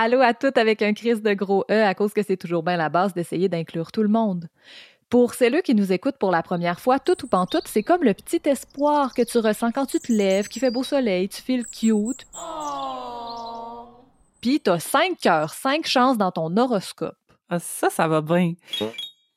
Allô 0.00 0.20
à 0.20 0.32
toutes 0.32 0.58
avec 0.58 0.80
un 0.80 0.94
crise 0.94 1.22
de 1.22 1.34
gros 1.34 1.64
E 1.68 1.82
à 1.84 1.92
cause 1.92 2.14
que 2.14 2.22
c'est 2.22 2.36
toujours 2.36 2.62
bien 2.62 2.76
la 2.76 2.88
base 2.88 3.14
d'essayer 3.14 3.48
d'inclure 3.48 3.90
tout 3.90 4.04
le 4.04 4.08
monde. 4.08 4.48
Pour 5.10 5.32
celles 5.32 5.62
qui 5.62 5.74
nous 5.74 5.90
écoutent 5.90 6.18
pour 6.18 6.30
la 6.30 6.42
première 6.42 6.80
fois, 6.80 6.98
tout 6.98 7.24
ou 7.24 7.28
pantoute, 7.28 7.66
c'est 7.66 7.82
comme 7.82 8.02
le 8.04 8.12
petit 8.12 8.42
espoir 8.44 9.14
que 9.14 9.22
tu 9.22 9.38
ressens 9.38 9.72
quand 9.72 9.86
tu 9.86 9.98
te 10.00 10.12
lèves, 10.12 10.48
qu'il 10.48 10.60
fait 10.60 10.70
beau 10.70 10.84
soleil, 10.84 11.30
tu 11.30 11.40
files 11.40 11.66
cute. 11.66 12.26
Puis 14.42 14.60
t'as 14.60 14.78
cinq 14.78 15.18
cœurs, 15.18 15.54
cinq 15.54 15.86
chances 15.86 16.18
dans 16.18 16.30
ton 16.30 16.54
horoscope. 16.56 17.16
Ah, 17.48 17.58
ça, 17.58 17.88
ça 17.88 18.06
va 18.06 18.20
bien. 18.20 18.52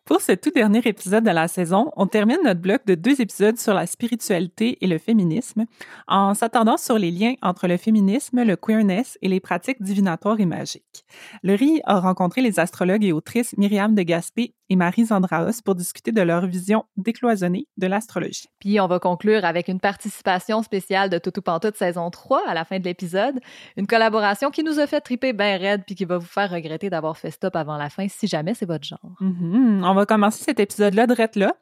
Pour 0.05 0.19
ce 0.19 0.31
tout 0.31 0.49
dernier 0.49 0.81
épisode 0.85 1.23
de 1.23 1.29
la 1.29 1.47
saison, 1.47 1.91
on 1.95 2.07
termine 2.07 2.39
notre 2.43 2.59
bloc 2.59 2.85
de 2.87 2.95
deux 2.95 3.21
épisodes 3.21 3.57
sur 3.57 3.75
la 3.75 3.85
spiritualité 3.85 4.79
et 4.81 4.87
le 4.87 4.97
féminisme, 4.97 5.65
en 6.07 6.33
s'attendant 6.33 6.77
sur 6.77 6.97
les 6.97 7.11
liens 7.11 7.35
entre 7.43 7.67
le 7.67 7.77
féminisme, 7.77 8.43
le 8.43 8.55
queerness 8.55 9.19
et 9.21 9.27
les 9.27 9.39
pratiques 9.39 9.81
divinatoires 9.81 10.39
et 10.39 10.47
magiques. 10.47 11.05
Laurie 11.43 11.81
a 11.85 11.99
rencontré 11.99 12.41
les 12.41 12.59
astrologues 12.59 13.05
et 13.05 13.13
autrices 13.13 13.55
Myriam 13.57 13.93
de 13.93 14.01
Gaspé 14.01 14.55
et 14.71 14.77
Marie 14.77 15.05
Zandraos 15.05 15.61
pour 15.65 15.75
discuter 15.75 16.13
de 16.13 16.21
leur 16.21 16.45
vision 16.47 16.85
décloisonnée 16.95 17.67
de 17.75 17.87
l'astrologie. 17.87 18.47
Puis 18.59 18.79
on 18.79 18.87
va 18.87 18.99
conclure 18.99 19.43
avec 19.43 19.67
une 19.67 19.81
participation 19.81 20.63
spéciale 20.63 21.09
de 21.09 21.17
Toutou 21.17 21.41
Pantoute 21.41 21.75
saison 21.75 22.09
3 22.09 22.43
à 22.47 22.53
la 22.53 22.63
fin 22.63 22.79
de 22.79 22.85
l'épisode, 22.85 23.39
une 23.75 23.85
collaboration 23.85 24.49
qui 24.49 24.63
nous 24.63 24.79
a 24.79 24.87
fait 24.87 25.01
triper 25.01 25.33
bien 25.33 25.57
raide 25.57 25.83
puis 25.85 25.93
qui 25.93 26.05
va 26.05 26.17
vous 26.17 26.25
faire 26.25 26.49
regretter 26.49 26.89
d'avoir 26.89 27.17
fait 27.17 27.31
stop 27.31 27.57
avant 27.57 27.75
la 27.75 27.89
fin 27.89 28.07
si 28.07 28.27
jamais 28.27 28.53
c'est 28.53 28.65
votre 28.65 28.85
genre. 28.85 29.11
Mm-hmm. 29.19 29.83
On 29.91 29.93
va 29.93 30.05
commencer 30.05 30.41
cet 30.45 30.61
épisode-là 30.61 31.05
direct 31.05 31.35
là, 31.35 31.53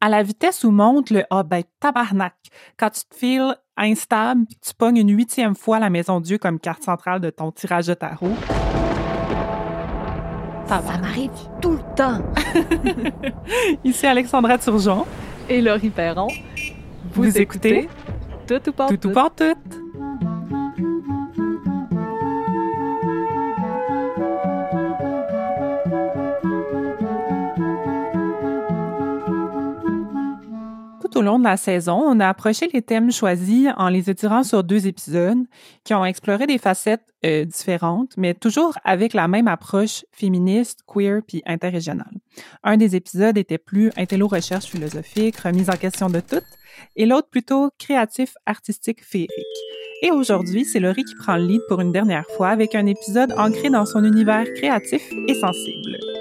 à 0.00 0.08
la 0.08 0.22
vitesse 0.22 0.64
où 0.64 0.70
monte 0.70 1.10
le 1.10 1.24
ah 1.28 1.42
ben 1.42 1.62
tabarnak 1.80 2.32
quand 2.78 2.88
tu 2.88 3.02
te 3.04 3.14
files 3.14 3.54
instable, 3.76 4.46
tu 4.66 4.72
pognes 4.72 4.96
une 4.96 5.14
huitième 5.14 5.54
fois 5.54 5.78
la 5.78 5.90
maison 5.90 6.18
Dieu 6.18 6.38
comme 6.38 6.58
carte 6.58 6.82
centrale 6.82 7.20
de 7.20 7.28
ton 7.28 7.52
tirage 7.52 7.88
de 7.88 7.92
tarot. 7.92 8.32
Ça, 10.66 10.80
m'arrive 10.98 11.30
tout 11.60 11.72
le 11.72 11.94
temps. 11.94 12.22
Ici 13.84 14.06
Alexandra 14.06 14.56
Turgeon 14.56 15.04
et 15.50 15.60
Laurie 15.60 15.90
Perron. 15.90 16.28
Vous, 17.12 17.36
écoutez, 17.36 17.86
Tout 18.46 18.66
ou 18.66 18.72
pas 18.72 18.88
Tout 18.88 19.08
ou 19.08 19.12
pas 19.12 19.28
tout. 19.28 19.83
Au 31.14 31.22
long 31.22 31.38
de 31.38 31.44
la 31.44 31.56
saison, 31.56 32.02
on 32.04 32.18
a 32.18 32.28
approché 32.28 32.68
les 32.72 32.82
thèmes 32.82 33.12
choisis 33.12 33.68
en 33.76 33.88
les 33.88 34.10
étirant 34.10 34.42
sur 34.42 34.64
deux 34.64 34.88
épisodes 34.88 35.44
qui 35.84 35.94
ont 35.94 36.04
exploré 36.04 36.46
des 36.46 36.58
facettes 36.58 37.04
euh, 37.24 37.44
différentes, 37.44 38.16
mais 38.16 38.34
toujours 38.34 38.76
avec 38.84 39.14
la 39.14 39.28
même 39.28 39.46
approche 39.46 40.04
féministe, 40.10 40.80
queer 40.92 41.20
puis 41.24 41.40
interrégionale. 41.46 42.12
Un 42.64 42.76
des 42.76 42.96
épisodes 42.96 43.38
était 43.38 43.58
plus 43.58 43.92
intello-recherche 43.96 44.66
philosophique, 44.66 45.36
remise 45.36 45.70
en 45.70 45.76
question 45.76 46.10
de 46.10 46.18
tout, 46.18 46.42
et 46.96 47.06
l'autre 47.06 47.28
plutôt 47.28 47.70
créatif, 47.78 48.34
artistique, 48.44 49.04
féerique. 49.04 49.30
Et 50.02 50.10
aujourd'hui, 50.10 50.64
c'est 50.64 50.80
Laurie 50.80 51.04
qui 51.04 51.14
prend 51.14 51.36
le 51.36 51.46
lead 51.46 51.60
pour 51.68 51.80
une 51.80 51.92
dernière 51.92 52.26
fois 52.36 52.48
avec 52.48 52.74
un 52.74 52.86
épisode 52.86 53.32
ancré 53.38 53.70
dans 53.70 53.86
son 53.86 54.02
univers 54.04 54.44
créatif 54.54 55.02
et 55.28 55.34
sensible. 55.34 56.13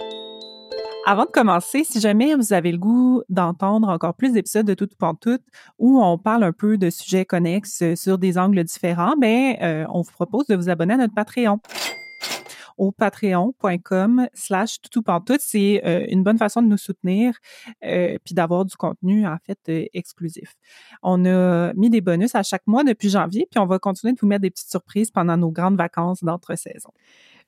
Avant 1.06 1.26
de 1.26 1.32
commencer, 1.32 1.84
si 1.84 2.00
jamais 2.00 2.34
vous 2.34 2.54
avez 2.54 2.72
le 2.72 2.78
goût 2.78 3.24
d'entendre 3.28 3.90
encore 3.90 4.14
plus 4.14 4.32
d'épisodes 4.32 4.66
de 4.66 4.74
Tout 4.74 4.88
Pantoute 4.98 5.44
où 5.78 6.02
on 6.02 6.18
parle 6.18 6.44
un 6.44 6.54
peu 6.54 6.78
de 6.78 6.90
sujets 6.90 7.26
connexes 7.26 7.84
sur 7.96 8.18
des 8.18 8.38
angles 8.38 8.64
différents, 8.64 9.16
ben 9.18 9.58
euh, 9.62 9.86
on 9.90 10.02
vous 10.02 10.12
propose 10.12 10.48
de 10.48 10.56
vous 10.56 10.70
abonner 10.70 10.94
à 10.94 10.98
notre 10.98 11.14
Patreon 11.14 11.60
au 12.78 12.92
patreon.com 12.92 14.28
slash 14.34 14.82
tout 14.82 15.04
C'est 15.40 15.82
euh, 15.86 16.06
une 16.10 16.24
bonne 16.24 16.38
façon 16.38 16.62
de 16.62 16.68
nous 16.68 16.78
soutenir 16.78 17.38
euh, 17.84 18.18
puis 18.24 18.34
d'avoir 18.34 18.66
du 18.66 18.76
contenu, 18.76 19.28
en 19.28 19.38
fait, 19.46 19.60
euh, 19.70 19.86
exclusif. 19.94 20.56
On 21.02 21.26
a 21.26 21.74
mis 21.74 21.90
des 21.90 22.02
bonus 22.02 22.36
à 22.36 22.44
chaque 22.44 22.66
mois 22.68 22.84
depuis 22.84 23.10
janvier, 23.10 23.48
puis 23.50 23.60
on 23.60 23.66
va 23.66 23.80
continuer 23.80 24.14
de 24.14 24.20
vous 24.20 24.28
mettre 24.28 24.42
des 24.42 24.52
petites 24.52 24.70
surprises 24.70 25.12
pendant 25.12 25.38
nos 25.38 25.52
grandes 25.52 25.78
vacances 25.78 26.24
d'entre-saison. 26.24 26.90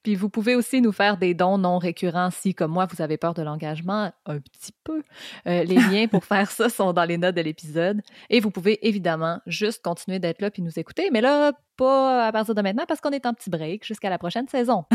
Puis 0.05 0.13
vous 0.13 0.29
pouvez 0.29 0.53
aussi 0.53 0.81
nous 0.81 0.91
faire 0.91 1.17
des 1.17 1.33
dons 1.33 1.57
non 1.57 1.79
récurrents 1.79 2.29
si, 2.29 2.53
comme 2.53 2.71
moi, 2.71 2.85
vous 2.85 3.01
avez 3.01 3.17
peur 3.17 3.33
de 3.33 3.41
l'engagement, 3.41 4.11
un 4.27 4.37
petit 4.37 4.71
peu. 4.83 5.01
Euh, 5.47 5.63
les 5.63 5.73
liens 5.91 6.05
pour 6.05 6.25
faire 6.25 6.51
ça 6.51 6.69
sont 6.69 6.93
dans 6.93 7.05
les 7.05 7.17
notes 7.17 7.33
de 7.33 7.41
l'épisode. 7.41 8.03
Et 8.29 8.39
vous 8.39 8.51
pouvez 8.51 8.87
évidemment 8.87 9.39
juste 9.47 9.83
continuer 9.83 10.19
d'être 10.19 10.43
là 10.43 10.51
puis 10.51 10.61
nous 10.61 10.77
écouter, 10.77 11.09
mais 11.11 11.21
là, 11.21 11.53
pas 11.75 12.27
à 12.27 12.31
partir 12.31 12.53
de 12.53 12.61
maintenant 12.61 12.85
parce 12.87 13.01
qu'on 13.01 13.09
est 13.09 13.25
en 13.25 13.33
petit 13.33 13.49
break 13.49 13.83
jusqu'à 13.83 14.11
la 14.11 14.19
prochaine 14.19 14.47
saison. 14.47 14.85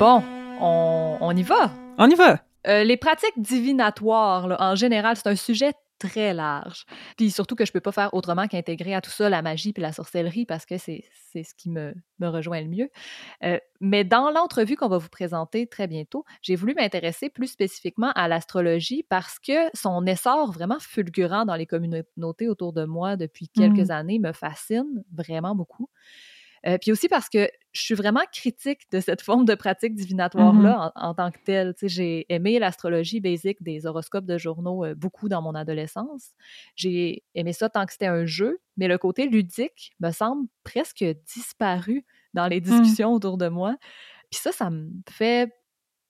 bon, 0.00 0.24
on, 0.60 1.36
y 1.36 1.44
va. 1.44 1.70
On 1.98 2.10
y 2.10 2.16
va. 2.16 2.40
Euh, 2.66 2.82
les 2.82 2.96
pratiques 2.96 3.40
divinatoires, 3.40 4.56
en 4.58 4.74
général, 4.74 5.14
c'est 5.14 5.28
un 5.28 5.36
sujet 5.36 5.74
très 6.00 6.34
large. 6.34 6.86
Puis 7.16 7.30
surtout 7.30 7.54
que 7.54 7.64
je 7.64 7.70
peux 7.70 7.80
pas 7.80 7.92
faire 7.92 8.12
autrement 8.14 8.48
qu'intégrer 8.48 8.94
à 8.94 9.00
tout 9.00 9.10
ça 9.10 9.28
la 9.28 9.42
magie 9.42 9.72
puis 9.72 9.82
la 9.82 9.92
sorcellerie 9.92 10.46
parce 10.46 10.66
que 10.66 10.78
c'est 10.78 11.04
ce 11.32 11.54
qui 11.54 11.70
me, 11.70 11.94
me, 12.18 12.28
rejoint 12.28 12.60
le 12.60 12.68
mieux. 12.68 12.88
Euh, 13.44 13.58
mais 13.80 14.02
dans 14.02 14.30
l'entrevue 14.30 14.76
qu'on 14.76 14.88
va 14.88 14.98
vous 14.98 15.08
présenter 15.08 15.66
très 15.66 15.86
bientôt, 15.86 16.24
j'ai 16.42 16.56
voulu 16.56 16.74
m'intéresser 16.74 17.28
plus 17.28 17.48
spécifiquement 17.48 18.10
à 18.14 18.26
l'astrologie 18.26 19.04
parce 19.08 19.38
que 19.38 19.68
son 19.74 20.06
essor 20.06 20.50
vraiment 20.50 20.80
fulgurant 20.80 21.44
dans 21.44 21.54
les 21.54 21.66
communautés 21.66 22.48
autour 22.48 22.72
de 22.72 22.84
moi 22.84 23.16
depuis 23.16 23.48
quelques 23.48 23.88
mmh. 23.88 23.92
années 23.92 24.18
me 24.18 24.32
fascine 24.32 25.04
vraiment 25.12 25.54
beaucoup. 25.54 25.90
Euh, 26.66 26.76
puis 26.78 26.92
aussi 26.92 27.08
parce 27.08 27.28
que 27.28 27.48
je 27.72 27.82
suis 27.82 27.94
vraiment 27.94 28.22
critique 28.32 28.80
de 28.92 29.00
cette 29.00 29.22
forme 29.22 29.44
de 29.44 29.54
pratique 29.54 29.94
divinatoire-là 29.94 30.92
mm-hmm. 30.94 31.02
en, 31.02 31.14
tant 31.14 31.30
que 31.30 31.38
telle. 31.44 31.74
J'ai 31.82 32.26
aimé 32.28 32.58
l'astrologie 32.58 33.20
basique 33.20 33.62
des 33.62 33.86
horoscopes 33.86 34.26
de 34.26 34.38
journaux 34.38 34.84
euh, 34.84 34.94
beaucoup 34.94 35.28
dans 35.28 35.42
mon 35.42 35.54
adolescence. 35.54 36.30
J'ai 36.76 37.24
aimé 37.34 37.52
ça 37.52 37.68
tant 37.68 37.86
que 37.86 37.92
c'était 37.92 38.06
un 38.06 38.26
jeu, 38.26 38.58
mais 38.76 38.88
le 38.88 38.98
côté 38.98 39.26
ludique 39.26 39.92
me 40.00 40.10
semble 40.10 40.46
presque 40.64 41.04
disparu 41.34 42.04
dans 42.34 42.46
les 42.46 42.60
mm. 42.60 42.64
discussions 42.64 43.12
autour 43.12 43.38
de 43.38 43.48
moi. 43.48 43.76
Puis 44.30 44.40
ça, 44.40 44.52
ça 44.52 44.70
me 44.70 44.90
fait 45.08 45.52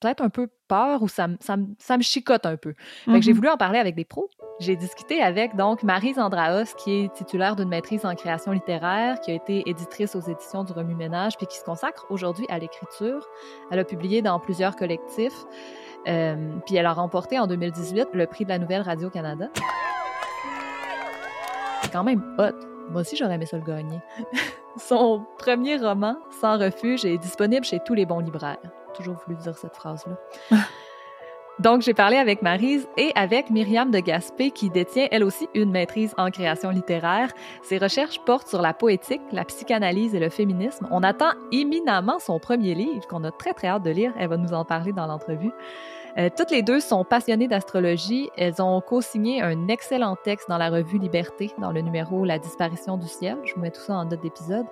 peut-être 0.00 0.22
un 0.22 0.30
peu 0.30 0.48
peur 0.66 1.02
ou 1.02 1.08
ça, 1.08 1.28
ça, 1.40 1.56
ça 1.78 1.96
me 1.96 2.02
chicote 2.02 2.46
un 2.46 2.56
peu. 2.56 2.74
Fait 3.04 3.20
j'ai 3.22 3.32
mm-hmm. 3.32 3.34
voulu 3.34 3.48
en 3.48 3.56
parler 3.56 3.78
avec 3.78 3.94
des 3.94 4.04
pros. 4.04 4.28
J'ai 4.60 4.76
discuté 4.76 5.22
avec 5.22 5.56
donc 5.56 5.82
Marie 5.82 6.14
Zandraos, 6.14 6.74
qui 6.76 7.04
est 7.04 7.12
titulaire 7.14 7.56
d'une 7.56 7.68
maîtrise 7.68 8.04
en 8.04 8.14
création 8.14 8.52
littéraire, 8.52 9.20
qui 9.20 9.30
a 9.30 9.34
été 9.34 9.62
éditrice 9.68 10.14
aux 10.14 10.20
éditions 10.20 10.64
du 10.64 10.72
Remue 10.72 10.94
Ménage, 10.94 11.36
puis 11.36 11.46
qui 11.46 11.58
se 11.58 11.64
consacre 11.64 12.06
aujourd'hui 12.10 12.46
à 12.48 12.58
l'écriture. 12.58 13.26
Elle 13.70 13.78
a 13.78 13.84
publié 13.84 14.22
dans 14.22 14.38
plusieurs 14.38 14.76
collectifs, 14.76 15.44
euh, 16.08 16.54
puis 16.66 16.76
elle 16.76 16.86
a 16.86 16.92
remporté 16.92 17.38
en 17.38 17.46
2018 17.46 18.08
le 18.12 18.26
prix 18.26 18.44
de 18.44 18.50
la 18.50 18.58
Nouvelle 18.58 18.82
Radio-Canada. 18.82 19.48
C'est 21.82 21.92
quand 21.92 22.04
même 22.04 22.22
hot. 22.38 22.66
Moi 22.90 23.02
aussi, 23.02 23.16
j'aurais 23.16 23.34
aimé 23.34 23.46
ça 23.46 23.56
le 23.56 23.64
gagner. 23.64 24.00
Son 24.76 25.24
premier 25.38 25.76
roman, 25.76 26.16
Sans 26.40 26.58
refuge, 26.58 27.04
est 27.04 27.18
disponible 27.18 27.64
chez 27.64 27.80
tous 27.80 27.94
les 27.94 28.06
bons 28.06 28.20
libraires 28.20 28.58
toujours 28.92 29.16
voulu 29.26 29.36
dire 29.36 29.56
cette 29.56 29.76
phrase-là. 29.76 30.58
Donc, 31.60 31.82
j'ai 31.82 31.92
parlé 31.92 32.16
avec 32.16 32.40
Marise 32.40 32.88
et 32.96 33.12
avec 33.14 33.50
Myriam 33.50 33.90
de 33.90 33.98
Gaspé, 33.98 34.50
qui 34.50 34.70
détient 34.70 35.08
elle 35.10 35.22
aussi 35.22 35.46
une 35.54 35.70
maîtrise 35.70 36.14
en 36.16 36.30
création 36.30 36.70
littéraire. 36.70 37.30
Ses 37.62 37.76
recherches 37.76 38.18
portent 38.24 38.48
sur 38.48 38.62
la 38.62 38.72
poétique, 38.72 39.20
la 39.30 39.44
psychanalyse 39.44 40.14
et 40.14 40.20
le 40.20 40.30
féminisme. 40.30 40.88
On 40.90 41.02
attend 41.02 41.32
éminemment 41.52 42.18
son 42.18 42.38
premier 42.38 42.74
livre, 42.74 43.06
qu'on 43.08 43.24
a 43.24 43.30
très, 43.30 43.52
très 43.52 43.68
hâte 43.68 43.82
de 43.82 43.90
lire. 43.90 44.14
Elle 44.18 44.28
va 44.28 44.38
nous 44.38 44.54
en 44.54 44.64
parler 44.64 44.92
dans 44.92 45.06
l'entrevue. 45.06 45.52
Euh, 46.18 46.28
toutes 46.36 46.50
les 46.50 46.62
deux 46.62 46.80
sont 46.80 47.04
passionnées 47.04 47.48
d'astrologie. 47.48 48.30
Elles 48.36 48.60
ont 48.60 48.80
co-signé 48.80 49.42
un 49.42 49.68
excellent 49.68 50.16
texte 50.16 50.48
dans 50.48 50.58
la 50.58 50.70
revue 50.70 50.98
Liberté, 50.98 51.50
dans 51.58 51.72
le 51.72 51.80
numéro 51.80 52.24
La 52.24 52.38
disparition 52.38 52.96
du 52.96 53.06
ciel. 53.06 53.36
Je 53.44 53.54
vous 53.54 53.60
mets 53.60 53.70
tout 53.70 53.80
ça 53.80 53.94
en 53.94 54.04
note 54.04 54.20
d'épisode. 54.20 54.66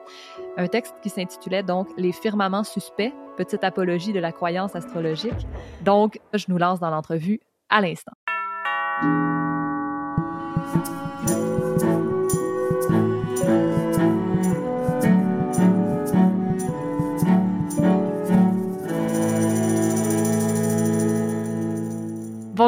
Un 0.57 0.67
texte 0.67 0.95
qui 1.03 1.11
s'intitulait 1.11 1.63
donc 1.63 1.89
Les 1.97 2.13
firmaments 2.13 2.65
suspects, 2.65 3.13
petite 3.37 3.65
apologie 3.65 4.13
de 4.13 4.21
la 4.21 4.33
croyance 4.33 4.75
astrologique. 4.75 5.47
Donc, 5.83 6.21
je 6.35 6.47
nous 6.49 6.59
lance 6.59 6.81
dans 6.81 6.91
l'entrevue 6.91 7.41
à 7.71 7.81
l'instant. 7.81 8.13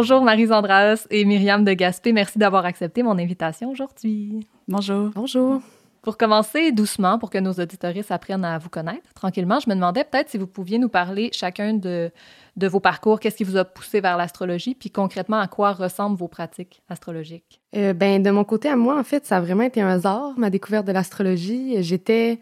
Bonjour 0.00 0.22
Marie 0.22 0.50
Andraos 0.50 1.06
et 1.10 1.26
Myriam 1.26 1.62
de 1.62 1.74
Gaspé. 1.74 2.14
Merci 2.14 2.38
d'avoir 2.38 2.64
accepté 2.64 3.02
mon 3.02 3.18
invitation 3.18 3.68
aujourd'hui. 3.68 4.46
Bonjour. 4.66 5.10
Bonjour. 5.14 5.60
Pour 6.00 6.16
commencer 6.16 6.72
doucement, 6.72 7.18
pour 7.18 7.28
que 7.28 7.36
nos 7.36 7.52
auditoristes 7.52 8.10
apprennent 8.10 8.46
à 8.46 8.56
vous 8.56 8.70
connaître 8.70 9.12
tranquillement, 9.14 9.60
je 9.60 9.68
me 9.68 9.74
demandais 9.74 10.04
peut-être 10.04 10.30
si 10.30 10.38
vous 10.38 10.46
pouviez 10.46 10.78
nous 10.78 10.88
parler 10.88 11.28
chacun 11.34 11.74
de, 11.74 12.10
de 12.56 12.66
vos 12.66 12.80
parcours, 12.80 13.20
qu'est-ce 13.20 13.36
qui 13.36 13.44
vous 13.44 13.58
a 13.58 13.66
poussé 13.66 14.00
vers 14.00 14.16
l'astrologie, 14.16 14.74
puis 14.74 14.90
concrètement 14.90 15.38
à 15.38 15.48
quoi 15.48 15.72
ressemblent 15.72 16.16
vos 16.16 16.28
pratiques 16.28 16.80
astrologiques? 16.88 17.60
Euh, 17.76 17.92
ben, 17.92 18.22
de 18.22 18.30
mon 18.30 18.44
côté 18.44 18.70
à 18.70 18.76
moi, 18.76 18.98
en 18.98 19.04
fait, 19.04 19.26
ça 19.26 19.36
a 19.36 19.40
vraiment 19.42 19.64
été 19.64 19.82
un 19.82 19.88
hasard, 19.88 20.32
ma 20.38 20.48
découverte 20.48 20.86
de 20.86 20.92
l'astrologie. 20.92 21.82
J'étais 21.82 22.40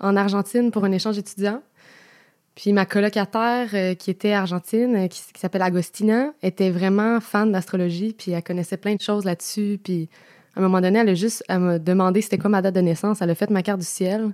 en 0.00 0.16
Argentine 0.16 0.72
pour 0.72 0.84
un 0.84 0.90
échange 0.90 1.18
étudiant. 1.18 1.62
Puis 2.56 2.72
ma 2.72 2.86
colocataire, 2.86 3.68
euh, 3.74 3.94
qui 3.94 4.10
était 4.10 4.32
argentine, 4.32 4.96
euh, 4.96 5.08
qui, 5.08 5.20
s'appelle 5.36 5.62
Agostina, 5.62 6.32
était 6.42 6.70
vraiment 6.70 7.20
fan 7.20 7.52
d'astrologie, 7.52 8.14
puis 8.16 8.32
elle 8.32 8.42
connaissait 8.42 8.78
plein 8.78 8.94
de 8.94 9.00
choses 9.00 9.26
là-dessus, 9.26 9.78
puis 9.84 10.08
à 10.56 10.60
un 10.60 10.62
moment 10.62 10.80
donné, 10.80 10.98
elle 11.00 11.10
a 11.10 11.14
juste 11.14 11.44
à 11.48 11.58
me 11.58 11.78
demander 11.78 12.22
c'était 12.22 12.38
quoi 12.38 12.48
ma 12.48 12.62
date 12.62 12.74
de 12.74 12.80
naissance. 12.80 13.20
Elle 13.20 13.28
a 13.28 13.34
fait 13.34 13.50
ma 13.50 13.62
carte 13.62 13.80
du 13.80 13.86
ciel. 13.86 14.32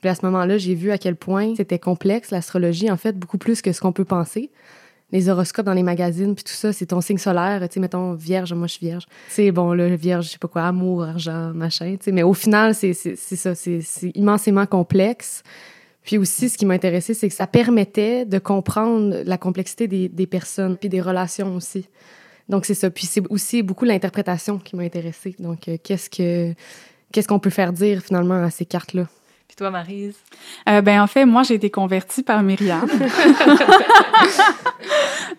Puis 0.00 0.08
à 0.08 0.14
ce 0.14 0.24
moment-là, 0.24 0.56
j'ai 0.56 0.74
vu 0.74 0.90
à 0.92 0.96
quel 0.96 1.14
point 1.14 1.54
c'était 1.56 1.78
complexe, 1.78 2.30
l'astrologie, 2.30 2.90
en 2.90 2.96
fait, 2.96 3.12
beaucoup 3.18 3.36
plus 3.36 3.60
que 3.60 3.70
ce 3.72 3.80
qu'on 3.82 3.92
peut 3.92 4.06
penser. 4.06 4.50
Les 5.12 5.28
horoscopes 5.28 5.66
dans 5.66 5.74
les 5.74 5.82
magazines, 5.82 6.34
puis 6.34 6.44
tout 6.44 6.52
ça, 6.52 6.72
c'est 6.72 6.86
ton 6.86 7.02
signe 7.02 7.18
solaire. 7.18 7.60
Tu 7.68 7.74
sais, 7.74 7.80
mettons, 7.80 8.14
vierge, 8.14 8.54
moi, 8.54 8.66
je 8.66 8.74
suis 8.74 8.86
vierge. 8.86 9.04
C'est 9.28 9.50
bon, 9.52 9.74
là, 9.74 9.94
vierge, 9.94 10.26
je 10.26 10.30
sais 10.30 10.38
pas 10.38 10.48
quoi, 10.48 10.62
amour, 10.62 11.02
argent, 11.02 11.52
machin. 11.52 11.96
Tu 11.98 12.04
sais, 12.04 12.12
mais 12.12 12.22
au 12.22 12.34
final, 12.34 12.74
c'est 12.74 12.94
ça, 12.94 13.54
c'est 13.54 13.82
immensément 14.14 14.64
complexe. 14.64 15.42
Puis 16.08 16.16
aussi, 16.16 16.48
ce 16.48 16.56
qui 16.56 16.64
m'a 16.64 16.72
intéressé, 16.72 17.12
c'est 17.12 17.28
que 17.28 17.34
ça 17.34 17.46
permettait 17.46 18.24
de 18.24 18.38
comprendre 18.38 19.14
la 19.26 19.36
complexité 19.36 19.86
des, 19.86 20.08
des 20.08 20.26
personnes, 20.26 20.78
puis 20.78 20.88
des 20.88 21.02
relations 21.02 21.54
aussi. 21.54 21.86
Donc, 22.48 22.64
c'est 22.64 22.72
ça. 22.72 22.88
Puis 22.88 23.04
c'est 23.04 23.22
aussi 23.28 23.62
beaucoup 23.62 23.84
l'interprétation 23.84 24.56
qui 24.56 24.74
m'a 24.74 24.84
intéressée. 24.84 25.36
Donc, 25.38 25.68
euh, 25.68 25.76
qu'est-ce 25.84 26.08
que 26.08 26.54
qu'est-ce 27.12 27.28
qu'on 27.28 27.38
peut 27.38 27.50
faire 27.50 27.74
dire 27.74 28.00
finalement 28.00 28.42
à 28.42 28.48
ces 28.48 28.64
cartes-là? 28.64 29.06
Puis 29.48 29.56
toi, 29.58 29.70
Marise? 29.70 30.16
Euh, 30.70 30.80
ben 30.80 31.02
en 31.02 31.06
fait, 31.06 31.26
moi, 31.26 31.42
j'ai 31.42 31.56
été 31.56 31.68
convertie 31.68 32.22
par 32.22 32.42
Myriam. 32.42 32.88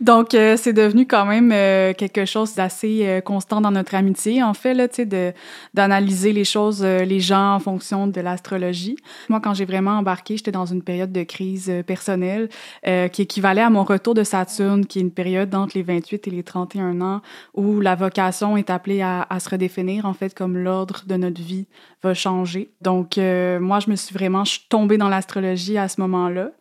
Donc, 0.09 0.33
euh, 0.33 0.57
c'est 0.57 0.73
devenu 0.73 1.05
quand 1.05 1.27
même 1.27 1.51
euh, 1.53 1.93
quelque 1.93 2.25
chose 2.25 2.55
d'assez 2.55 3.01
euh, 3.03 3.21
constant 3.21 3.61
dans 3.61 3.69
notre 3.69 3.93
amitié, 3.93 4.41
en 4.41 4.55
fait, 4.55 4.73
là, 4.73 4.87
tu 4.87 5.07
sais, 5.07 5.35
d'analyser 5.75 6.33
les 6.33 6.45
choses, 6.45 6.83
les 6.83 7.19
gens 7.19 7.53
en 7.53 7.59
fonction 7.59 8.07
de 8.07 8.19
l'astrologie. 8.19 8.97
Moi, 9.29 9.39
quand 9.39 9.53
j'ai 9.53 9.65
vraiment 9.65 9.99
embarqué, 9.99 10.35
j'étais 10.35 10.51
dans 10.51 10.65
une 10.65 10.81
période 10.81 11.11
de 11.11 11.21
crise 11.21 11.71
personnelle 11.85 12.49
qui 12.83 13.21
équivalait 13.21 13.61
à 13.61 13.69
mon 13.69 13.83
retour 13.83 14.15
de 14.15 14.23
Saturne, 14.23 14.87
qui 14.87 14.97
est 14.97 15.01
une 15.03 15.11
période 15.11 15.53
entre 15.53 15.77
les 15.77 15.83
28 15.83 16.27
et 16.27 16.31
les 16.31 16.43
31 16.43 17.01
ans, 17.01 17.21
où 17.53 17.79
la 17.79 17.93
vocation 17.93 18.57
est 18.57 18.71
appelée 18.71 19.01
à, 19.01 19.27
à 19.29 19.39
se 19.39 19.49
redéfinir, 19.49 20.05
en 20.05 20.13
fait, 20.13 20.33
comme 20.33 20.57
l'ordre 20.57 21.03
de 21.05 21.15
notre 21.17 21.41
vie 21.41 21.67
va 22.01 22.13
changer. 22.13 22.71
Donc, 22.81 23.17
moi, 23.17 23.79
je 23.79 23.91
me 23.91 23.95
suis 23.95 24.13
vraiment 24.13 24.43
je 24.43 24.51
suis 24.53 24.65
tombée 24.69 24.97
dans 24.97 25.09
l'astrologie 25.09 25.77
à 25.77 25.87
ce 25.87 26.01
moment-là. 26.01 26.51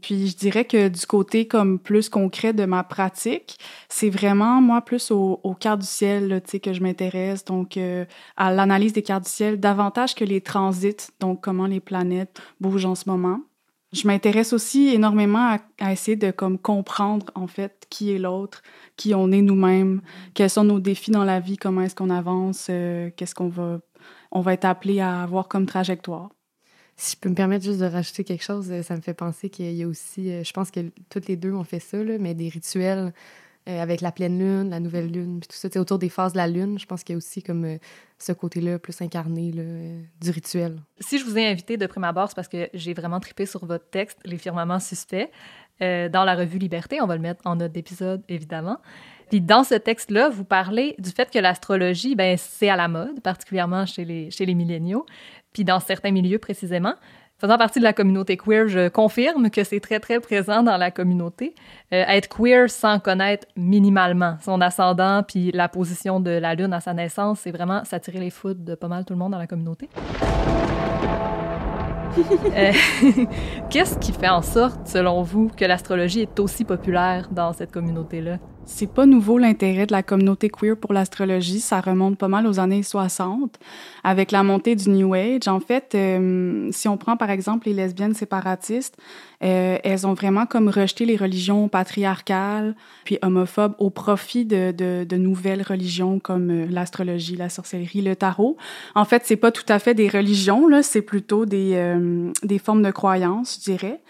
Puis, 0.00 0.28
je 0.28 0.36
dirais 0.36 0.64
que 0.64 0.88
du 0.88 1.06
côté 1.06 1.46
comme 1.46 1.78
plus 1.78 2.08
concret 2.08 2.54
de 2.54 2.64
ma 2.64 2.82
pratique, 2.94 3.58
c'est 3.88 4.08
vraiment, 4.08 4.60
moi, 4.60 4.80
plus 4.80 5.10
aux 5.10 5.40
au 5.42 5.54
cartes 5.54 5.80
du 5.80 5.86
ciel 5.86 6.40
sais, 6.46 6.60
que 6.60 6.72
je 6.72 6.80
m'intéresse, 6.80 7.44
donc 7.44 7.76
euh, 7.76 8.04
à 8.36 8.52
l'analyse 8.52 8.92
des 8.92 9.02
cartes 9.02 9.24
du 9.24 9.30
ciel, 9.30 9.58
davantage 9.58 10.14
que 10.14 10.24
les 10.24 10.40
transits, 10.40 11.08
donc 11.18 11.40
comment 11.40 11.66
les 11.66 11.80
planètes 11.80 12.40
bougent 12.60 12.84
en 12.84 12.94
ce 12.94 13.08
moment. 13.08 13.40
Je 13.92 14.06
m'intéresse 14.06 14.52
aussi 14.52 14.94
énormément 14.94 15.56
à, 15.80 15.92
essayer 15.92 16.16
de 16.16 16.30
comme 16.30 16.56
comprendre 16.56 17.26
en 17.34 17.48
fait 17.48 17.84
qui 17.90 18.12
est 18.12 18.18
l'autre, 18.20 18.62
qui 18.96 19.12
on 19.12 19.32
est 19.32 19.42
nous-mêmes, 19.42 20.00
quels 20.34 20.50
sont 20.50 20.64
nos 20.64 20.78
défis 20.78 21.10
dans 21.10 21.24
la 21.24 21.40
vie, 21.40 21.56
comment 21.56 21.80
est-ce 21.80 21.96
qu'on 21.96 22.10
avance, 22.10 22.68
euh, 22.70 23.10
qu'est-ce 23.16 23.34
qu'on 23.34 23.48
va 23.48 23.80
on 24.36 24.40
va 24.40 24.52
être 24.52 24.64
appelé 24.64 25.00
à 25.00 25.22
avoir 25.22 25.46
comme 25.48 25.64
trajectoire. 25.66 26.30
Si 26.96 27.16
je 27.16 27.20
peux 27.20 27.28
me 27.28 27.34
permettre 27.34 27.64
juste 27.64 27.80
de 27.80 27.86
rajouter 27.86 28.24
quelque 28.24 28.44
chose, 28.44 28.70
euh, 28.70 28.82
ça 28.82 28.94
me 28.94 29.00
fait 29.00 29.14
penser 29.14 29.50
qu'il 29.50 29.72
y 29.72 29.82
a 29.82 29.88
aussi, 29.88 30.30
euh, 30.30 30.44
je 30.44 30.52
pense 30.52 30.70
que 30.70 30.80
toutes 31.08 31.26
les 31.26 31.36
deux 31.36 31.52
ont 31.52 31.64
fait 31.64 31.80
ça, 31.80 31.98
mais 32.20 32.34
des 32.34 32.48
rituels 32.48 33.12
euh, 33.68 33.80
avec 33.80 34.00
la 34.00 34.12
pleine 34.12 34.38
lune, 34.38 34.70
la 34.70 34.78
nouvelle 34.78 35.10
lune, 35.10 35.40
puis 35.40 35.48
tout 35.48 35.56
ça, 35.56 35.80
autour 35.80 35.98
des 35.98 36.08
phases 36.08 36.32
de 36.32 36.36
la 36.36 36.46
lune, 36.46 36.78
je 36.78 36.86
pense 36.86 37.02
qu'il 37.02 37.14
y 37.14 37.16
a 37.16 37.18
aussi 37.18 37.42
comme 37.42 37.78
ce 38.18 38.32
côté-là 38.32 38.78
plus 38.78 39.00
incarné 39.00 39.50
du 40.20 40.30
rituel. 40.30 40.76
Si 41.00 41.18
je 41.18 41.24
vous 41.24 41.36
ai 41.36 41.46
invité 41.46 41.76
de 41.76 41.86
prime 41.86 42.04
abord, 42.04 42.28
c'est 42.28 42.36
parce 42.36 42.48
que 42.48 42.68
j'ai 42.74 42.94
vraiment 42.94 43.20
tripé 43.20 43.46
sur 43.46 43.64
votre 43.64 43.88
texte, 43.88 44.18
Les 44.24 44.38
firmaments 44.38 44.80
suspects, 44.80 45.30
dans 45.80 46.24
la 46.24 46.36
revue 46.36 46.58
Liberté. 46.58 47.00
On 47.00 47.06
va 47.06 47.16
le 47.16 47.22
mettre 47.22 47.40
en 47.46 47.56
note 47.56 47.72
d'épisode, 47.72 48.22
évidemment. 48.28 48.78
Puis 49.30 49.40
dans 49.40 49.64
ce 49.64 49.74
texte-là, 49.74 50.28
vous 50.28 50.44
parlez 50.44 50.94
du 50.98 51.10
fait 51.10 51.30
que 51.30 51.38
l'astrologie, 51.38 52.14
ben, 52.14 52.36
c'est 52.36 52.68
à 52.68 52.76
la 52.76 52.88
mode, 52.88 53.20
particulièrement 53.20 53.86
chez 53.86 54.04
les, 54.04 54.30
chez 54.30 54.46
les 54.46 54.54
milléniaux, 54.54 55.06
puis 55.54 55.64
dans 55.64 55.80
certains 55.80 56.10
milieux 56.10 56.38
précisément. 56.38 56.92
Faisant 57.38 57.58
partie 57.58 57.78
de 57.78 57.84
la 57.84 57.92
communauté 57.92 58.36
queer, 58.36 58.68
je 58.68 58.88
confirme 58.88 59.50
que 59.50 59.64
c'est 59.64 59.80
très, 59.80 59.98
très 59.98 60.20
présent 60.20 60.62
dans 60.62 60.76
la 60.76 60.90
communauté. 60.90 61.54
Euh, 61.92 62.04
être 62.06 62.28
queer 62.28 62.70
sans 62.70 63.00
connaître 63.00 63.46
minimalement 63.56 64.36
son 64.40 64.60
ascendant 64.60 65.22
puis 65.26 65.50
la 65.52 65.68
position 65.68 66.20
de 66.20 66.30
la 66.30 66.54
Lune 66.54 66.72
à 66.72 66.80
sa 66.80 66.94
naissance, 66.94 67.40
c'est 67.40 67.50
vraiment 67.50 67.84
s'attirer 67.84 68.20
les 68.20 68.30
foudres 68.30 68.64
de 68.64 68.74
pas 68.74 68.88
mal 68.88 69.04
tout 69.04 69.14
le 69.14 69.18
monde 69.18 69.32
dans 69.32 69.38
la 69.38 69.46
communauté. 69.46 69.88
Euh, 72.56 72.70
qu'est-ce 73.70 73.98
qui 73.98 74.12
fait 74.12 74.28
en 74.28 74.40
sorte, 74.40 74.86
selon 74.86 75.22
vous, 75.22 75.48
que 75.48 75.64
l'astrologie 75.64 76.20
est 76.20 76.38
aussi 76.38 76.64
populaire 76.64 77.28
dans 77.32 77.52
cette 77.52 77.72
communauté-là? 77.72 78.38
C'est 78.66 78.90
pas 78.90 79.04
nouveau 79.04 79.36
l'intérêt 79.36 79.86
de 79.86 79.92
la 79.92 80.02
communauté 80.02 80.48
queer 80.48 80.76
pour 80.76 80.94
l'astrologie. 80.94 81.60
Ça 81.60 81.80
remonte 81.80 82.16
pas 82.16 82.28
mal 82.28 82.46
aux 82.46 82.58
années 82.58 82.82
60 82.82 83.58
avec 84.02 84.32
la 84.32 84.42
montée 84.42 84.74
du 84.74 84.88
New 84.88 85.12
Age. 85.12 85.48
En 85.48 85.60
fait, 85.60 85.94
euh, 85.94 86.68
si 86.72 86.88
on 86.88 86.96
prend 86.96 87.16
par 87.16 87.30
exemple 87.30 87.68
les 87.68 87.74
lesbiennes 87.74 88.14
séparatistes, 88.14 88.96
euh, 89.42 89.78
elles 89.84 90.06
ont 90.06 90.14
vraiment 90.14 90.46
comme 90.46 90.68
rejeté 90.68 91.04
les 91.04 91.16
religions 91.16 91.68
patriarcales 91.68 92.74
puis 93.04 93.18
homophobes 93.20 93.74
au 93.78 93.90
profit 93.90 94.46
de, 94.46 94.72
de, 94.72 95.04
de 95.04 95.16
nouvelles 95.16 95.62
religions 95.62 96.18
comme 96.18 96.50
euh, 96.50 96.66
l'astrologie, 96.70 97.36
la 97.36 97.50
sorcellerie, 97.50 98.00
le 98.00 98.16
tarot. 98.16 98.56
En 98.94 99.04
fait, 99.04 99.22
c'est 99.26 99.36
pas 99.36 99.52
tout 99.52 99.66
à 99.68 99.78
fait 99.78 99.94
des 99.94 100.08
religions 100.08 100.66
là, 100.66 100.82
c'est 100.82 101.02
plutôt 101.02 101.44
des 101.44 101.72
euh, 101.74 102.32
des 102.42 102.58
formes 102.58 102.82
de 102.82 102.90
croyances, 102.90 103.58
je 103.60 103.70
dirais. 103.70 104.00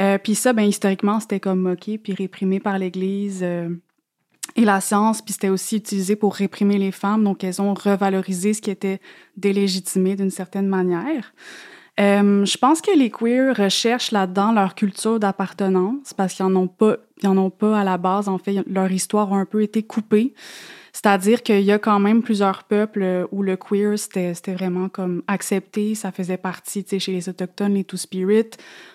Euh, 0.00 0.18
puis 0.18 0.34
ça, 0.34 0.52
ben 0.52 0.64
historiquement, 0.64 1.20
c'était 1.20 1.40
comme 1.40 1.60
moqué 1.60 1.96
puis 1.96 2.14
réprimé 2.14 2.58
par 2.58 2.78
l'Église 2.78 3.44
et 4.56 4.64
la 4.64 4.80
science, 4.80 5.22
puis 5.22 5.32
c'était 5.32 5.48
aussi 5.48 5.76
utilisé 5.76 6.16
pour 6.16 6.34
réprimer 6.34 6.78
les 6.78 6.92
femmes, 6.92 7.24
donc 7.24 7.44
elles 7.44 7.60
ont 7.60 7.74
revalorisé 7.74 8.54
ce 8.54 8.60
qui 8.60 8.70
était 8.70 9.00
délégitimé 9.36 10.16
d'une 10.16 10.30
certaine 10.30 10.66
manière. 10.66 11.32
Euh, 12.00 12.44
je 12.44 12.56
pense 12.56 12.80
que 12.80 12.96
les 12.96 13.10
queers 13.10 13.54
recherchent 13.56 14.12
là-dedans 14.12 14.52
leur 14.52 14.74
culture 14.74 15.20
d'appartenance 15.20 16.14
parce 16.14 16.34
qu'ils 16.34 16.46
en 16.46 16.56
ont 16.56 16.68
pas, 16.68 16.96
ont 17.24 17.50
pas 17.50 17.78
à 17.78 17.84
la 17.84 17.98
base. 17.98 18.28
En 18.28 18.38
fait, 18.38 18.64
leur 18.66 18.90
histoire 18.90 19.32
a 19.34 19.36
un 19.36 19.44
peu 19.44 19.62
été 19.62 19.82
coupée. 19.82 20.34
C'est-à-dire 20.92 21.42
qu'il 21.42 21.60
y 21.60 21.72
a 21.72 21.78
quand 21.78 21.98
même 22.00 22.22
plusieurs 22.22 22.64
peuples 22.64 23.26
où 23.30 23.42
le 23.42 23.56
queer, 23.56 23.98
c'était, 23.98 24.54
vraiment 24.54 24.88
comme 24.88 25.22
accepté, 25.28 25.94
ça 25.94 26.10
faisait 26.10 26.36
partie, 26.36 26.82
tu 26.84 26.90
sais, 26.90 26.98
chez 26.98 27.12
les 27.12 27.28
Autochtones, 27.28 27.74
les 27.74 27.84
Two-Spirit, 27.84 28.50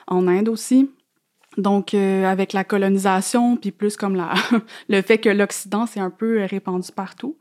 en 0.08 0.28
Inde 0.28 0.50
aussi. 0.50 0.90
Donc, 1.58 1.94
euh, 1.94 2.26
avec 2.26 2.54
la 2.54 2.64
colonisation, 2.64 3.56
puis 3.58 3.72
plus 3.72 3.96
comme 3.98 4.16
la, 4.16 4.34
le 4.90 5.02
fait 5.02 5.18
que 5.18 5.30
l'Occident 5.30 5.86
s'est 5.86 6.00
un 6.00 6.10
peu 6.10 6.44
répandu 6.44 6.92
partout, 6.92 7.38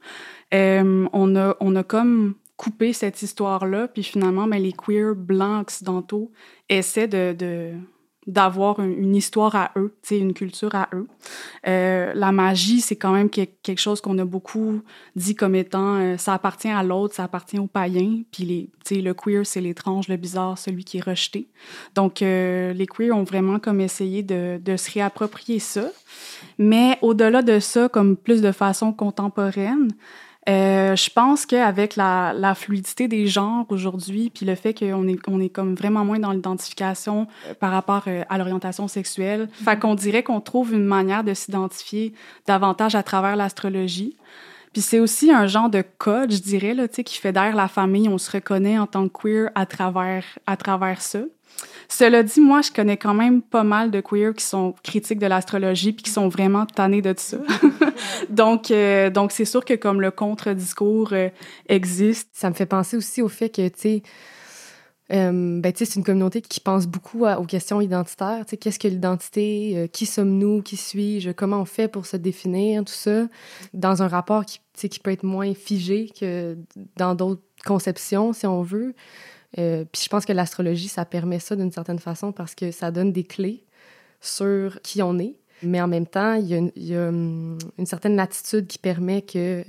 euh, 0.52 1.06
on, 1.12 1.36
a, 1.36 1.56
on 1.60 1.74
a 1.76 1.82
comme 1.82 2.34
coupé 2.56 2.92
cette 2.92 3.22
histoire-là, 3.22 3.88
puis 3.88 4.02
finalement, 4.02 4.46
ben, 4.46 4.62
les 4.62 4.72
queers 4.72 5.14
blancs 5.16 5.62
occidentaux 5.62 6.30
essaient 6.68 7.08
de, 7.08 7.34
de, 7.36 7.72
d'avoir 8.26 8.80
une, 8.80 9.14
histoire 9.14 9.54
à 9.54 9.70
eux, 9.76 9.94
une 10.10 10.34
culture 10.34 10.74
à 10.74 10.88
eux. 10.94 11.06
Euh, 11.66 12.12
la 12.14 12.32
magie, 12.32 12.80
c'est 12.80 12.96
quand 12.96 13.12
même 13.12 13.28
quelque 13.28 13.76
chose 13.76 14.00
qu'on 14.00 14.18
a 14.18 14.24
beaucoup 14.24 14.80
dit 15.16 15.34
comme 15.34 15.54
étant 15.54 15.96
euh, 15.96 16.16
ça 16.16 16.34
appartient 16.34 16.70
à 16.70 16.82
l'autre, 16.82 17.14
ça 17.14 17.24
appartient 17.24 17.58
aux 17.58 17.66
païens, 17.66 18.22
puis 18.30 18.70
les, 18.90 19.02
le 19.02 19.12
queer, 19.12 19.44
c'est 19.44 19.60
l'étrange, 19.60 20.08
le 20.08 20.16
bizarre, 20.16 20.58
celui 20.58 20.84
qui 20.84 20.98
est 20.98 21.04
rejeté. 21.04 21.48
Donc, 21.94 22.22
euh, 22.22 22.72
les 22.72 22.86
queers 22.86 23.12
ont 23.12 23.24
vraiment 23.24 23.58
comme 23.58 23.80
essayé 23.80 24.22
de, 24.22 24.60
de 24.62 24.76
se 24.76 24.90
réapproprier 24.92 25.58
ça. 25.58 25.90
Mais 26.58 26.98
au-delà 27.02 27.42
de 27.42 27.58
ça, 27.58 27.88
comme 27.88 28.16
plus 28.16 28.40
de 28.40 28.52
façon 28.52 28.92
contemporaine, 28.92 29.88
euh, 30.48 30.94
je 30.94 31.10
pense 31.10 31.46
qu'avec 31.46 31.96
la, 31.96 32.34
la 32.34 32.54
fluidité 32.54 33.08
des 33.08 33.26
genres 33.26 33.64
aujourd'hui, 33.70 34.30
puis 34.30 34.44
le 34.44 34.54
fait 34.54 34.74
qu'on 34.74 35.08
est, 35.08 35.18
on 35.26 35.40
est 35.40 35.48
comme 35.48 35.74
vraiment 35.74 36.04
moins 36.04 36.18
dans 36.18 36.32
l'identification 36.32 37.26
euh, 37.48 37.54
par 37.54 37.70
rapport 37.70 38.02
euh, 38.08 38.24
à 38.28 38.36
l'orientation 38.36 38.88
sexuelle, 38.88 39.48
mm 39.60 39.64
fait 39.64 39.78
qu'on 39.80 39.94
dirait 39.94 40.22
qu'on 40.22 40.40
trouve 40.40 40.74
une 40.74 40.84
manière 40.84 41.24
de 41.24 41.32
s'identifier 41.32 42.12
davantage 42.46 42.94
à 42.94 43.02
travers 43.02 43.36
l'astrologie. 43.36 44.16
Puis 44.72 44.82
c'est 44.82 45.00
aussi 45.00 45.30
un 45.32 45.46
genre 45.46 45.70
de 45.70 45.82
code, 45.98 46.32
je 46.32 46.42
dirais, 46.42 46.74
là, 46.74 46.88
qui 46.88 47.18
fait 47.18 47.32
d'air 47.32 47.56
la 47.56 47.68
famille. 47.68 48.08
On 48.08 48.18
se 48.18 48.30
reconnaît 48.30 48.78
en 48.78 48.86
tant 48.86 49.08
que 49.08 49.22
queer 49.22 49.50
à 49.54 49.64
travers, 49.66 50.24
à 50.46 50.56
travers 50.56 51.00
ça. 51.00 51.20
Cela 51.88 52.22
dit, 52.22 52.40
moi, 52.40 52.62
je 52.62 52.72
connais 52.72 52.96
quand 52.96 53.14
même 53.14 53.42
pas 53.42 53.62
mal 53.62 53.90
de 53.90 54.00
queers 54.00 54.34
qui 54.34 54.44
sont 54.44 54.74
critiques 54.82 55.18
de 55.18 55.26
l'astrologie 55.26 55.92
puis 55.92 56.02
qui 56.02 56.10
sont 56.10 56.28
vraiment 56.28 56.66
tannés 56.66 57.02
de 57.02 57.14
ça. 57.16 57.36
donc, 58.30 58.70
euh, 58.70 59.10
donc 59.10 59.32
c'est 59.32 59.44
sûr 59.44 59.64
que 59.64 59.74
comme 59.74 60.00
le 60.00 60.10
contre-discours 60.10 61.12
euh, 61.12 61.28
existe. 61.68 62.30
Ça 62.32 62.48
me 62.48 62.54
fait 62.54 62.66
penser 62.66 62.96
aussi 62.96 63.22
au 63.22 63.28
fait 63.28 63.50
que, 63.50 63.68
tu 63.68 63.74
sais, 63.76 64.02
euh, 65.12 65.60
ben, 65.60 65.72
c'est 65.74 65.96
une 65.96 66.04
communauté 66.04 66.40
qui 66.40 66.60
pense 66.60 66.86
beaucoup 66.86 67.26
aux 67.26 67.44
questions 67.44 67.80
identitaires. 67.80 68.44
Qu'est-ce 68.60 68.78
que 68.78 68.88
l'identité? 68.88 69.74
Euh, 69.76 69.86
qui 69.86 70.06
sommes-nous? 70.06 70.62
Qui 70.62 70.76
suis-je? 70.76 71.30
Comment 71.30 71.60
on 71.60 71.64
fait 71.66 71.88
pour 71.88 72.06
se 72.06 72.16
définir? 72.16 72.84
Tout 72.84 72.92
ça, 72.94 73.26
dans 73.74 74.02
un 74.02 74.08
rapport 74.08 74.44
qui, 74.46 74.60
qui 74.88 74.98
peut 74.98 75.10
être 75.10 75.22
moins 75.22 75.52
figé 75.54 76.10
que 76.18 76.56
dans 76.96 77.14
d'autres 77.14 77.42
conceptions, 77.66 78.32
si 78.32 78.46
on 78.46 78.62
veut. 78.62 78.94
Euh, 79.58 79.84
puis 79.90 80.02
je 80.02 80.08
pense 80.08 80.24
que 80.24 80.32
l'astrologie, 80.32 80.88
ça 80.88 81.04
permet 81.04 81.38
ça 81.38 81.56
d'une 81.56 81.70
certaine 81.70 81.98
façon 81.98 82.32
parce 82.32 82.54
que 82.54 82.70
ça 82.70 82.90
donne 82.90 83.12
des 83.12 83.24
clés 83.24 83.64
sur 84.20 84.80
qui 84.82 85.02
on 85.02 85.18
est. 85.18 85.36
Mais 85.62 85.80
en 85.80 85.86
même 85.88 86.06
temps, 86.06 86.34
il 86.34 86.46
y 86.48 86.54
a 86.54 87.08
une, 87.08 87.58
hum, 87.78 87.86
certaine 87.86 88.16
latitude 88.16 88.66
qui 88.66 88.78
permet 88.78 89.22
que 89.22 89.64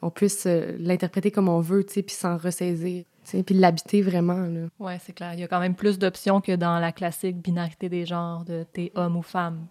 on 0.00 0.10
puisse 0.10 0.46
l'interpréter 0.46 1.30
comme 1.30 1.48
on 1.48 1.60
veut, 1.60 1.84
puis 1.84 2.04
s'en 2.08 2.38
ressaisir 2.38 3.04
puis 3.44 3.54
l'habiter 3.54 4.02
vraiment. 4.02 4.48
Oui, 4.78 4.92
c'est 5.04 5.12
clair. 5.12 5.34
Il 5.34 5.40
y 5.40 5.44
a 5.44 5.48
quand 5.48 5.60
même 5.60 5.74
plus 5.74 5.98
d'options 5.98 6.40
que 6.40 6.54
dans 6.54 6.78
la 6.78 6.92
classique 6.92 7.36
binarité 7.36 7.88
des 7.88 8.06
genres 8.06 8.44
de 8.44 8.64
t'es 8.72 8.92
homme 8.94 9.16
ou 9.16 9.22
femme. 9.22 9.66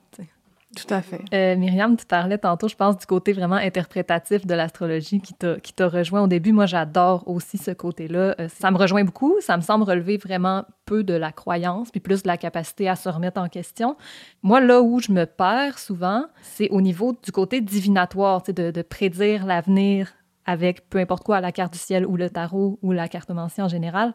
Tout 0.75 0.93
à 0.93 1.01
fait. 1.01 1.21
Euh, 1.33 1.55
Myriam, 1.55 1.95
tu 1.95 2.05
parlais 2.05 2.37
tantôt, 2.37 2.67
je 2.67 2.75
pense, 2.75 2.97
du 2.97 3.05
côté 3.05 3.33
vraiment 3.33 3.55
interprétatif 3.55 4.45
de 4.45 4.53
l'astrologie 4.53 5.21
qui 5.21 5.33
t'a 5.33 5.87
rejoint 5.87 6.21
au 6.21 6.27
début. 6.27 6.51
Moi, 6.51 6.65
j'adore 6.65 7.27
aussi 7.27 7.57
ce 7.57 7.71
côté-là. 7.71 8.35
Euh, 8.39 8.47
ça 8.49 8.71
me 8.71 8.77
rejoint 8.77 9.03
beaucoup. 9.03 9.35
Ça 9.39 9.55
me 9.57 9.61
semble 9.61 9.83
relever 9.83 10.17
vraiment 10.17 10.65
peu 10.85 11.03
de 11.03 11.13
la 11.13 11.31
croyance, 11.31 11.91
puis 11.91 11.99
plus 11.99 12.23
de 12.23 12.27
la 12.27 12.37
capacité 12.37 12.89
à 12.89 12.95
se 12.95 13.09
remettre 13.09 13.39
en 13.39 13.47
question. 13.47 13.95
Moi, 14.43 14.59
là 14.61 14.81
où 14.81 14.99
je 14.99 15.11
me 15.11 15.25
perds 15.25 15.79
souvent, 15.79 16.25
c'est 16.41 16.69
au 16.69 16.81
niveau 16.81 17.15
du 17.23 17.31
côté 17.31 17.61
divinatoire, 17.61 18.43
de, 18.43 18.71
de 18.71 18.81
prédire 18.81 19.45
l'avenir 19.45 20.13
avec 20.45 20.89
peu 20.89 20.99
importe 20.99 21.23
quoi, 21.23 21.41
la 21.41 21.51
carte 21.51 21.73
du 21.73 21.79
ciel 21.79 22.05
ou 22.05 22.17
le 22.17 22.29
tarot 22.29 22.77
ou 22.81 22.91
la 22.91 23.07
cartomancie 23.07 23.61
en 23.61 23.67
général. 23.67 24.13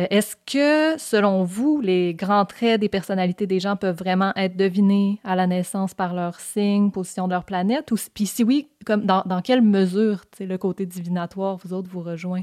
Euh, 0.00 0.06
est-ce 0.10 0.36
que, 0.46 0.98
selon 0.98 1.44
vous, 1.44 1.80
les 1.80 2.14
grands 2.14 2.44
traits 2.44 2.80
des 2.80 2.88
personnalités 2.88 3.46
des 3.46 3.60
gens 3.60 3.76
peuvent 3.76 3.96
vraiment 3.96 4.32
être 4.36 4.56
devinés 4.56 5.20
à 5.24 5.36
la 5.36 5.46
naissance 5.46 5.94
par 5.94 6.14
leur 6.14 6.40
signe, 6.40 6.90
position 6.90 7.26
de 7.26 7.32
leur 7.32 7.44
planète? 7.44 7.90
Ou, 7.92 7.96
puis 8.14 8.26
si 8.26 8.42
oui, 8.44 8.68
comme 8.86 9.04
dans, 9.04 9.22
dans 9.26 9.42
quelle 9.42 9.62
mesure 9.62 10.22
le 10.38 10.56
côté 10.56 10.86
divinatoire, 10.86 11.58
vous 11.62 11.72
autres, 11.72 11.88
vous 11.90 12.00
rejoint? 12.00 12.42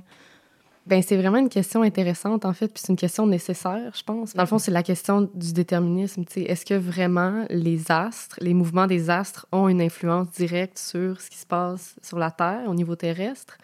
Ben, 0.86 1.02
c'est 1.02 1.18
vraiment 1.18 1.38
une 1.38 1.50
question 1.50 1.82
intéressante, 1.82 2.46
en 2.46 2.54
fait, 2.54 2.70
puis 2.70 2.82
c'est 2.82 2.94
une 2.94 2.98
question 2.98 3.28
nécessaire, 3.28 3.92
je 3.94 4.04
pense. 4.04 4.34
Dans 4.34 4.44
le 4.44 4.48
fond, 4.48 4.58
c'est 4.58 4.72
la 4.72 4.84
question 4.84 5.30
du 5.34 5.52
déterminisme. 5.52 6.24
Est-ce 6.34 6.66
que 6.66 6.76
vraiment 6.76 7.46
les 7.50 7.92
astres, 7.92 8.38
les 8.40 8.54
mouvements 8.54 8.88
des 8.88 9.10
astres 9.10 9.48
ont 9.52 9.68
une 9.68 9.82
influence 9.82 10.30
directe 10.32 10.78
sur 10.78 11.20
ce 11.20 11.30
qui 11.30 11.38
se 11.38 11.46
passe 11.46 11.96
sur 12.02 12.18
la 12.18 12.32
Terre 12.32 12.64
au 12.68 12.74
niveau 12.74 12.96
terrestre? 12.96 13.58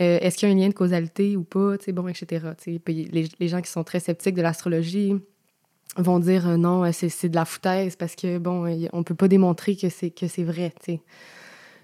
Euh, 0.00 0.18
est-ce 0.20 0.36
qu'il 0.36 0.48
y 0.48 0.52
a 0.52 0.54
un 0.54 0.58
lien 0.58 0.68
de 0.68 0.74
causalité 0.74 1.36
ou 1.36 1.44
pas, 1.44 1.76
bon, 1.88 2.08
etc. 2.08 2.46
Les, 2.86 3.48
gens 3.48 3.60
qui 3.60 3.70
sont 3.70 3.84
très 3.84 4.00
sceptiques 4.00 4.34
de 4.34 4.42
l'astrologie 4.42 5.14
vont 5.96 6.18
dire 6.18 6.48
euh, 6.48 6.56
non, 6.56 6.90
c'est 6.92 7.28
de 7.28 7.36
la 7.36 7.44
foutaise 7.44 7.96
parce 7.96 8.16
que, 8.16 8.38
bon, 8.38 8.66
on 8.92 9.02
peut 9.02 9.14
pas 9.14 9.28
démontrer 9.28 9.76
que 9.76 9.88
c'est 9.88 10.42
vrai, 10.42 10.72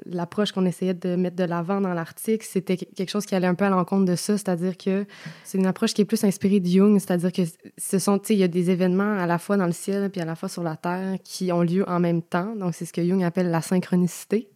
l'approche 0.06 0.52
qu'on 0.52 0.64
essayait 0.64 0.94
de 0.94 1.16
mettre 1.16 1.36
de 1.36 1.44
l'avant 1.44 1.80
dans 1.80 1.92
l'article, 1.92 2.46
c'était 2.48 2.76
quelque 2.76 3.10
chose 3.10 3.26
qui 3.26 3.34
allait 3.34 3.46
un 3.46 3.54
peu 3.54 3.64
à 3.64 3.70
l'encontre 3.70 4.04
de 4.04 4.16
ça, 4.16 4.36
c'est-à-dire 4.36 4.76
que 4.76 5.06
c'est 5.44 5.58
une 5.58 5.66
approche 5.66 5.94
qui 5.94 6.02
est 6.02 6.06
plus 6.06 6.24
inspirée 6.24 6.60
de 6.60 6.66
Jung, 6.66 6.98
c'est-à-dire 6.98 7.32
que 7.32 7.42
ce 7.78 7.98
sont, 7.98 8.18
il 8.28 8.36
y 8.36 8.42
a 8.42 8.48
des 8.48 8.70
événements 8.70 9.18
à 9.18 9.26
la 9.26 9.38
fois 9.38 9.56
dans 9.56 9.66
le 9.66 9.72
ciel 9.72 10.10
puis 10.10 10.20
à 10.20 10.24
la 10.24 10.34
fois 10.34 10.48
sur 10.48 10.62
la 10.62 10.76
terre 10.76 11.16
qui 11.24 11.52
ont 11.52 11.62
lieu 11.62 11.88
en 11.88 12.00
même 12.00 12.22
temps, 12.22 12.54
donc 12.56 12.74
c'est 12.74 12.84
ce 12.84 12.92
que 12.92 13.04
Jung 13.04 13.22
appelle 13.22 13.50
la 13.50 13.62
synchronicité. 13.62 14.48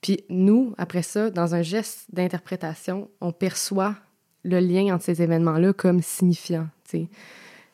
Puis 0.00 0.24
nous, 0.28 0.74
après 0.78 1.02
ça, 1.02 1.30
dans 1.30 1.54
un 1.54 1.62
geste 1.62 2.06
d'interprétation, 2.12 3.08
on 3.20 3.32
perçoit 3.32 3.96
le 4.44 4.58
lien 4.58 4.94
entre 4.94 5.04
ces 5.04 5.22
événements-là 5.22 5.72
comme 5.72 6.02
signifiant. 6.02 6.66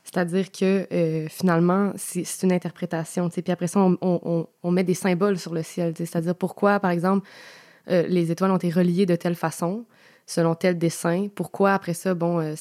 C'est-à-dire 0.06 0.50
que 0.50 0.86
euh, 0.92 1.28
finalement, 1.28 1.92
c'est 1.96 2.42
une 2.42 2.52
interprétation. 2.52 3.28
Puis 3.28 3.42
après 3.50 3.66
ça, 3.66 3.80
on, 4.00 4.70
met 4.70 4.84
des 4.84 4.94
symboles 4.94 5.38
sur 5.38 5.54
le 5.54 5.62
ciel. 5.62 5.94
C'est-à-dire 5.96 6.34
pourquoi, 6.34 6.80
par 6.80 6.90
exemple, 6.90 7.26
euh, 7.90 8.04
les 8.08 8.30
étoiles 8.30 8.50
ont 8.50 8.56
été 8.56 8.70
reliées 8.70 9.06
de 9.06 9.16
telle 9.16 9.36
façon, 9.36 9.84
selon 10.26 10.54
tel 10.54 10.78
dessin. 10.78 11.28
Pourquoi, 11.34 11.72
après 11.72 11.94
ça, 11.94 12.14
bon, 12.14 12.40
euh, 12.40 12.54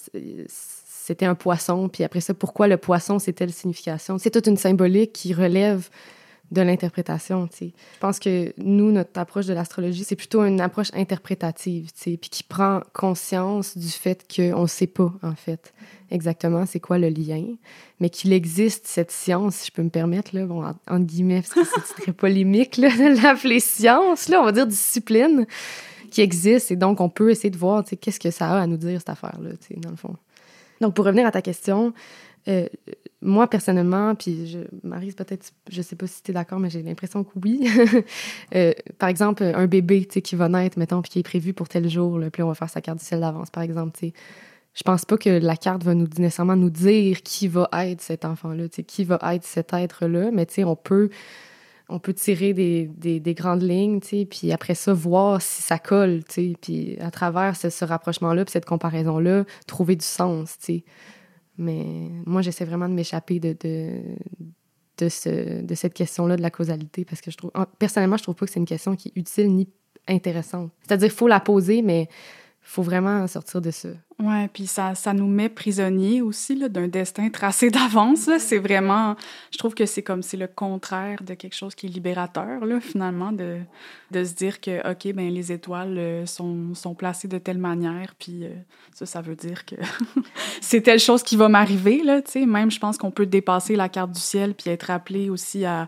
c'était 0.47 1.25
un 1.25 1.35
poisson. 1.35 1.89
Puis 1.89 2.03
après 2.03 2.21
ça, 2.21 2.33
pourquoi 2.33 2.67
le 2.67 2.77
poisson, 2.77 3.19
c'est 3.19 3.33
telle 3.33 3.51
signification. 3.51 4.17
C'est 4.17 4.31
toute 4.31 4.47
une 4.47 4.57
symbolique 4.57 5.13
qui 5.13 5.33
relève 5.33 5.89
de 6.55 6.61
l'interprétation. 6.61 7.47
Je 7.59 7.67
pense 7.99 8.17
que 8.17 8.53
nous, 8.57 8.91
notre 8.91 9.19
approche 9.19 9.45
de 9.45 9.53
l'astrologie, 9.53 10.03
c'est 10.03 10.15
plutôt 10.15 10.43
une 10.43 10.59
approche 10.61 10.87
interprétative, 10.93 11.89
puis 12.01 12.17
qui 12.17 12.43
prend 12.43 12.81
conscience 12.93 13.77
du 13.77 13.89
fait 13.89 14.25
qu'on 14.33 14.63
ne 14.63 14.67
sait 14.67 14.87
pas, 14.87 15.13
en 15.21 15.35
fait, 15.35 15.73
exactement 16.09 16.65
c'est 16.65 16.79
quoi 16.79 16.97
le 16.97 17.09
lien, 17.09 17.43
mais 17.99 18.09
qu'il 18.09 18.33
existe 18.33 18.87
cette 18.87 19.11
science, 19.11 19.55
si 19.55 19.67
je 19.67 19.71
peux 19.71 19.83
me 19.83 19.89
permettre, 19.89 20.35
là, 20.35 20.45
bon, 20.45 20.63
entre 20.63 21.05
guillemets, 21.05 21.41
parce 21.41 21.53
que 21.53 21.79
c'est 21.85 22.01
très 22.01 22.13
polémique, 22.13 22.77
là, 22.77 22.89
de 22.89 23.21
l'appeler 23.21 23.59
science, 23.59 24.29
là, 24.29 24.41
on 24.41 24.45
va 24.45 24.51
dire 24.51 24.65
discipline, 24.65 25.45
qui 26.09 26.21
existe, 26.21 26.71
et 26.71 26.75
donc 26.75 27.01
on 27.01 27.09
peut 27.09 27.29
essayer 27.29 27.49
de 27.49 27.57
voir 27.57 27.83
qu'est-ce 27.83 28.19
que 28.19 28.31
ça 28.31 28.49
a 28.49 28.61
à 28.61 28.67
nous 28.67 28.77
dire, 28.77 28.99
cette 28.99 29.09
affaire-là, 29.09 29.51
dans 29.77 29.91
le 29.91 29.97
fond. 29.97 30.15
Donc, 30.81 30.93
pour 30.93 31.05
revenir 31.05 31.25
à 31.25 31.31
ta 31.31 31.41
question, 31.41 31.93
euh, 32.47 32.67
moi, 33.21 33.49
personnellement, 33.49 34.13
puis 34.13 34.47
je, 34.47 34.59
Marie, 34.83 35.11
peut-être, 35.11 35.51
je 35.69 35.81
sais 35.81 35.95
pas 35.95 36.05
si 36.05 36.21
tu 36.21 36.31
es 36.31 36.33
d'accord, 36.33 36.59
mais 36.59 36.69
j'ai 36.69 36.83
l'impression 36.83 37.23
que 37.23 37.31
oui. 37.43 37.67
Euh, 38.53 38.73
par 38.99 39.09
exemple, 39.09 39.43
un 39.43 39.67
bébé 39.67 40.05
qui 40.05 40.35
va 40.35 40.47
naître, 40.47 40.77
mettons, 40.77 41.01
puis 41.01 41.11
qui 41.11 41.19
est 41.19 41.23
prévu 41.23 41.53
pour 41.53 41.67
tel 41.67 41.89
jour, 41.89 42.19
là, 42.19 42.29
puis 42.29 42.43
on 42.43 42.47
va 42.47 42.53
faire 42.53 42.69
sa 42.69 42.79
carte 42.79 42.99
du 42.99 43.05
ciel 43.05 43.19
d'avance, 43.19 43.49
par 43.49 43.63
exemple. 43.63 43.97
sais. 43.99 44.13
Je 44.73 44.83
pense 44.83 45.03
pas 45.05 45.17
que 45.17 45.29
la 45.29 45.57
carte 45.57 45.83
va 45.83 45.93
nous 45.93 46.07
nécessairement 46.17 46.55
nous 46.55 46.69
dire 46.69 47.21
qui 47.23 47.47
va 47.47 47.69
être 47.73 48.01
cet 48.01 48.23
enfant-là, 48.23 48.67
qui 48.69 49.03
va 49.03 49.19
être 49.33 49.43
cet 49.43 49.73
être-là, 49.73 50.31
mais 50.31 50.47
on 50.63 50.75
peut, 50.75 51.09
on 51.89 51.99
peut 51.99 52.13
tirer 52.13 52.53
des, 52.53 52.89
des, 52.95 53.19
des 53.19 53.33
grandes 53.33 53.63
lignes, 53.63 53.99
puis 53.99 54.51
après 54.51 54.75
ça, 54.75 54.93
voir 54.93 55.41
si 55.41 55.61
ça 55.61 55.79
colle, 55.79 56.21
puis 56.27 56.97
à 56.99 57.09
travers 57.09 57.55
ce, 57.55 57.69
ce 57.69 57.83
rapprochement-là, 57.83 58.45
puis 58.45 58.51
cette 58.51 58.65
comparaison-là, 58.65 59.45
trouver 59.65 59.95
du 59.95 60.05
sens. 60.05 60.55
sais. 60.59 60.83
Mais 61.57 62.09
moi, 62.25 62.41
j'essaie 62.41 62.65
vraiment 62.65 62.89
de 62.89 62.93
m'échapper 62.93 63.39
de, 63.39 63.55
de, 63.59 64.01
de, 64.97 65.09
ce, 65.09 65.61
de 65.61 65.75
cette 65.75 65.93
question-là 65.93 66.35
de 66.37 66.41
la 66.41 66.49
causalité 66.51 67.05
parce 67.05 67.21
que 67.21 67.31
je 67.31 67.37
trouve, 67.37 67.51
personnellement, 67.79 68.17
je 68.17 68.23
trouve 68.23 68.35
pas 68.35 68.45
que 68.45 68.51
c'est 68.51 68.59
une 68.59 68.65
question 68.65 68.95
qui 68.95 69.09
est 69.09 69.19
utile 69.19 69.53
ni 69.53 69.69
intéressante. 70.07 70.71
C'est-à-dire, 70.81 71.07
il 71.07 71.13
faut 71.13 71.27
la 71.27 71.39
poser, 71.39 71.81
mais 71.81 72.09
faut 72.67 72.81
vraiment 72.81 73.27
sortir 73.27 73.61
de 73.61 73.69
ça. 73.69 73.89
Ouais, 74.17 74.49
puis 74.51 74.65
ça, 74.65 74.95
ça 74.95 75.13
nous 75.13 75.27
met 75.27 75.49
prisonniers 75.49 76.21
aussi 76.21 76.57
d'un 76.67 76.87
destin 76.87 77.29
tracé 77.29 77.69
d'avance. 77.71 78.27
C'est 78.39 78.57
vraiment, 78.57 79.15
je 79.51 79.57
trouve 79.59 79.75
que 79.75 79.85
c'est 79.85 80.01
comme 80.01 80.23
c'est 80.23 80.35
le 80.35 80.47
contraire 80.47 81.21
de 81.21 81.35
quelque 81.35 81.53
chose 81.53 81.75
qui 81.75 81.85
est 81.85 81.89
libérateur 81.89 82.65
là, 82.65 82.79
finalement, 82.79 83.31
de, 83.31 83.59
de 84.09 84.23
se 84.23 84.33
dire 84.33 84.59
que 84.61 84.89
ok 84.89 85.13
ben 85.13 85.29
les 85.29 85.51
étoiles 85.51 85.97
euh, 85.97 86.25
sont, 86.25 86.73
sont 86.73 86.95
placées 86.95 87.27
de 87.27 87.37
telle 87.37 87.59
manière, 87.59 88.15
puis 88.17 88.45
euh, 88.45 88.49
ça 88.93 89.05
ça 89.05 89.21
veut 89.21 89.35
dire 89.35 89.63
que 89.63 89.75
c'est 90.61 90.81
telle 90.81 90.99
chose 90.99 91.21
qui 91.21 91.35
va 91.35 91.47
m'arriver. 91.47 92.01
Tu 92.25 92.31
sais, 92.31 92.45
même 92.47 92.71
je 92.71 92.79
pense 92.79 92.97
qu'on 92.97 93.11
peut 93.11 93.27
dépasser 93.27 93.75
la 93.75 93.89
carte 93.89 94.11
du 94.11 94.21
ciel 94.21 94.55
puis 94.55 94.71
être 94.71 94.89
appelé 94.89 95.29
aussi 95.29 95.65
à 95.65 95.87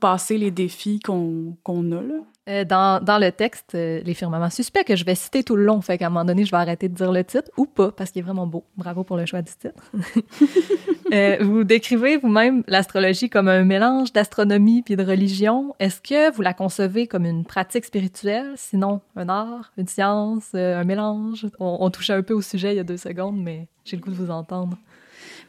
passer 0.00 0.36
les 0.36 0.50
défis 0.50 0.98
qu'on 0.98 1.56
qu'on 1.62 1.92
a 1.92 2.02
là. 2.02 2.24
Euh, 2.48 2.64
dans, 2.64 3.18
le 3.20 3.30
texte, 3.30 3.74
euh, 3.74 4.00
Les 4.04 4.14
firmaments 4.14 4.48
suspects, 4.48 4.84
que 4.84 4.96
je 4.96 5.04
vais 5.04 5.14
citer 5.14 5.42
tout 5.44 5.54
le 5.54 5.64
long, 5.64 5.82
fait 5.82 5.98
qu'à 5.98 6.06
un 6.06 6.10
moment 6.10 6.24
donné, 6.24 6.46
je 6.46 6.50
vais 6.50 6.56
arrêter 6.56 6.88
de 6.88 6.94
dire 6.94 7.12
le 7.12 7.22
titre, 7.22 7.50
ou 7.58 7.66
pas, 7.66 7.90
parce 7.90 8.10
qu'il 8.10 8.20
est 8.20 8.24
vraiment 8.24 8.46
beau. 8.46 8.64
Bravo 8.76 9.04
pour 9.04 9.18
le 9.18 9.26
choix 9.26 9.42
du 9.42 9.52
titre. 9.52 9.82
euh, 11.12 11.36
vous 11.42 11.64
décrivez 11.64 12.16
vous-même 12.16 12.62
l'astrologie 12.66 13.28
comme 13.28 13.48
un 13.48 13.64
mélange 13.64 14.14
d'astronomie 14.14 14.82
puis 14.82 14.96
de 14.96 15.04
religion. 15.04 15.74
Est-ce 15.78 16.00
que 16.00 16.32
vous 16.32 16.40
la 16.40 16.54
concevez 16.54 17.06
comme 17.06 17.26
une 17.26 17.44
pratique 17.44 17.84
spirituelle, 17.84 18.52
sinon 18.56 19.02
un 19.14 19.28
art, 19.28 19.72
une 19.76 19.88
science, 19.88 20.54
un 20.54 20.84
mélange? 20.84 21.46
On, 21.60 21.78
on 21.80 21.90
touchait 21.90 22.14
un 22.14 22.22
peu 22.22 22.32
au 22.32 22.42
sujet 22.42 22.72
il 22.72 22.76
y 22.76 22.80
a 22.80 22.84
deux 22.84 22.96
secondes, 22.96 23.38
mais 23.38 23.66
j'ai 23.84 23.96
le 23.96 24.02
goût 24.02 24.10
de 24.10 24.16
vous 24.16 24.30
entendre. 24.30 24.78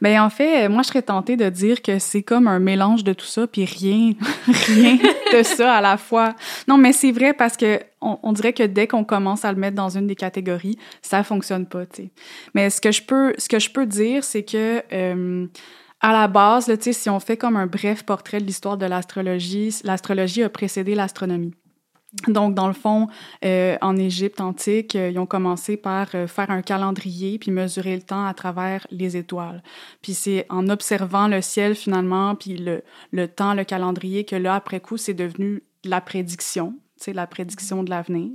Ben 0.01 0.21
en 0.21 0.29
fait, 0.29 0.69
moi 0.69 0.81
je 0.81 0.87
serais 0.87 1.01
tentée 1.01 1.35
de 1.35 1.49
dire 1.49 1.81
que 1.81 1.99
c'est 1.99 2.23
comme 2.23 2.47
un 2.47 2.59
mélange 2.59 3.03
de 3.03 3.11
tout 3.11 3.25
ça 3.25 3.47
puis 3.47 3.65
rien 3.65 4.13
rien 4.47 4.97
de 5.33 5.43
ça 5.43 5.75
à 5.75 5.81
la 5.81 5.97
fois. 5.97 6.35
Non, 6.69 6.77
mais 6.77 6.93
c'est 6.93 7.11
vrai 7.11 7.33
parce 7.33 7.57
que 7.57 7.79
on, 7.99 8.31
dirait 8.31 8.53
que 8.53 8.61
dès 8.61 8.85
qu'on 8.85 9.03
commence 9.03 9.43
à 9.43 9.51
le 9.51 9.57
mettre 9.57 9.75
dans 9.75 9.89
une 9.89 10.05
des 10.05 10.15
catégories, 10.15 10.77
ça 11.01 11.23
fonctionne 11.23 11.65
pas. 11.65 11.85
Mais 12.53 12.69
ce 12.69 12.79
que 12.79 12.91
je 12.91 13.01
peux 13.01 13.33
ce 13.39 13.49
que 13.49 13.57
je 13.57 13.71
peux 13.71 13.87
dire, 13.87 14.23
c'est 14.23 14.43
que 14.43 14.83
euh, 14.93 15.47
à 15.99 16.13
la 16.13 16.27
base, 16.27 16.71
si 16.79 17.09
on 17.09 17.19
fait 17.19 17.37
comme 17.37 17.57
un 17.57 17.65
bref 17.65 18.03
portrait 18.03 18.39
de 18.39 18.45
l'histoire 18.45 18.77
de 18.77 18.85
l'astrologie, 18.85 19.75
l'astrologie 19.83 20.43
a 20.43 20.49
précédé 20.49 20.93
l'astronomie. 20.93 21.55
Donc, 22.27 22.53
dans 22.53 22.67
le 22.67 22.73
fond, 22.73 23.07
euh, 23.45 23.75
en 23.81 23.95
Égypte 23.97 24.39
antique, 24.39 24.95
euh, 24.95 25.09
ils 25.09 25.19
ont 25.19 25.27
commencé 25.27 25.75
par 25.75 26.09
faire 26.09 26.51
un 26.51 26.61
calendrier 26.61 27.39
puis 27.39 27.49
mesurer 27.49 27.95
le 27.95 28.03
temps 28.03 28.25
à 28.27 28.33
travers 28.35 28.85
les 28.91 29.17
étoiles. 29.17 29.63
Puis 30.03 30.13
c'est 30.13 30.45
en 30.49 30.69
observant 30.69 31.27
le 31.27 31.41
ciel 31.41 31.73
finalement, 31.73 32.35
puis 32.35 32.57
le, 32.57 32.83
le 33.11 33.27
temps, 33.27 33.55
le 33.55 33.63
calendrier, 33.63 34.23
que 34.23 34.35
là, 34.35 34.53
après 34.53 34.79
coup, 34.79 34.97
c'est 34.97 35.15
devenu 35.15 35.63
la 35.83 36.01
prédiction, 36.01 36.75
la 37.07 37.27
prédiction 37.27 37.83
de 37.83 37.89
l'avenir. 37.89 38.31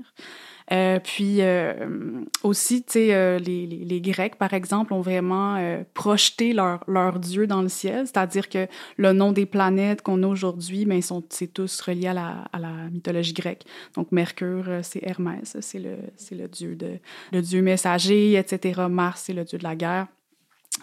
Euh, 0.73 0.99
puis 0.99 1.43
euh, 1.43 2.25
aussi, 2.43 2.85
euh, 2.97 3.39
les, 3.39 3.67
les, 3.67 3.85
les, 3.85 4.01
Grecs, 4.01 4.37
par 4.37 4.55
exemple, 4.55 4.95
ont 4.95 5.03
vraiment 5.03 5.85
projeté 5.93 6.55
leur, 6.55 6.83
leur 6.89 7.19
dieu 7.19 7.47
dans 7.47 7.61
le 7.61 7.69
ciel, 7.69 8.07
c'est-à-dire 8.07 8.49
que 8.49 8.67
le 8.97 9.13
nom 9.13 9.33
des 9.33 9.45
planètes 9.45 10.01
qu'on 10.01 10.23
a 10.23 10.27
aujourd'hui, 10.27 10.87
ben, 10.87 11.03
sont, 11.03 11.23
c'est 11.29 11.53
tous 11.53 11.81
reliés 11.83 12.09
à 12.09 12.15
la, 12.15 12.45
à 12.53 12.59
la 12.59 12.73
mythologie 12.91 13.35
grecque. 13.35 13.65
Donc, 13.95 14.11
Mercure, 14.11 14.81
c'est 14.83 15.03
Hermès, 15.03 15.57
c'est 15.61 15.79
le, 15.79 15.97
c'est 16.17 16.35
le 16.35 16.49
dieu 16.49 16.77
de, 16.77 16.99
le 17.33 17.43
dieu 17.43 17.61
messager, 17.61 18.37
etc. 18.37 18.83
Mars, 18.89 19.25
c'est 19.27 19.35
le 19.35 19.45
dieu 19.45 19.59
de 19.59 19.65
la 19.65 19.77
guerre. 19.77 20.07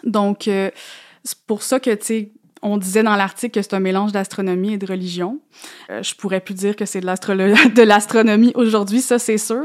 Donc, 0.04 0.42
c'est 0.44 1.38
pour 1.46 1.62
ça 1.62 1.80
que, 1.80 1.90
tu 1.90 2.04
sais, 2.04 2.32
on 2.62 2.76
disait 2.76 3.02
dans 3.02 3.16
l'article 3.16 3.54
que 3.58 3.62
c'est 3.62 3.74
un 3.74 3.80
mélange 3.80 4.12
d'astronomie 4.12 4.74
et 4.74 4.78
de 4.78 4.86
religion. 4.86 5.40
Euh, 5.90 6.02
je 6.02 6.14
pourrais 6.14 6.40
plus 6.40 6.54
dire 6.54 6.76
que 6.76 6.86
c'est 6.86 7.00
de 7.02 7.82
l'astronomie 7.82 8.52
aujourd'hui, 8.54 9.00
ça 9.00 9.18
c'est 9.18 9.38
sûr. 9.38 9.64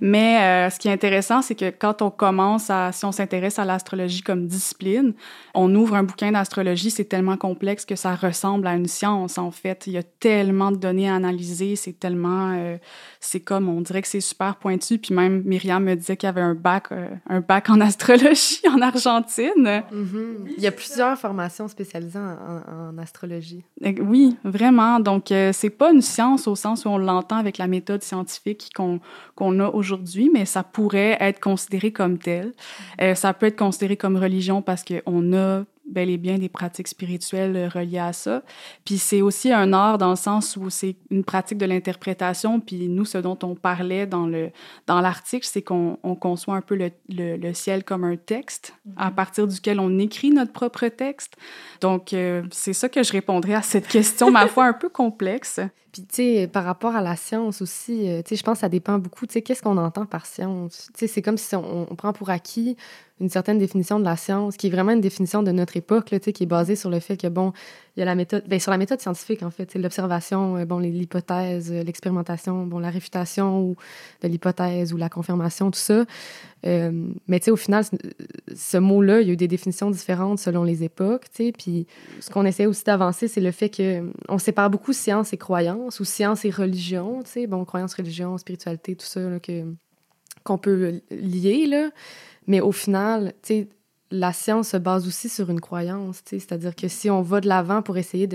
Mais 0.00 0.38
euh, 0.40 0.70
ce 0.70 0.78
qui 0.78 0.88
est 0.88 0.92
intéressant, 0.92 1.42
c'est 1.42 1.54
que 1.54 1.70
quand 1.70 2.02
on 2.02 2.10
commence 2.10 2.70
à, 2.70 2.90
si 2.92 3.04
on 3.04 3.12
s'intéresse 3.12 3.58
à 3.58 3.64
l'astrologie 3.64 4.22
comme 4.22 4.46
discipline, 4.46 5.12
on 5.54 5.74
ouvre 5.74 5.94
un 5.94 6.02
bouquin 6.02 6.32
d'astrologie, 6.32 6.90
c'est 6.90 7.04
tellement 7.04 7.36
complexe 7.36 7.84
que 7.84 7.96
ça 7.96 8.14
ressemble 8.14 8.66
à 8.66 8.74
une 8.74 8.86
science 8.86 9.36
en 9.38 9.50
fait. 9.50 9.86
Il 9.86 9.92
y 9.92 9.98
a 9.98 10.02
tellement 10.02 10.70
de 10.70 10.76
données 10.76 11.08
à 11.08 11.14
analyser, 11.14 11.76
c'est 11.76 11.98
tellement, 11.98 12.54
euh, 12.56 12.78
c'est 13.20 13.40
comme, 13.40 13.68
on 13.68 13.80
dirait 13.80 14.02
que 14.02 14.08
c'est 14.08 14.20
super 14.20 14.56
pointu. 14.56 14.98
Puis 14.98 15.14
même 15.14 15.42
Myriam 15.44 15.82
me 15.82 15.94
disait 15.94 16.16
qu'il 16.16 16.26
y 16.26 16.30
avait 16.30 16.40
un 16.40 16.54
bac, 16.54 16.86
euh, 16.92 17.08
un 17.28 17.40
bac 17.40 17.70
en 17.70 17.80
astrologie 17.80 18.60
en 18.68 18.80
Argentine. 18.80 19.82
Mm-hmm. 19.92 20.54
Il 20.56 20.62
y 20.62 20.66
a 20.66 20.72
plusieurs 20.72 21.18
formations 21.18 21.68
spécialisées 21.68 22.18
en, 22.18 22.92
en, 22.92 22.98
astrologie. 22.98 23.64
Oui, 24.00 24.36
vraiment. 24.44 25.00
Donc, 25.00 25.32
euh, 25.32 25.52
c'est 25.52 25.70
pas 25.70 25.92
une 25.92 26.02
science 26.02 26.46
au 26.46 26.54
sens 26.54 26.84
où 26.84 26.88
on 26.88 26.98
l'entend 26.98 27.36
avec 27.36 27.58
la 27.58 27.66
méthode 27.66 28.02
scientifique 28.02 28.70
qu'on 28.74 29.00
qu'on 29.34 29.60
a 29.60 29.68
aujourd'hui, 29.68 30.30
mais 30.32 30.44
ça 30.44 30.62
pourrait 30.62 31.16
être 31.20 31.40
considéré 31.40 31.92
comme 31.92 32.18
tel. 32.18 32.54
Euh, 33.00 33.14
ça 33.14 33.32
peut 33.34 33.46
être 33.46 33.58
considéré 33.58 33.96
comme 33.96 34.16
religion 34.16 34.62
parce 34.62 34.84
qu'on 34.84 35.32
a 35.32 35.64
bel 35.88 36.10
et 36.10 36.16
bien 36.16 36.38
des 36.38 36.48
pratiques 36.48 36.88
spirituelles 36.88 37.56
euh, 37.56 37.68
reliées 37.68 37.98
à 37.98 38.12
ça. 38.12 38.42
Puis 38.84 38.98
c'est 38.98 39.22
aussi 39.22 39.52
un 39.52 39.72
art 39.72 39.98
dans 39.98 40.10
le 40.10 40.16
sens 40.16 40.56
où 40.56 40.70
c'est 40.70 40.96
une 41.10 41.24
pratique 41.24 41.58
de 41.58 41.66
l'interprétation. 41.66 42.60
Puis 42.60 42.88
nous, 42.88 43.04
ce 43.04 43.18
dont 43.18 43.38
on 43.42 43.54
parlait 43.54 44.06
dans 44.06 44.26
le 44.26 44.50
dans 44.86 45.00
l'article, 45.00 45.46
c'est 45.50 45.62
qu'on 45.62 45.98
on 46.02 46.14
conçoit 46.14 46.56
un 46.56 46.60
peu 46.60 46.74
le, 46.76 46.90
le, 47.08 47.52
ciel 47.54 47.84
comme 47.84 48.04
un 48.04 48.16
texte 48.16 48.74
à 48.96 49.10
mm-hmm. 49.10 49.14
partir 49.14 49.46
duquel 49.46 49.80
on 49.80 49.98
écrit 49.98 50.30
notre 50.30 50.52
propre 50.52 50.86
texte. 50.88 51.36
Donc 51.80 52.12
euh, 52.12 52.42
c'est 52.50 52.72
ça 52.72 52.88
que 52.88 53.02
je 53.02 53.12
répondrais 53.12 53.54
à 53.54 53.62
cette 53.62 53.88
question, 53.88 54.30
ma 54.30 54.46
foi 54.46 54.66
un 54.66 54.72
peu 54.72 54.88
complexe. 54.88 55.60
Puis, 55.92 56.02
tu 56.02 56.16
sais, 56.16 56.48
par 56.48 56.64
rapport 56.64 56.94
à 56.94 57.00
la 57.00 57.16
science 57.16 57.62
aussi, 57.62 58.08
euh, 58.08 58.22
tu 58.22 58.30
sais, 58.30 58.36
je 58.36 58.42
pense 58.42 58.58
que 58.58 58.60
ça 58.60 58.68
dépend 58.68 58.98
beaucoup, 58.98 59.26
tu 59.26 59.32
sais, 59.32 59.42
qu'est-ce 59.42 59.62
qu'on 59.62 59.78
entend 59.78 60.04
par 60.04 60.26
science? 60.26 60.90
Tu 60.92 61.00
sais, 61.00 61.06
c'est 61.06 61.22
comme 61.22 61.38
si 61.38 61.56
on, 61.56 61.90
on, 61.90 61.96
prend 61.96 62.12
pour 62.12 62.28
acquis 62.28 62.76
une 63.20 63.28
certaine 63.28 63.58
définition 63.58 63.98
de 63.98 64.04
la 64.04 64.16
science, 64.16 64.56
qui 64.56 64.68
est 64.68 64.70
vraiment 64.70 64.92
une 64.92 65.00
définition 65.00 65.42
de 65.42 65.50
notre 65.50 65.76
époque, 65.76 66.10
là, 66.10 66.20
qui 66.20 66.42
est 66.42 66.46
basée 66.46 66.76
sur 66.76 66.90
le 66.90 67.00
fait 67.00 67.16
que, 67.16 67.26
bon, 67.26 67.52
il 67.96 68.00
y 68.00 68.02
a 68.02 68.06
la 68.06 68.14
méthode, 68.14 68.46
bien, 68.46 68.60
sur 68.60 68.70
la 68.70 68.78
méthode 68.78 69.00
scientifique, 69.00 69.42
en 69.42 69.50
fait, 69.50 69.74
l'observation, 69.74 70.56
euh, 70.56 70.64
bon, 70.64 70.78
l'hypothèse, 70.78 71.72
euh, 71.72 71.82
l'expérimentation, 71.82 72.64
bon, 72.64 72.78
la 72.78 72.90
réfutation 72.90 73.74
de 74.22 74.28
l'hypothèse 74.28 74.92
ou 74.92 74.96
la 74.96 75.08
confirmation, 75.08 75.70
tout 75.72 75.80
ça. 75.80 76.04
Euh, 76.64 76.92
mais 77.26 77.40
tu 77.40 77.46
sais, 77.46 77.50
au 77.50 77.56
final, 77.56 77.84
ce 78.54 78.78
mot-là, 78.78 79.20
il 79.20 79.26
y 79.26 79.30
a 79.30 79.32
eu 79.32 79.36
des 79.36 79.48
définitions 79.48 79.90
différentes 79.90 80.38
selon 80.38 80.62
les 80.62 80.84
époques, 80.84 81.24
tu 81.30 81.46
sais. 81.46 81.52
Puis 81.52 81.86
ce 82.20 82.30
qu'on 82.30 82.44
essaie 82.44 82.66
aussi 82.66 82.84
d'avancer, 82.84 83.26
c'est 83.26 83.40
le 83.40 83.50
fait 83.50 83.68
que 83.68 84.10
on 84.28 84.38
sépare 84.38 84.70
beaucoup 84.70 84.92
science 84.92 85.32
et 85.32 85.36
croyance 85.36 85.98
ou 85.98 86.04
science 86.04 86.44
et 86.44 86.50
religion, 86.50 87.22
tu 87.24 87.30
sais. 87.30 87.46
Bon, 87.48 87.64
croyance, 87.64 87.94
religion, 87.94 88.38
spiritualité, 88.38 88.94
tout 88.94 89.06
ça, 89.06 89.20
que 89.40 89.64
qu'on 90.44 90.58
peut 90.58 91.00
lier, 91.10 91.66
là. 91.66 91.90
Mais 92.48 92.60
au 92.60 92.72
final, 92.72 93.34
la 94.10 94.32
science 94.32 94.70
se 94.70 94.76
base 94.76 95.06
aussi 95.06 95.28
sur 95.28 95.50
une 95.50 95.60
croyance, 95.60 96.22
c'est-à-dire 96.24 96.74
que 96.74 96.88
si 96.88 97.10
on 97.10 97.22
va 97.22 97.40
de 97.40 97.46
l'avant 97.46 97.82
pour 97.82 97.98
essayer 97.98 98.26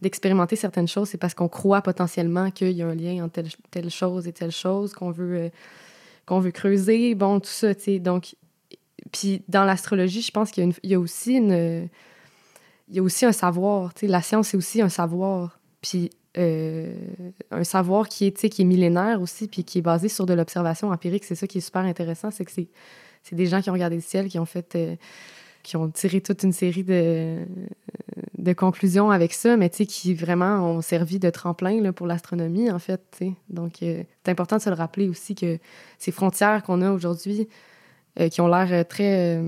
d'expérimenter 0.00 0.54
de, 0.54 0.60
certaines 0.60 0.88
choses, 0.88 1.08
c'est 1.10 1.18
parce 1.18 1.34
qu'on 1.34 1.48
croit 1.48 1.82
potentiellement 1.82 2.50
qu'il 2.50 2.70
y 2.70 2.82
a 2.82 2.86
un 2.86 2.94
lien 2.94 3.24
entre 3.24 3.42
telle, 3.70 3.90
chose 3.90 4.28
et 4.28 4.32
telle 4.32 4.52
chose 4.52 4.94
qu'on 4.94 5.10
veut, 5.10 5.36
euh, 5.36 5.48
qu'on 6.26 6.38
veut 6.38 6.52
creuser, 6.52 7.14
bon, 7.14 7.40
tout 7.40 7.50
ça, 7.50 7.74
tu 7.74 7.82
sais. 7.82 7.98
Donc, 7.98 8.36
puis 9.10 9.42
dans 9.48 9.64
l'astrologie, 9.64 10.22
je 10.22 10.30
pense 10.30 10.50
qu'il 10.50 10.72
y, 10.84 10.94
a 10.94 11.00
aussi. 11.00 11.36
Il 11.36 11.90
y 12.94 12.98
a 12.98 13.02
aussi 13.02 13.26
un 13.26 13.32
savoir, 13.32 13.94
tu 13.94 14.00
sais, 14.00 14.06
la 14.06 14.22
science, 14.22 14.48
c'est 14.48 14.56
aussi 14.56 14.80
un 14.80 14.88
savoir. 14.88 15.58
Puis 15.82 16.10
euh, 16.36 16.92
un 17.52 17.62
savoir 17.62 18.08
qui 18.08 18.26
est, 18.26 18.48
qui 18.48 18.62
est 18.62 18.64
millénaire 18.64 19.20
aussi, 19.20 19.46
puis 19.46 19.62
qui 19.62 19.78
est 19.78 19.82
basé 19.82 20.08
sur 20.08 20.26
de 20.26 20.34
l'observation 20.34 20.90
empirique. 20.90 21.24
C'est 21.24 21.34
ça 21.34 21.46
qui 21.46 21.58
est 21.58 21.60
super 21.60 21.82
intéressant, 21.82 22.30
c'est 22.30 22.44
que 22.44 22.52
c'est 23.24 23.34
des 23.34 23.46
gens 23.46 23.60
qui 23.62 23.70
ont 23.70 23.72
regardé 23.72 23.96
le 23.96 24.02
ciel, 24.02 24.28
qui 24.28 24.38
ont 24.38 24.44
fait, 24.44 24.76
euh, 24.76 24.96
qui 25.62 25.76
ont 25.76 25.88
tiré 25.88 26.20
toute 26.20 26.42
une 26.42 26.52
série 26.52 26.84
de, 26.84 27.38
de 28.36 28.52
conclusions 28.52 29.10
avec 29.10 29.32
ça, 29.32 29.56
mais 29.56 29.70
tu 29.70 29.78
sais, 29.78 29.86
qui 29.86 30.14
vraiment 30.14 30.58
ont 30.58 30.82
servi 30.82 31.18
de 31.18 31.30
tremplin 31.30 31.80
là, 31.80 31.92
pour 31.92 32.06
l'astronomie, 32.06 32.70
en 32.70 32.78
fait. 32.78 33.24
Donc, 33.48 33.82
euh, 33.82 34.04
c'est 34.22 34.30
important 34.30 34.58
de 34.58 34.62
se 34.62 34.68
le 34.68 34.76
rappeler 34.76 35.08
aussi 35.08 35.34
que 35.34 35.58
ces 35.98 36.12
frontières 36.12 36.62
qu'on 36.62 36.82
a 36.82 36.90
aujourd'hui, 36.90 37.48
euh, 38.20 38.28
qui 38.28 38.42
ont 38.42 38.46
l'air 38.46 38.86
très 38.86 39.42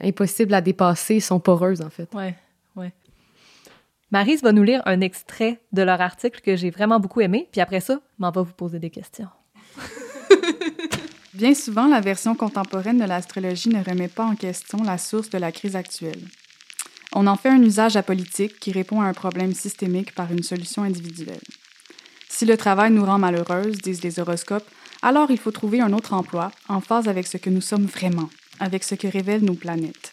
impossibles 0.00 0.54
à 0.54 0.62
dépasser, 0.62 1.20
sont 1.20 1.40
poreuses, 1.40 1.82
en 1.82 1.90
fait. 1.90 2.08
Ouais, 2.14 2.34
ouais. 2.74 2.92
Marise 4.10 4.42
va 4.42 4.52
nous 4.52 4.62
lire 4.62 4.80
un 4.86 5.02
extrait 5.02 5.60
de 5.72 5.82
leur 5.82 6.00
article 6.00 6.40
que 6.40 6.56
j'ai 6.56 6.70
vraiment 6.70 7.00
beaucoup 7.00 7.20
aimé, 7.20 7.48
puis 7.52 7.60
après 7.60 7.80
ça, 7.80 8.00
m'en 8.18 8.30
va 8.30 8.40
vous 8.40 8.54
poser 8.54 8.78
des 8.78 8.88
questions. 8.88 9.28
Bien 11.38 11.54
souvent, 11.54 11.86
la 11.86 12.00
version 12.00 12.34
contemporaine 12.34 12.98
de 12.98 13.04
l'astrologie 13.04 13.68
ne 13.68 13.80
remet 13.80 14.08
pas 14.08 14.24
en 14.24 14.34
question 14.34 14.82
la 14.82 14.98
source 14.98 15.30
de 15.30 15.38
la 15.38 15.52
crise 15.52 15.76
actuelle. 15.76 16.20
On 17.14 17.28
en 17.28 17.36
fait 17.36 17.48
un 17.48 17.62
usage 17.62 17.94
apolitique 17.94 18.58
qui 18.58 18.72
répond 18.72 19.00
à 19.00 19.04
un 19.04 19.12
problème 19.12 19.54
systémique 19.54 20.16
par 20.16 20.32
une 20.32 20.42
solution 20.42 20.82
individuelle. 20.82 21.38
Si 22.28 22.44
le 22.44 22.56
travail 22.56 22.90
nous 22.90 23.04
rend 23.04 23.18
malheureuse, 23.18 23.78
disent 23.78 24.02
les 24.02 24.18
horoscopes, 24.18 24.68
alors 25.00 25.30
il 25.30 25.38
faut 25.38 25.52
trouver 25.52 25.80
un 25.80 25.92
autre 25.92 26.12
emploi 26.12 26.50
en 26.68 26.80
phase 26.80 27.06
avec 27.06 27.28
ce 27.28 27.36
que 27.36 27.50
nous 27.50 27.60
sommes 27.60 27.86
vraiment, 27.86 28.30
avec 28.58 28.82
ce 28.82 28.96
que 28.96 29.06
révèlent 29.06 29.44
nos 29.44 29.54
planètes. 29.54 30.10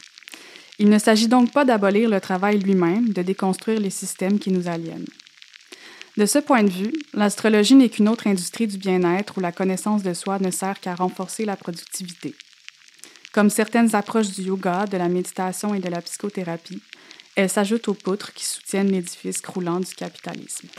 Il 0.78 0.90
ne 0.90 1.00
s'agit 1.00 1.28
donc 1.28 1.52
pas 1.52 1.66
d'abolir 1.66 2.08
le 2.08 2.22
travail 2.22 2.60
lui-même, 2.60 3.10
de 3.10 3.24
déconstruire 3.24 3.80
les 3.80 3.90
systèmes 3.90 4.38
qui 4.38 4.52
nous 4.52 4.68
aliènent. 4.68 5.08
De 6.18 6.26
ce 6.26 6.40
point 6.40 6.64
de 6.64 6.70
vue, 6.70 6.94
l'astrologie 7.14 7.76
n'est 7.76 7.90
qu'une 7.90 8.08
autre 8.08 8.28
industrie 8.28 8.68
du 8.68 8.78
bien-être 8.78 9.38
où 9.38 9.42
la 9.42 9.52
connaissance 9.52 10.02
de 10.02 10.14
soi 10.14 10.40
ne 10.40 10.50
sert 10.50 10.80
qu'à 10.80 10.96
renforcer 10.96 11.44
la 11.44 11.58
productivité. 11.58 12.36
Comme 13.34 13.50
certaines 13.50 13.96
approches 13.96 14.30
du 14.30 14.44
yoga, 14.44 14.86
de 14.86 14.96
la 14.96 15.10
méditation 15.10 15.76
et 15.76 15.80
de 15.80 15.90
la 15.90 16.02
psychothérapie, 16.02 16.82
elle 17.36 17.50
s'ajoute 17.50 17.90
aux 17.90 17.94
poutres 17.94 18.34
qui 18.34 18.46
soutiennent 18.46 18.92
l'édifice 18.92 19.42
croulant 19.42 19.82
du 19.82 19.94
capitalisme. 19.94 20.70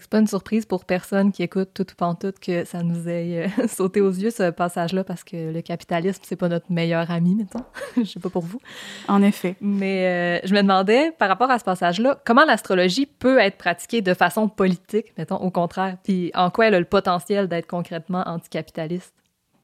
C'est 0.00 0.10
pas 0.10 0.18
une 0.18 0.26
surprise 0.26 0.66
pour 0.66 0.84
personne 0.84 1.30
qui 1.30 1.44
écoute 1.44 1.70
tout 1.72 1.86
ou 1.88 2.14
tout 2.14 2.32
que 2.40 2.64
ça 2.64 2.82
nous 2.82 3.08
ait 3.08 3.46
euh, 3.46 3.66
sauté 3.68 4.00
aux 4.00 4.10
yeux 4.10 4.30
ce 4.30 4.50
passage-là 4.50 5.04
parce 5.04 5.22
que 5.22 5.52
le 5.52 5.62
capitalisme 5.62 6.20
c'est 6.24 6.34
pas 6.34 6.48
notre 6.48 6.70
meilleur 6.72 7.10
ami 7.12 7.36
mettons. 7.36 7.64
je 7.96 8.04
sais 8.04 8.18
pas 8.18 8.28
pour 8.28 8.42
vous. 8.42 8.60
En 9.06 9.22
effet. 9.22 9.54
Mais 9.60 10.40
euh, 10.42 10.46
je 10.46 10.52
me 10.52 10.62
demandais 10.62 11.12
par 11.12 11.28
rapport 11.28 11.50
à 11.50 11.60
ce 11.60 11.64
passage-là, 11.64 12.18
comment 12.24 12.44
l'astrologie 12.44 13.06
peut 13.06 13.38
être 13.38 13.56
pratiquée 13.56 14.02
de 14.02 14.14
façon 14.14 14.48
politique, 14.48 15.12
mettons 15.16 15.36
au 15.36 15.50
contraire, 15.50 15.96
puis 16.02 16.32
en 16.34 16.50
quoi 16.50 16.66
elle 16.66 16.74
a 16.74 16.80
le 16.80 16.86
potentiel 16.86 17.46
d'être 17.46 17.68
concrètement 17.68 18.24
anticapitaliste? 18.26 19.14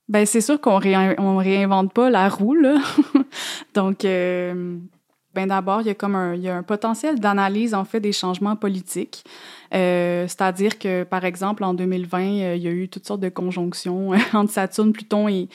Ben 0.09 0.27
c'est 0.27 0.41
sûr 0.41 0.61
qu'on 0.61 0.81
on 1.19 1.37
réinvente 1.39 1.93
pas 1.93 2.09
la 2.09 2.29
roue 2.29 2.55
là. 2.55 2.79
Donc 3.75 4.05
euh, 4.05 4.79
ben 5.35 5.47
d'abord, 5.47 5.81
il 5.83 5.87
y 5.87 5.91
a 5.91 5.95
comme 5.95 6.17
un, 6.17 6.35
il 6.35 6.43
y 6.43 6.49
a 6.49 6.57
un 6.57 6.63
potentiel 6.63 7.21
d'analyse 7.21 7.75
en 7.75 7.85
fait 7.85 8.01
des 8.01 8.13
changements 8.13 8.57
politiques. 8.57 9.25
Euh, 9.73 10.27
c'est-à-dire 10.27 10.79
que, 10.79 11.05
par 11.05 11.25
exemple, 11.25 11.65
en 11.65 11.75
2020, 11.75 12.21
euh, 12.21 12.57
il 12.57 12.63
y 12.63 12.69
a 12.69 12.71
eu 12.71 12.89
toutes 12.89 13.07
sortes 13.07 13.21
de 13.21 13.29
conjonctions 13.29 14.11
entre 14.33 14.53
Saturne, 14.53 14.93
Pluton 14.93 15.29
et, 15.29 15.49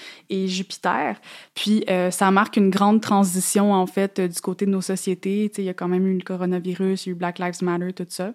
Jupiter. 0.47 1.19
Puis, 1.53 1.83
euh, 1.89 2.11
ça 2.11 2.31
marque 2.31 2.57
une 2.57 2.69
grande 2.69 3.01
transition, 3.01 3.73
en 3.73 3.87
fait, 3.87 4.21
du 4.21 4.39
côté 4.41 4.65
de 4.65 4.71
nos 4.71 4.81
sociétés. 4.81 5.51
Tu 5.53 5.61
il 5.61 5.65
y 5.65 5.69
a 5.69 5.73
quand 5.73 5.87
même 5.87 6.07
eu 6.07 6.15
le 6.15 6.23
coronavirus, 6.23 7.05
il 7.05 7.09
y 7.09 7.11
a 7.11 7.13
eu 7.13 7.15
Black 7.15 7.39
Lives 7.39 7.63
Matter, 7.63 7.93
tout 7.93 8.05
ça. 8.07 8.33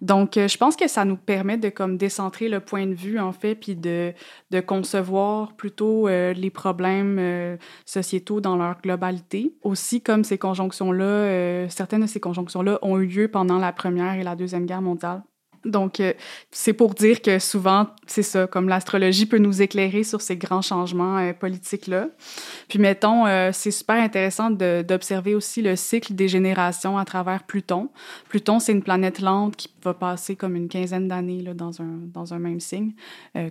Donc, 0.00 0.34
je 0.34 0.56
pense 0.56 0.76
que 0.76 0.88
ça 0.88 1.04
nous 1.04 1.16
permet 1.16 1.56
de 1.56 1.68
comme 1.68 1.96
décentrer 1.96 2.48
le 2.48 2.60
point 2.60 2.86
de 2.86 2.94
vue, 2.94 3.18
en 3.18 3.32
fait, 3.32 3.54
puis 3.54 3.74
de, 3.74 4.12
de 4.50 4.60
concevoir 4.60 5.52
plutôt 5.54 6.08
les 6.08 6.50
problèmes 6.50 7.58
sociétaux 7.84 8.40
dans 8.40 8.56
leur 8.56 8.80
globalité. 8.80 9.52
Aussi, 9.62 10.00
comme 10.00 10.24
ces 10.24 10.38
conjonctions-là, 10.38 11.68
certaines 11.68 12.02
de 12.02 12.06
ces 12.06 12.20
conjonctions-là 12.20 12.78
ont 12.82 12.98
eu 12.98 13.06
lieu 13.06 13.28
pendant 13.28 13.58
la 13.58 13.72
Première 13.72 14.14
et 14.14 14.22
la 14.22 14.36
Deuxième 14.36 14.66
Guerre 14.66 14.82
mondiale. 14.82 15.17
Donc, 15.64 16.00
euh, 16.00 16.12
c'est 16.50 16.72
pour 16.72 16.94
dire 16.94 17.20
que 17.20 17.38
souvent, 17.38 17.88
c'est 18.06 18.22
ça, 18.22 18.46
comme 18.46 18.68
l'astrologie 18.68 19.26
peut 19.26 19.38
nous 19.38 19.60
éclairer 19.60 20.04
sur 20.04 20.20
ces 20.20 20.36
grands 20.36 20.62
changements 20.62 21.18
euh, 21.18 21.32
politiques-là. 21.32 22.08
Puis, 22.68 22.78
mettons, 22.78 23.26
euh, 23.26 23.50
c'est 23.52 23.70
super 23.70 23.96
intéressant 23.96 24.50
d'observer 24.50 25.34
aussi 25.34 25.62
le 25.62 25.76
cycle 25.76 26.14
des 26.14 26.28
générations 26.28 26.98
à 26.98 27.04
travers 27.04 27.44
Pluton. 27.44 27.90
Pluton, 28.28 28.60
c'est 28.60 28.72
une 28.72 28.82
planète 28.82 29.20
lente 29.20 29.56
qui 29.56 29.68
va 29.82 29.94
passer 29.94 30.36
comme 30.36 30.56
une 30.56 30.68
quinzaine 30.68 31.08
d'années 31.08 31.42
dans 31.54 31.82
un, 31.82 31.98
dans 32.12 32.34
un 32.34 32.38
même 32.38 32.60
signe. 32.60 32.92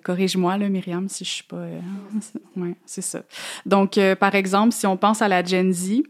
Corrige-moi, 0.04 0.58
Myriam, 0.58 1.08
si 1.10 1.26
je 1.26 1.30
suis 1.30 1.44
pas... 1.44 1.66
ouais, 2.56 2.76
c'est 2.86 3.02
ça. 3.02 3.24
Donc, 3.66 4.00
par 4.20 4.36
exemple, 4.36 4.74
si 4.74 4.86
on 4.88 4.98
pense 4.98 5.22
à 5.22 5.28
la 5.28 5.44
Gen 5.44 5.72
Z, 5.74 6.04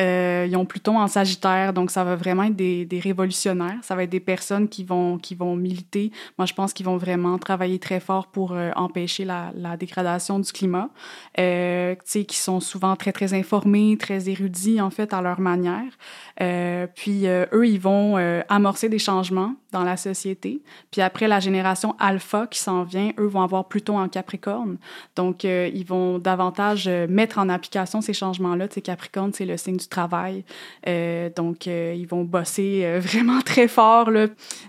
euh, 0.00 0.46
ils 0.48 0.56
ont 0.56 0.64
Pluton 0.64 0.98
en 0.98 1.06
Sagittaire, 1.06 1.72
donc 1.72 1.90
ça 1.90 2.02
va 2.02 2.16
vraiment 2.16 2.42
être 2.44 2.56
des, 2.56 2.84
des, 2.84 2.98
révolutionnaires. 2.98 3.78
Ça 3.82 3.94
va 3.94 4.02
être 4.02 4.10
des 4.10 4.20
personnes 4.20 4.68
qui 4.68 4.82
vont, 4.82 5.18
qui 5.18 5.34
vont 5.34 5.54
militer. 5.54 6.10
Moi, 6.36 6.46
je 6.46 6.54
pense 6.54 6.72
qu'ils 6.72 6.86
vont 6.86 6.96
vraiment 6.96 7.38
travailler 7.38 7.78
très 7.78 8.00
fort 8.00 8.26
pour 8.26 8.52
euh, 8.52 8.70
empêcher 8.74 9.24
la, 9.24 9.52
la, 9.54 9.76
dégradation 9.76 10.38
du 10.40 10.50
climat. 10.50 10.90
Euh, 11.38 11.94
tu 11.94 12.00
sais, 12.04 12.24
qui 12.24 12.36
sont 12.36 12.60
souvent 12.60 12.96
très, 12.96 13.12
très 13.12 13.34
informés, 13.34 13.96
très 13.96 14.28
érudits, 14.28 14.80
en 14.80 14.90
fait, 14.90 15.12
à 15.12 15.22
leur 15.22 15.40
manière. 15.40 15.92
Euh, 16.40 16.86
puis, 16.92 17.28
euh, 17.28 17.46
eux, 17.52 17.66
ils 17.66 17.80
vont 17.80 18.16
amorcer 18.48 18.88
des 18.88 18.98
changements 18.98 19.54
dans 19.74 19.84
la 19.84 19.96
société. 19.96 20.62
Puis 20.90 21.02
après, 21.02 21.28
la 21.28 21.40
génération 21.40 21.94
alpha 21.98 22.46
qui 22.46 22.58
s'en 22.58 22.84
vient, 22.84 23.12
eux 23.18 23.26
vont 23.26 23.42
avoir 23.42 23.66
Pluton 23.66 23.98
en 23.98 24.08
Capricorne. 24.08 24.78
Donc, 25.16 25.44
ils 25.44 25.84
vont 25.84 26.18
davantage 26.18 26.88
mettre 26.88 27.38
en 27.38 27.48
application 27.48 28.00
ces 28.00 28.12
changements-là. 28.12 28.68
Tu 28.68 28.74
sais, 28.74 28.80
Capricorne, 28.80 29.32
c'est 29.32 29.44
le 29.44 29.56
signe 29.56 29.76
du 29.76 29.88
travail. 29.88 30.44
Euh, 30.86 31.30
donc, 31.34 31.66
euh, 31.66 31.94
ils 31.96 32.06
vont 32.06 32.24
bosser 32.24 32.82
euh, 32.84 33.00
vraiment 33.02 33.40
très 33.40 33.68
fort. 33.68 34.10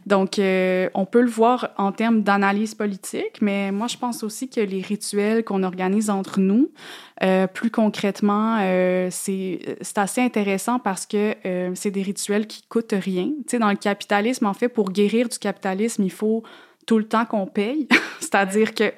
Donc, 0.06 0.40
on 0.40 1.06
peut 1.06 1.22
le 1.22 1.30
voir 1.30 1.70
en 1.78 1.92
termes 1.92 2.22
d'analyse 2.22 2.76
politique, 2.76 3.42
mais 3.42 3.72
moi, 3.72 3.88
je 3.88 3.98
pense 3.98 4.24
aussi 4.24 4.50
que 4.50 4.62
les 4.62 4.82
rituels 4.82 5.44
qu'on 5.44 5.64
organise 5.64 6.10
entre 6.10 6.40
nous, 6.40 6.70
plus 7.54 7.72
concrètement, 7.72 8.60
c'est 9.10 9.60
assez 9.96 10.22
intéressant 10.22 10.80
parce 10.80 11.06
que 11.06 11.36
c'est 11.74 11.92
des 11.92 12.02
rituels 12.02 12.48
qui 12.48 12.64
coûtent 12.68 12.94
rien. 12.94 13.28
Tu 13.28 13.52
sais, 13.52 13.60
dans 13.60 13.70
le 13.70 13.78
capitalisme, 13.78 14.46
en 14.46 14.54
fait, 14.54 14.70
pour 14.70 14.92
guérir 14.92 15.30
du 15.30 15.40
capitalisme, 15.40 16.04
il 16.04 16.12
faut 16.12 16.44
tout 16.86 16.98
le 16.98 17.08
temps 17.08 17.26
qu'on 17.26 17.48
paye. 17.48 17.88
C'est-à-dire 18.20 18.74
que 18.74 18.92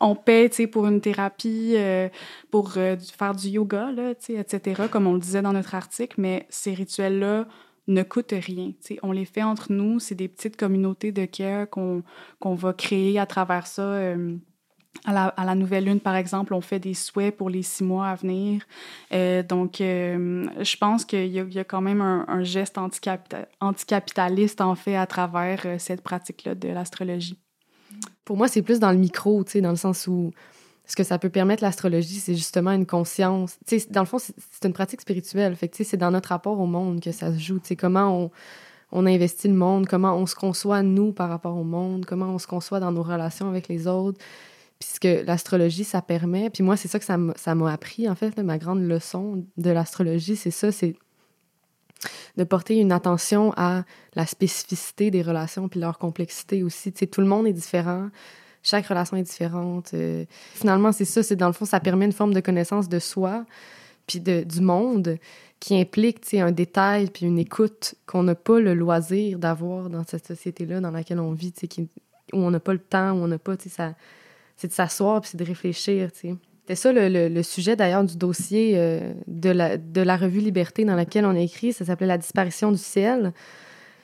on 0.00 0.14
paie 0.16 0.50
pour 0.72 0.86
une 0.86 1.00
thérapie, 1.00 1.74
euh, 1.76 2.08
pour 2.50 2.72
euh, 2.76 2.96
faire 2.96 3.34
du 3.34 3.48
yoga, 3.48 3.92
là, 3.92 4.12
etc., 4.12 4.82
comme 4.90 5.06
on 5.06 5.12
le 5.12 5.20
disait 5.20 5.42
dans 5.42 5.52
notre 5.52 5.74
article, 5.74 6.14
mais 6.18 6.46
ces 6.48 6.72
rituels-là 6.72 7.46
ne 7.86 8.02
coûtent 8.02 8.32
rien. 8.32 8.72
On 9.02 9.12
les 9.12 9.24
fait 9.26 9.42
entre 9.42 9.72
nous, 9.72 9.98
c'est 9.98 10.14
des 10.14 10.28
petites 10.28 10.56
communautés 10.56 11.12
de 11.12 11.26
care 11.26 11.68
qu'on 11.68 12.02
va 12.42 12.72
créer 12.72 13.18
à 13.18 13.26
travers 13.26 13.66
ça. 13.66 13.82
Euh, 13.82 14.36
à, 15.04 15.32
la, 15.44 15.54
nouvelle 15.54 15.84
lune, 15.84 16.00
par 16.00 16.14
exemple, 16.14 16.52
on 16.52 16.60
fait 16.60 16.78
des 16.78 16.94
souhaits 16.94 17.36
pour 17.36 17.48
les 17.48 17.62
six 17.62 17.84
mois 17.84 18.08
à 18.08 18.14
venir. 18.16 18.62
donc, 19.48 19.76
je 19.78 20.76
pense 20.76 21.04
qu'il 21.04 21.26
y, 21.26 21.58
a 21.58 21.64
quand 21.64 21.80
même 21.80 22.00
un, 22.00 22.42
geste 22.42 22.76
anticapitaliste, 23.60 24.60
en 24.60 24.74
fait, 24.74 24.96
à 24.96 25.06
travers 25.06 25.64
cette 25.78 26.02
pratique-là 26.02 26.54
de 26.54 26.68
l'astrologie. 26.68 27.38
Pour 28.24 28.36
moi, 28.36 28.48
c'est 28.48 28.62
plus 28.62 28.78
dans 28.78 28.92
le 28.92 28.98
micro, 28.98 29.42
tu 29.44 29.52
sais, 29.52 29.60
dans 29.60 29.70
le 29.70 29.76
sens 29.76 30.06
où 30.06 30.32
ce 30.86 30.96
que 30.96 31.04
ça 31.04 31.18
peut 31.18 31.30
permettre 31.30 31.62
l'astrologie, 31.62 32.18
c'est 32.18 32.34
justement 32.34 32.72
une 32.72 32.86
conscience. 32.86 33.58
Tu 33.66 33.78
sais, 33.78 33.86
dans 33.90 34.00
le 34.00 34.06
fond, 34.06 34.18
c'est 34.18 34.64
une 34.64 34.72
pratique 34.72 35.00
spirituelle. 35.00 35.54
Fait 35.54 35.72
c'est 35.72 35.96
dans 35.96 36.10
notre 36.10 36.30
rapport 36.30 36.58
au 36.58 36.66
monde 36.66 37.00
que 37.00 37.12
ça 37.12 37.32
se 37.32 37.38
joue. 37.38 37.60
Tu 37.60 37.68
sais, 37.68 37.76
comment 37.76 38.30
on 38.92 39.06
investit 39.06 39.46
le 39.48 39.54
monde, 39.54 39.86
comment 39.86 40.16
on 40.16 40.26
se 40.26 40.34
conçoit, 40.34 40.82
nous, 40.82 41.12
par 41.12 41.28
rapport 41.28 41.56
au 41.56 41.62
monde, 41.62 42.06
comment 42.06 42.26
on 42.26 42.38
se 42.38 42.48
conçoit 42.48 42.80
dans 42.80 42.90
nos 42.90 43.04
relations 43.04 43.48
avec 43.48 43.68
les 43.68 43.86
autres. 43.86 44.18
Puisque 44.80 45.26
l'astrologie, 45.26 45.84
ça 45.84 46.02
permet. 46.02 46.50
Puis 46.50 46.64
moi, 46.64 46.76
c'est 46.76 46.88
ça 46.88 46.98
que 46.98 47.04
ça 47.04 47.54
m'a 47.54 47.72
appris, 47.72 48.08
en 48.08 48.14
fait. 48.14 48.36
ma 48.38 48.58
grande 48.58 48.82
leçon 48.82 49.44
de 49.56 49.70
l'astrologie, 49.70 50.36
c'est 50.36 50.50
ça, 50.50 50.72
c'est 50.72 50.96
de 52.36 52.44
porter 52.44 52.78
une 52.78 52.92
attention 52.92 53.52
à 53.56 53.84
la 54.14 54.26
spécificité 54.26 55.10
des 55.10 55.22
relations 55.22 55.68
puis 55.68 55.80
leur 55.80 55.98
complexité 55.98 56.62
aussi. 56.62 56.92
Tu 56.92 57.00
sais, 57.00 57.06
tout 57.06 57.20
le 57.20 57.26
monde 57.26 57.46
est 57.46 57.52
différent, 57.52 58.08
chaque 58.62 58.86
relation 58.86 59.16
est 59.16 59.22
différente. 59.22 59.90
Euh, 59.94 60.24
finalement, 60.54 60.92
c'est 60.92 61.04
ça, 61.04 61.22
c'est 61.22 61.36
dans 61.36 61.46
le 61.46 61.52
fond, 61.52 61.64
ça 61.64 61.80
permet 61.80 62.04
une 62.04 62.12
forme 62.12 62.34
de 62.34 62.40
connaissance 62.40 62.88
de 62.88 62.98
soi 62.98 63.44
puis 64.06 64.20
de, 64.20 64.42
du 64.42 64.60
monde 64.60 65.18
qui 65.60 65.78
implique 65.78 66.22
tu 66.22 66.30
sais, 66.30 66.40
un 66.40 66.52
détail 66.52 67.10
puis 67.10 67.26
une 67.26 67.38
écoute 67.38 67.94
qu'on 68.06 68.22
n'a 68.22 68.34
pas 68.34 68.60
le 68.60 68.74
loisir 68.74 69.38
d'avoir 69.38 69.90
dans 69.90 70.04
cette 70.06 70.26
société-là 70.26 70.80
dans 70.80 70.90
laquelle 70.90 71.20
on 71.20 71.32
vit, 71.32 71.52
tu 71.52 71.68
sais, 71.70 71.82
où 72.32 72.38
on 72.38 72.50
n'a 72.50 72.60
pas 72.60 72.72
le 72.72 72.78
temps, 72.78 73.12
où 73.12 73.22
on 73.22 73.28
n'a 73.28 73.38
pas, 73.38 73.56
tu 73.56 73.64
sais, 73.64 73.74
ça, 73.76 73.94
c'est 74.60 74.68
de 74.68 74.72
s'asseoir 74.72 75.22
puis 75.22 75.30
c'est 75.30 75.38
de 75.38 75.44
réfléchir, 75.44 76.12
tu 76.12 76.20
sais. 76.20 76.34
C'est 76.68 76.76
ça 76.76 76.92
le, 76.92 77.42
sujet 77.42 77.74
d'ailleurs 77.74 78.04
du 78.04 78.16
dossier 78.16 78.74
euh, 78.76 79.12
de, 79.26 79.50
la, 79.50 79.76
de 79.76 80.02
la 80.02 80.16
revue 80.16 80.38
Liberté 80.38 80.84
dans 80.84 80.94
laquelle 80.94 81.24
on 81.24 81.34
a 81.34 81.40
écrit. 81.40 81.72
Ça 81.72 81.84
s'appelait 81.84 82.06
La 82.06 82.18
disparition 82.18 82.70
du 82.70 82.78
ciel. 82.78 83.32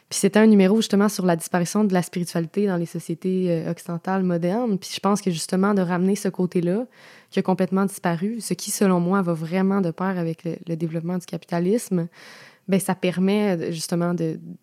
Puis 0.09 0.19
c'était 0.19 0.41
un 0.41 0.47
numéro 0.47 0.77
justement 0.77 1.09
sur 1.09 1.27
la 1.27 1.37
disparition 1.37 1.85
de 1.85 1.93
la 1.93 2.03
spiritualité 2.03 2.67
dans 2.67 2.77
les 2.77 2.87
sociétés 2.87 3.47
euh, 3.51 3.71
occidentales 3.71 4.25
modernes. 4.25 4.79
Puis 4.79 4.91
je 4.95 4.99
pense 4.99 5.21
que 5.21 5.31
justement 5.31 5.75
de 5.75 5.83
ramener 5.83 6.17
ce 6.17 6.29
côté-là 6.29 6.87
qui 7.31 7.39
a 7.39 7.43
complètement 7.43 7.85
disparu, 7.85 8.41
ce 8.41 8.55
qui 8.55 8.73
selon 8.73 8.99
moi 8.99 9.23
va 9.23 9.33
vraiment 9.33 9.81
de 9.81 9.93
pair 9.93 10.19
avec 10.19 10.43
le, 10.45 10.75
développement 10.75 11.19
du 11.19 11.27
capitalisme, 11.27 12.09
ben 12.67 12.81
ça 12.81 12.97
permet 12.97 13.71
justement 13.71 14.13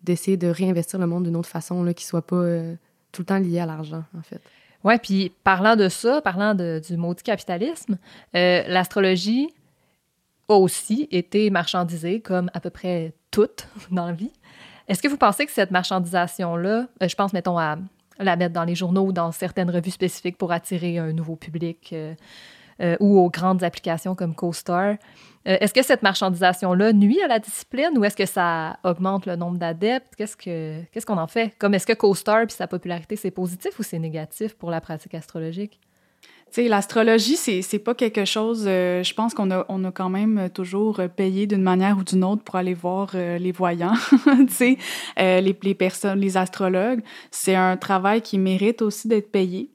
d'essayer 0.02 0.36
de, 0.36 0.48
réinvestir 0.48 0.98
le 0.98 1.06
monde 1.06 1.24
d'une 1.24 1.36
autre 1.36 1.48
façon 1.48 1.82
là, 1.82 1.94
qui 1.94 2.04
soit 2.04 2.26
pas 2.26 2.36
euh, 2.36 2.74
tout 3.12 3.22
le 3.22 3.26
temps 3.26 3.38
lié 3.38 3.60
à 3.60 3.66
l'argent 3.66 4.04
en 4.18 4.22
fait. 4.22 4.42
Ouais, 4.84 4.98
puis 4.98 5.32
parlant 5.42 5.76
de 5.76 5.88
ça, 5.88 6.20
parlant 6.20 6.54
de, 6.54 6.80
du 6.86 6.96
maudit 6.96 7.22
capitalisme, 7.22 7.98
euh, 8.36 8.62
l'astrologie 8.68 9.48
a 10.48 10.54
aussi 10.54 11.08
été 11.10 11.48
marchandisée 11.48 12.20
comme 12.20 12.50
à 12.52 12.60
peu 12.60 12.70
près 12.70 13.14
toute 13.30 13.66
dans 13.90 14.06
la 14.06 14.12
vie. 14.12 14.30
Est-ce 14.86 15.02
que 15.02 15.08
vous 15.08 15.16
pensez 15.16 15.46
que 15.46 15.52
cette 15.52 15.70
marchandisation-là, 15.70 16.86
euh, 17.02 17.08
je 17.08 17.14
pense, 17.14 17.32
mettons, 17.32 17.58
à 17.58 17.78
la 18.18 18.36
mettre 18.36 18.52
dans 18.52 18.64
les 18.64 18.74
journaux 18.74 19.06
ou 19.06 19.12
dans 19.12 19.32
certaines 19.32 19.70
revues 19.70 19.90
spécifiques 19.90 20.36
pour 20.36 20.52
attirer 20.52 20.98
un 20.98 21.12
nouveau 21.12 21.34
public 21.34 21.90
euh, 21.92 22.14
ou 23.00 23.18
aux 23.18 23.30
grandes 23.30 23.62
applications 23.62 24.14
comme 24.14 24.34
CoStar, 24.34 24.96
euh, 25.46 25.58
est-ce 25.60 25.74
que 25.74 25.82
cette 25.82 26.02
marchandisation-là 26.02 26.92
nuit 26.92 27.20
à 27.20 27.28
la 27.28 27.38
discipline 27.38 27.98
ou 27.98 28.04
est-ce 28.04 28.16
que 28.16 28.26
ça 28.26 28.78
augmente 28.82 29.26
le 29.26 29.36
nombre 29.36 29.58
d'adeptes? 29.58 30.14
Qu'est-ce 30.16 30.36
que 30.36 30.82
qu'est-ce 30.90 31.04
qu'on 31.04 31.18
en 31.18 31.26
fait? 31.26 31.54
Comme 31.58 31.74
est-ce 31.74 31.86
que 31.86 31.92
CoStar 31.92 32.46
puis 32.46 32.56
sa 32.56 32.66
popularité, 32.66 33.16
c'est 33.16 33.30
positif 33.30 33.78
ou 33.78 33.82
c'est 33.82 33.98
négatif 33.98 34.54
pour 34.54 34.70
la 34.70 34.80
pratique 34.80 35.14
astrologique? 35.14 35.78
L'astrologie, 36.56 37.34
c'est, 37.34 37.62
c'est 37.62 37.80
pas 37.80 37.96
quelque 37.96 38.24
chose. 38.24 38.66
Euh, 38.68 39.02
je 39.02 39.12
pense 39.12 39.34
qu'on 39.34 39.50
a, 39.50 39.66
on 39.68 39.82
a 39.84 39.90
quand 39.90 40.08
même 40.08 40.48
toujours 40.54 41.00
payé 41.16 41.48
d'une 41.48 41.62
manière 41.62 41.98
ou 41.98 42.04
d'une 42.04 42.22
autre 42.22 42.44
pour 42.44 42.54
aller 42.54 42.74
voir 42.74 43.10
euh, 43.16 43.38
les 43.38 43.50
voyants, 43.50 43.96
sais, 44.48 44.78
les, 45.18 45.58
les 45.60 45.74
personnes, 45.74 46.20
les 46.20 46.36
astrologues. 46.36 47.02
C'est 47.32 47.56
un 47.56 47.76
travail 47.76 48.22
qui 48.22 48.38
mérite 48.38 48.82
aussi 48.82 49.08
d'être 49.08 49.32
payé. 49.32 49.73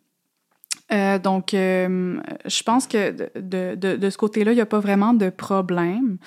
Euh, 0.92 1.20
donc, 1.20 1.54
euh, 1.54 2.20
je 2.46 2.64
pense 2.64 2.88
que 2.88 3.12
de, 3.40 3.76
de, 3.76 3.96
de 3.96 4.10
ce 4.10 4.18
côté-là, 4.18 4.52
il 4.52 4.56
n'y 4.56 4.62
a 4.62 4.66
pas 4.66 4.80
vraiment 4.80 5.14
de 5.14 5.30
problème. 5.30 6.18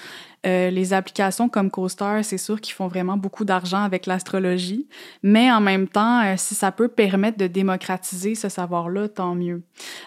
Euh, 0.44 0.70
les 0.70 0.92
applications 0.92 1.48
comme 1.48 1.70
CoStar, 1.70 2.24
c'est 2.24 2.38
sûr 2.38 2.60
qu'ils 2.60 2.74
font 2.74 2.88
vraiment 2.88 3.16
beaucoup 3.16 3.44
d'argent 3.44 3.82
avec 3.82 4.06
l'astrologie, 4.06 4.88
mais 5.22 5.52
en 5.52 5.60
même 5.60 5.86
temps, 5.86 6.22
euh, 6.24 6.34
si 6.36 6.56
ça 6.56 6.72
peut 6.72 6.88
permettre 6.88 7.38
de 7.38 7.46
démocratiser 7.46 8.34
ce 8.34 8.48
savoir-là, 8.48 9.08
tant 9.08 9.36
mieux. 9.36 9.62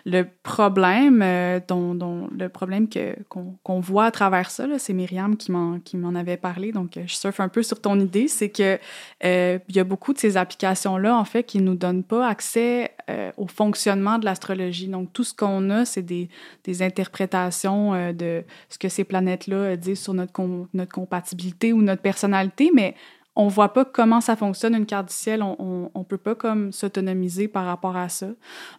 Le 0.06 0.24
problème, 0.43 1.21
euh, 1.21 1.62
dont, 1.65 1.95
dont, 1.95 2.30
le 2.38 2.50
problème 2.50 2.89
que 2.89 3.15
qu'on 3.30 3.80
voit 3.80 4.06
à 4.06 4.12
travers 4.12 4.52
ça, 4.52 4.65
c'est 4.78 4.93
Myriam 4.93 5.38
qui 5.38 5.52
m'en 5.52 5.80
qui 5.80 5.95
m'en 5.95 6.15
avait 6.15 6.38
parlé, 6.38 6.71
donc 6.74 7.00
je 7.06 7.15
surfe 7.15 7.39
un 7.39 7.50
peu 7.50 7.63
sur 7.63 7.80
ton 7.80 7.98
idée, 8.00 8.28
c'est 8.28 8.50
que 8.50 8.78
il 9.24 9.76
y 9.76 9.80
a 9.80 9.84
beaucoup 9.84 10.13
de 10.13 10.19
ces 10.19 10.38
applications-là 10.38 11.15
en 11.15 11.26
fait 11.26 11.43
qui 11.43 11.62
nous 11.62 11.76
donnent 11.76 12.04
pas 12.04 12.28
accès 12.28 12.91
au 13.38 13.48
fonctionnement 13.48 14.17
de 14.17 14.26
l'astrologie. 14.26 14.88
Donc 14.88 15.13
tout 15.13 15.24
ce 15.24 15.34
qu'on 15.34 15.69
a, 15.69 15.86
c'est 15.86 16.02
des, 16.02 16.30
des 16.63 16.82
interprétations 16.82 18.12
de 18.13 18.43
ce 18.69 18.78
que 18.78 18.89
ces 18.89 19.04
planètes-là 19.04 19.76
disent 19.76 20.02
sur 20.02 20.13
notre 20.13 20.24
notre, 20.73 20.91
compatibilité 20.91 21.73
ou 21.73 21.81
notre 21.81 22.01
personnalité, 22.01 22.71
mais 22.73 22.95
on 23.35 23.47
voit 23.47 23.73
pas 23.73 23.83
comment 23.83 24.21
ça 24.21 24.35
fonctionne 24.35 24.75
une 24.75 24.85
carte 24.85 25.09
du 25.09 25.13
ciel, 25.13 25.43
on, 25.43 25.91
on, 25.93 26.03
peut 26.05 26.17
pas 26.17 26.35
comme 26.35 26.71
s'autonomiser 26.71 27.49
par 27.49 27.65
rapport 27.65 27.97
à 27.97 28.07
ça. 28.07 28.27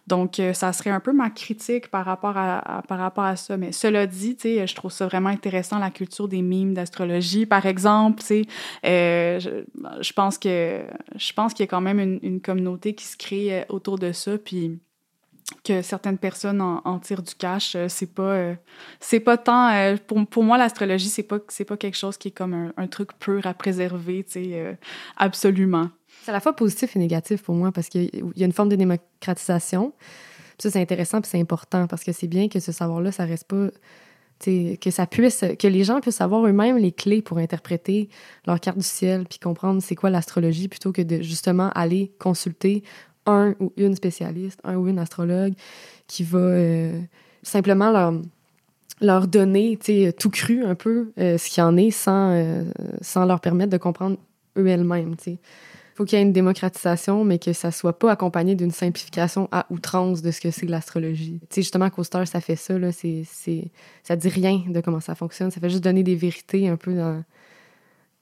Donc 0.07 0.39
euh, 0.39 0.53
ça 0.53 0.73
serait 0.73 0.89
un 0.89 0.99
peu 0.99 1.13
ma 1.13 1.29
critique 1.29 1.89
par 1.89 2.05
rapport 2.05 2.35
à, 2.37 2.81
par 2.87 2.97
rapport 2.97 3.23
à 3.23 3.35
ça. 3.35 3.55
Mais 3.55 3.71
cela 3.71 4.07
dit, 4.07 4.35
je 4.43 4.75
trouve 4.75 4.91
ça 4.91 5.05
vraiment 5.05 5.29
intéressant 5.29 5.77
la 5.77 5.91
culture 5.91 6.27
des 6.27 6.41
mimes 6.41 6.73
d'astrologie, 6.73 7.45
par 7.45 7.67
exemple. 7.67 8.23
Euh, 8.85 9.39
je, 9.39 10.13
pense 10.13 10.39
que 10.39 10.81
je 11.15 11.33
qu'il 11.33 11.59
y 11.59 11.63
a 11.63 11.67
quand 11.67 11.81
même 11.81 11.99
une, 11.99 12.19
une, 12.23 12.41
communauté 12.41 12.95
qui 12.95 13.05
se 13.05 13.15
crée 13.15 13.59
euh, 13.59 13.65
autour 13.69 13.99
de 13.99 14.11
ça, 14.11 14.39
puis 14.39 14.79
que 15.63 15.81
certaines 15.81 16.17
personnes 16.17 16.61
en, 16.61 16.99
tirent 16.99 17.21
du 17.21 17.35
cash, 17.35 17.75
euh, 17.75 17.87
c'est 17.89 18.13
pas 18.13 18.21
euh, 18.21 18.55
c'est 18.99 19.19
pas 19.19 19.37
tant 19.37 19.69
euh, 19.69 19.95
pour, 20.07 20.25
pour 20.27 20.43
moi 20.43 20.57
l'astrologie 20.57 21.09
c'est 21.09 21.23
pas 21.23 21.39
c'est 21.47 21.65
pas 21.65 21.77
quelque 21.77 21.97
chose 21.97 22.17
qui 22.17 22.29
est 22.29 22.31
comme 22.31 22.73
un, 22.75 22.87
truc 22.87 23.17
pur 23.19 23.45
à 23.45 23.53
préserver, 23.53 24.23
tu 24.23 24.43
sais 24.43 24.77
absolument. 25.17 25.89
C'est 26.23 26.31
à 26.31 26.33
la 26.33 26.39
fois 26.39 26.53
positif 26.53 26.95
et 26.95 26.99
négatif 26.99 27.43
pour 27.43 27.55
moi 27.55 27.71
parce 27.71 27.89
qu'il 27.89 28.09
y 28.35 28.43
a 28.43 28.45
une 28.45 28.53
forme 28.53 28.69
de 28.69 28.75
démocratisation. 28.75 29.93
ça, 30.57 30.69
c'est 30.69 30.81
intéressant 30.81 31.21
puis 31.21 31.29
c'est 31.29 31.39
important 31.39 31.87
parce 31.87 32.03
que 32.03 32.11
c'est 32.11 32.27
bien 32.27 32.49
que 32.49 32.59
ce 32.59 32.71
savoir-là, 32.71 33.11
ça 33.11 33.25
reste 33.25 33.47
pas. 33.47 33.67
Que 34.45 34.91
ça 34.91 35.07
puisse, 35.07 35.43
que 35.57 35.67
les 35.67 35.83
gens 35.83 35.99
puissent 35.99 36.21
avoir 36.21 36.45
eux-mêmes 36.45 36.77
les 36.77 36.91
clés 36.91 37.23
pour 37.23 37.39
interpréter 37.39 38.07
leur 38.45 38.59
carte 38.59 38.77
du 38.77 38.83
ciel 38.83 39.25
puis 39.27 39.39
comprendre 39.39 39.81
c'est 39.81 39.95
quoi 39.95 40.11
l'astrologie 40.11 40.67
plutôt 40.67 40.91
que 40.91 41.01
de 41.01 41.23
justement 41.23 41.71
aller 41.71 42.11
consulter 42.19 42.83
un 43.27 43.53
ou 43.59 43.71
une 43.77 43.95
spécialiste, 43.95 44.59
un 44.63 44.77
ou 44.77 44.87
une 44.87 44.97
astrologue 44.97 45.53
qui 46.07 46.23
va 46.23 46.39
euh, 46.39 46.99
simplement 47.43 47.91
leur, 47.91 48.13
leur 49.01 49.27
donner 49.27 49.77
tout 50.17 50.29
cru 50.29 50.63
un 50.63 50.75
peu 50.75 51.11
euh, 51.19 51.37
ce 51.37 51.49
qu'il 51.49 51.61
y 51.61 51.63
en 51.63 51.77
est 51.77 51.91
sans, 51.91 52.31
euh, 52.31 52.63
sans 53.01 53.25
leur 53.25 53.39
permettre 53.41 53.71
de 53.71 53.77
comprendre 53.77 54.17
eux-mêmes. 54.57 55.15
Il 55.27 55.37
faut 55.93 56.05
qu'il 56.05 56.17
y 56.17 56.21
ait 56.21 56.25
une 56.25 56.33
démocratisation, 56.33 57.23
mais 57.23 57.39
que 57.39 57.53
ça 57.53 57.71
soit 57.71 57.97
pas 57.97 58.11
accompagné 58.11 58.55
d'une 58.55 58.71
simplification 58.71 59.49
à 59.51 59.65
outrance 59.69 60.21
de 60.21 60.31
ce 60.31 60.39
que 60.39 60.51
c'est 60.51 60.67
l'astrologie. 60.67 61.39
justement, 61.53 61.89
Coaster, 61.89 62.25
ça 62.25 62.39
fait 62.39 62.55
ça. 62.55 62.77
Là, 62.77 62.91
c'est, 62.91 63.23
ça 64.03 64.15
dit 64.15 64.29
rien 64.29 64.63
de 64.67 64.79
comment 64.79 64.99
ça 64.99 65.15
fonctionne. 65.15 65.51
Ça 65.51 65.59
fait 65.59 65.69
juste 65.69 65.83
donner 65.83 66.03
des 66.03 66.15
vérités 66.15 66.67
un 66.67 66.77
peu 66.77 66.93
dans, 66.93 67.23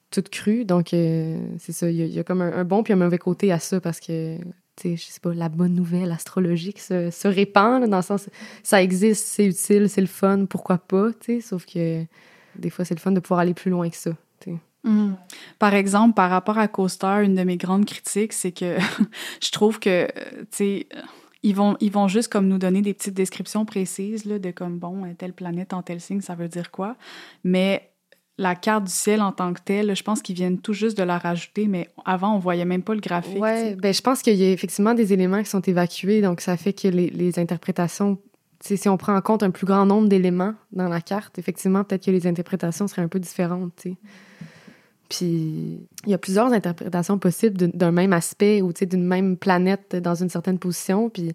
toutes 0.09 0.29
crues. 0.29 0.63
Donc, 0.63 0.87
c'est 0.91 1.71
ça. 1.71 1.89
Il 1.89 1.97
y, 1.97 2.19
a 2.19 2.23
comme 2.23 2.41
un, 2.41 2.53
un, 2.53 2.63
bon 2.63 2.81
puis 2.83 2.93
un 2.93 2.95
mauvais 2.95 3.17
côté 3.17 3.51
à 3.51 3.59
ça 3.59 3.81
parce 3.81 3.99
que 3.99 4.37
je 4.83 4.95
sais 4.95 5.19
pas, 5.19 5.33
la 5.33 5.49
bonne 5.49 5.73
nouvelle 5.73 6.11
astrologique 6.11 6.79
se, 6.79 7.09
se 7.09 7.27
répand, 7.27 7.87
dans 7.87 7.97
le 7.97 8.03
sens, 8.03 8.29
ça 8.63 8.81
existe, 8.81 9.25
c'est 9.25 9.45
utile, 9.45 9.89
c'est 9.89 10.01
le 10.01 10.07
fun, 10.07 10.45
pourquoi 10.45 10.77
pas, 10.77 11.11
tu 11.13 11.35
sais, 11.35 11.41
sauf 11.41 11.65
que 11.65 12.03
des 12.55 12.69
fois, 12.69 12.85
c'est 12.85 12.95
le 12.95 12.99
fun 12.99 13.11
de 13.11 13.19
pouvoir 13.19 13.39
aller 13.39 13.53
plus 13.53 13.71
loin 13.71 13.89
que 13.89 13.95
ça, 13.95 14.11
mm. 14.83 15.13
Par 15.59 15.73
exemple, 15.73 16.13
par 16.13 16.29
rapport 16.29 16.57
à 16.57 16.67
CoStar, 16.67 17.21
une 17.21 17.35
de 17.35 17.43
mes 17.43 17.57
grandes 17.57 17.85
critiques, 17.85 18.33
c'est 18.33 18.51
que 18.51 18.77
je 19.43 19.51
trouve 19.51 19.79
que, 19.79 20.07
tu 20.07 20.47
sais, 20.51 20.87
ils 21.43 21.55
vont, 21.55 21.77
ils 21.79 21.91
vont 21.91 22.07
juste 22.07 22.31
comme 22.31 22.47
nous 22.47 22.57
donner 22.57 22.81
des 22.81 22.93
petites 22.93 23.13
descriptions 23.13 23.65
précises 23.65 24.25
là, 24.25 24.39
de 24.39 24.51
comme, 24.51 24.79
bon, 24.79 25.13
telle 25.17 25.33
planète 25.33 25.73
en 25.73 25.83
tel 25.83 26.01
signe, 26.01 26.21
ça 26.21 26.35
veut 26.35 26.47
dire 26.47 26.71
quoi? 26.71 26.95
Mais 27.43 27.91
la 28.37 28.55
carte 28.55 28.85
du 28.85 28.91
ciel 28.91 29.21
en 29.21 29.31
tant 29.31 29.53
que 29.53 29.61
telle, 29.63 29.95
je 29.95 30.03
pense 30.03 30.21
qu'ils 30.21 30.35
viennent 30.35 30.59
tout 30.59 30.73
juste 30.73 30.97
de 30.97 31.03
la 31.03 31.17
rajouter, 31.17 31.67
mais 31.67 31.89
avant, 32.03 32.35
on 32.35 32.39
voyait 32.39 32.65
même 32.65 32.83
pas 32.83 32.93
le 32.93 32.99
graphique. 32.99 33.41
Oui, 33.41 33.75
ben, 33.75 33.93
je 33.93 34.01
pense 34.01 34.21
qu'il 34.21 34.35
y 34.35 34.43
a 34.43 34.51
effectivement 34.51 34.93
des 34.93 35.13
éléments 35.13 35.41
qui 35.41 35.49
sont 35.49 35.61
évacués, 35.61 36.21
donc 36.21 36.41
ça 36.41 36.57
fait 36.57 36.73
que 36.73 36.89
les, 36.89 37.09
les 37.09 37.39
interprétations, 37.39 38.17
si 38.61 38.89
on 38.89 38.97
prend 38.97 39.15
en 39.15 39.21
compte 39.21 39.43
un 39.43 39.51
plus 39.51 39.65
grand 39.65 39.85
nombre 39.85 40.09
d'éléments 40.09 40.53
dans 40.73 40.89
la 40.89 40.99
carte, 40.99 41.39
effectivement, 41.39 41.83
peut-être 41.83 42.05
que 42.05 42.11
les 42.11 42.27
interprétations 42.27 42.87
seraient 42.87 43.03
un 43.03 43.07
peu 43.07 43.19
différentes. 43.19 43.87
Puis 45.07 45.87
il 46.05 46.11
y 46.11 46.13
a 46.13 46.17
plusieurs 46.17 46.51
interprétations 46.51 47.19
possibles 47.19 47.69
d'un 47.69 47.91
même 47.91 48.11
aspect 48.11 48.61
ou 48.61 48.73
d'une 48.73 49.05
même 49.05 49.37
planète 49.37 49.95
dans 49.95 50.15
une 50.15 50.29
certaine 50.29 50.59
position. 50.59 51.09
Puis 51.09 51.33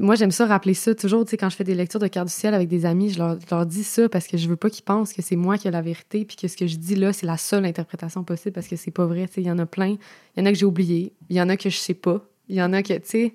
moi, 0.00 0.14
j'aime 0.14 0.30
ça 0.30 0.46
rappeler 0.46 0.74
ça 0.74 0.94
toujours, 0.94 1.24
tu 1.24 1.30
sais, 1.30 1.36
quand 1.36 1.50
je 1.50 1.56
fais 1.56 1.64
des 1.64 1.74
lectures 1.74 2.00
de 2.00 2.06
carte 2.06 2.28
du 2.28 2.32
ciel 2.32 2.54
avec 2.54 2.68
des 2.68 2.86
amis, 2.86 3.10
je 3.10 3.18
leur, 3.18 3.66
dis 3.66 3.84
ça 3.84 4.08
parce 4.08 4.26
que 4.26 4.36
je 4.36 4.48
veux 4.48 4.56
pas 4.56 4.70
qu'ils 4.70 4.84
pensent 4.84 5.12
que 5.12 5.22
c'est 5.22 5.36
moi 5.36 5.58
qui 5.58 5.68
ai 5.68 5.70
la 5.70 5.82
vérité 5.82 6.24
puis 6.24 6.36
que 6.36 6.48
ce 6.48 6.56
que 6.56 6.66
je 6.66 6.76
dis 6.76 6.94
là, 6.94 7.12
c'est 7.12 7.26
la 7.26 7.36
seule 7.36 7.64
interprétation 7.64 8.24
possible 8.24 8.52
parce 8.52 8.68
que 8.68 8.76
c'est 8.76 8.90
pas 8.90 9.06
vrai, 9.06 9.26
tu 9.26 9.34
sais, 9.34 9.40
il 9.42 9.46
y 9.46 9.50
en 9.50 9.58
a 9.58 9.66
plein. 9.66 9.96
Il 10.36 10.40
y 10.40 10.42
en 10.42 10.46
a 10.46 10.52
que 10.52 10.58
j'ai 10.58 10.66
oublié, 10.66 11.12
il 11.28 11.36
y 11.36 11.42
en 11.42 11.48
a 11.48 11.56
que 11.56 11.70
je 11.70 11.76
sais 11.76 11.94
pas, 11.94 12.24
il 12.48 12.56
y 12.56 12.62
en 12.62 12.72
a 12.72 12.82
que, 12.82 12.94
tu 12.94 13.00
sais, 13.04 13.34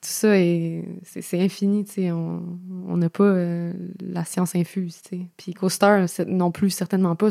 tout 0.00 0.12
ça 0.12 0.38
est, 0.38 0.84
c'est, 1.04 1.40
infini, 1.40 1.84
tu 1.84 1.92
sais, 1.92 2.12
on 2.12 2.96
n'a 2.96 3.08
pas 3.08 3.24
euh, 3.24 3.72
la 4.00 4.24
science 4.24 4.54
infuse, 4.54 5.00
tu 5.02 5.16
sais. 5.16 5.26
Puis 5.36 5.54
Coaster 5.54 6.04
non 6.26 6.50
plus, 6.50 6.70
certainement 6.70 7.16
pas. 7.16 7.28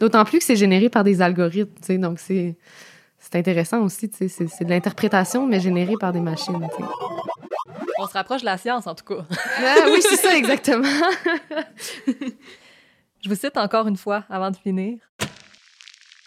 D'autant 0.00 0.24
plus 0.24 0.38
que 0.38 0.44
c'est 0.44 0.56
généré 0.56 0.88
par 0.88 1.04
des 1.04 1.22
algorithmes, 1.22 1.72
tu 1.80 1.86
sais, 1.86 1.98
donc 1.98 2.18
c'est 2.18 2.56
c'est 3.18 3.36
intéressant 3.36 3.82
aussi, 3.82 4.08
tu 4.08 4.28
sais, 4.28 4.46
c'est 4.48 4.64
de 4.64 4.70
l'interprétation, 4.70 5.46
mais 5.46 5.60
générée 5.60 5.96
par 5.98 6.12
des 6.12 6.20
machines. 6.20 6.66
On 7.98 8.06
se 8.06 8.12
rapproche 8.12 8.42
de 8.42 8.46
la 8.46 8.56
science, 8.56 8.86
en 8.86 8.94
tout 8.94 9.04
cas. 9.04 9.24
ah, 9.58 9.86
oui, 9.92 10.00
c'est 10.00 10.16
ça, 10.16 10.36
exactement. 10.36 10.86
Je 13.24 13.28
vous 13.28 13.34
cite 13.34 13.56
encore 13.56 13.88
une 13.88 13.96
fois 13.96 14.24
avant 14.30 14.52
de 14.52 14.56
finir. 14.56 14.98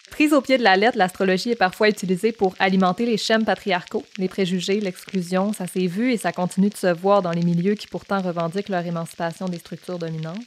Prise 0.09 0.33
au 0.33 0.41
pied 0.41 0.57
de 0.57 0.63
la 0.63 0.75
lettre, 0.75 0.97
l'astrologie 0.97 1.51
est 1.51 1.55
parfois 1.55 1.87
utilisée 1.87 2.33
pour 2.33 2.53
alimenter 2.59 3.05
les 3.05 3.15
schèmes 3.15 3.45
patriarcaux, 3.45 4.03
les 4.17 4.27
préjugés, 4.27 4.81
l'exclusion. 4.81 5.53
Ça 5.53 5.67
s'est 5.67 5.87
vu 5.87 6.11
et 6.11 6.17
ça 6.17 6.33
continue 6.33 6.69
de 6.69 6.75
se 6.75 6.91
voir 6.93 7.21
dans 7.21 7.31
les 7.31 7.43
milieux 7.43 7.75
qui 7.75 7.87
pourtant 7.87 8.21
revendiquent 8.21 8.67
leur 8.67 8.85
émancipation 8.85 9.45
des 9.47 9.59
structures 9.59 9.97
dominantes. 9.97 10.43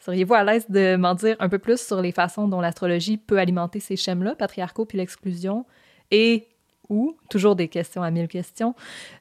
Seriez-vous 0.00 0.34
à 0.34 0.42
l'aise 0.42 0.64
de 0.70 0.96
m'en 0.96 1.14
dire 1.14 1.36
un 1.40 1.50
peu 1.50 1.58
plus 1.58 1.78
sur 1.78 2.00
les 2.00 2.12
façons 2.12 2.48
dont 2.48 2.62
l'astrologie 2.62 3.18
peut 3.18 3.38
alimenter 3.38 3.78
ces 3.78 3.96
schèmes-là, 3.96 4.34
patriarcaux 4.34 4.86
puis 4.86 4.96
l'exclusion, 4.96 5.66
et 6.10 6.48
ou, 6.92 7.16
toujours 7.30 7.56
des 7.56 7.68
questions 7.68 8.02
à 8.02 8.10
mille 8.10 8.28
questions, 8.28 8.74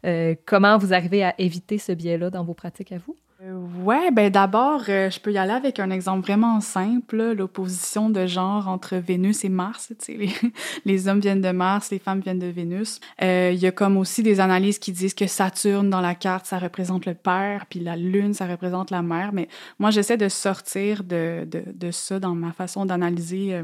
euh, 0.06 0.36
comment 0.46 0.78
vous 0.78 0.94
arrivez 0.94 1.24
à 1.24 1.34
éviter 1.40 1.78
ce 1.78 1.94
biais-là 1.94 2.30
dans 2.30 2.44
vos 2.44 2.54
pratiques 2.54 2.92
à 2.92 2.98
vous? 2.98 3.16
Euh, 3.44 3.60
ouais, 3.84 4.12
ben 4.12 4.30
d'abord, 4.30 4.84
euh, 4.90 5.10
je 5.10 5.20
peux 5.20 5.32
y 5.32 5.38
aller 5.40 5.54
avec 5.54 5.80
un 5.80 5.90
exemple 5.90 6.22
vraiment 6.22 6.62
simple, 6.62 7.32
l'opposition 7.32 8.12
de 8.12 8.28
genre 8.28 8.68
entre 8.68 8.98
Vénus 8.98 9.44
et 9.44 9.50
Mars. 9.50 9.92
Les, 10.86 11.08
hommes 11.08 11.22
viennent 11.22 11.42
de 11.42 11.50
Mars, 11.50 11.90
les 11.90 11.98
femmes 11.98 12.20
viennent 12.20 12.38
de 12.38 12.46
Vénus. 12.46 13.00
Il 13.20 13.56
y 13.56 13.66
a 13.66 13.72
comme 13.72 13.98
aussi 13.98 14.22
des 14.22 14.40
analyses 14.40 14.78
qui 14.78 14.92
disent 14.92 15.16
que 15.16 15.26
Saturne 15.26 15.90
dans 15.90 16.02
la 16.02 16.14
carte, 16.14 16.46
ça 16.46 16.60
représente 16.60 17.08
le 17.08 17.16
père, 17.16 17.66
puis 17.68 17.80
la 17.80 17.96
Lune, 17.96 18.36
ça 18.36 18.46
représente 18.46 18.92
la 18.92 19.02
mère. 19.02 19.32
Mais 19.34 19.48
moi, 19.80 19.90
j'essaie 19.90 20.18
de 20.18 20.30
sortir 20.30 21.04
de, 21.04 21.48
ça 21.90 22.20
dans 22.20 22.36
ma 22.36 22.52
façon 22.52 22.86
d'analyser 22.86 23.60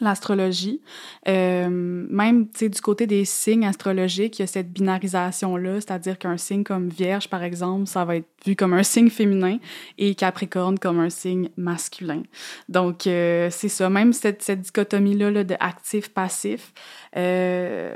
l'astrologie. 0.00 0.80
Euh, 1.28 1.68
même, 1.68 2.48
tu 2.48 2.60
sais, 2.60 2.68
du 2.68 2.80
côté 2.80 3.06
des 3.06 3.24
signes 3.24 3.66
astrologiques, 3.66 4.38
il 4.38 4.42
y 4.42 4.44
a 4.44 4.46
cette 4.46 4.72
binarisation-là, 4.72 5.80
c'est-à-dire 5.80 6.18
qu'un 6.18 6.36
signe 6.36 6.64
comme 6.64 6.88
Vierge, 6.88 7.28
par 7.28 7.42
exemple, 7.42 7.86
ça 7.86 8.04
va 8.04 8.16
être 8.16 8.28
vu 8.46 8.56
comme 8.56 8.72
un 8.72 8.82
signe 8.82 9.10
féminin 9.10 9.58
et 9.98 10.14
Capricorne 10.14 10.78
comme 10.78 11.00
un 11.00 11.10
signe 11.10 11.50
masculin. 11.56 12.22
Donc, 12.68 13.06
euh, 13.06 13.48
c'est 13.50 13.68
ça, 13.68 13.90
même 13.90 14.12
cette, 14.12 14.42
cette 14.42 14.62
dichotomie-là 14.62 15.30
là, 15.30 15.44
de 15.44 15.56
actif-passif. 15.60 16.72
Euh, 17.16 17.94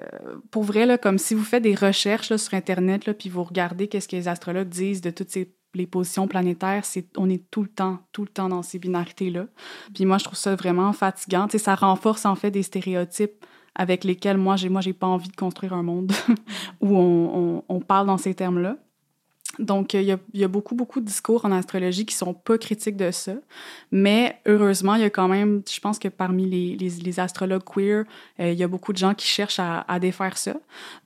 pour 0.51 0.65
vrai, 0.65 0.87
là, 0.87 0.99
comme 0.99 1.19
si 1.19 1.35
vous 1.35 1.45
faites 1.45 1.63
des 1.63 1.75
recherches 1.75 2.31
là, 2.31 2.39
sur 2.39 2.55
Internet, 2.55 3.07
là, 3.07 3.15
puis 3.15 3.29
vous 3.29 3.45
regardez 3.45 3.89
qu'est-ce 3.89 4.09
que 4.09 4.17
les 4.17 4.29
astrologues 4.29 4.69
disent 4.69 5.01
de 5.01 5.11
toutes 5.11 5.31
ces 5.31 5.55
les 5.75 5.87
positions 5.87 6.29
planétaires, 6.29 6.85
c'est 6.85 7.07
on 7.17 7.29
est 7.29 7.43
tout 7.51 7.63
le 7.63 7.69
temps, 7.69 7.99
tout 8.13 8.23
le 8.23 8.29
temps 8.29 8.49
dans 8.49 8.63
ces 8.63 8.79
binarités-là. 8.79 9.47
Puis 9.95 10.05
moi, 10.05 10.19
je 10.19 10.25
trouve 10.25 10.39
ça 10.39 10.55
vraiment 10.57 10.93
fatigant. 10.93 11.47
Tu 11.47 11.53
sais, 11.53 11.65
ça 11.65 11.75
renforce 11.75 12.27
en 12.27 12.35
fait 12.35 12.51
des 12.51 12.63
stéréotypes 12.63 13.45
avec 13.75 14.05
lesquels 14.05 14.39
moi, 14.39 14.57
j'ai 14.57 14.69
moi 14.69 14.81
j'ai 14.81 14.93
pas 14.93 15.07
envie 15.07 15.29
de 15.29 15.37
construire 15.37 15.73
un 15.73 15.83
monde 15.83 16.13
où 16.81 16.97
on, 16.97 17.59
on, 17.59 17.65
on, 17.69 17.81
parle 17.81 18.07
dans 18.07 18.19
ces 18.19 18.35
termes-là. 18.35 18.77
Donc, 19.59 19.95
il 19.95 20.03
y, 20.03 20.13
a, 20.13 20.19
il 20.33 20.41
y, 20.41 20.45
a, 20.45 20.49
beaucoup, 20.49 20.75
beaucoup 20.75 21.01
de 21.01 21.05
discours 21.07 21.45
en 21.45 21.53
astrologie 21.53 22.05
qui 22.05 22.15
sont 22.15 22.35
pas 22.35 22.59
critiques 22.59 22.97
de 22.97 23.11
ça. 23.11 23.35
Mais 23.93 24.39
heureusement, 24.47 24.95
il 24.95 25.03
y 25.03 25.05
a 25.05 25.11
quand 25.11 25.29
même, 25.29 25.63
je 25.71 25.81
pense 25.81 25.99
que 25.99 26.09
parmi 26.09 26.49
les, 26.49 26.77
les, 26.77 27.21
astrologues 27.21 27.63
queer, 27.63 28.05
euh, 28.41 28.51
il 28.51 28.59
y 28.59 28.65
a 28.65 28.69
beaucoup 28.69 28.93
de 28.93 28.99
gens 28.99 29.15
qui 29.15 29.27
cherchent 29.27 29.61
à, 29.61 29.99
défaire 30.01 30.37
ça. 30.37 30.55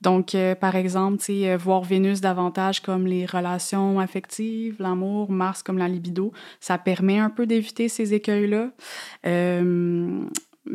Donc, 0.01 0.33
euh, 0.33 0.55
par 0.55 0.75
exemple, 0.75 1.23
euh, 1.29 1.57
voir 1.57 1.83
Vénus 1.83 2.21
davantage 2.21 2.81
comme 2.81 3.05
les 3.05 3.25
relations 3.25 3.99
affectives, 3.99 4.75
l'amour, 4.79 5.31
Mars 5.31 5.61
comme 5.61 5.77
la 5.77 5.87
libido, 5.87 6.31
ça 6.59 6.77
permet 6.77 7.19
un 7.19 7.29
peu 7.29 7.45
d'éviter 7.45 7.89
ces 7.89 8.13
écueils-là. 8.13 8.71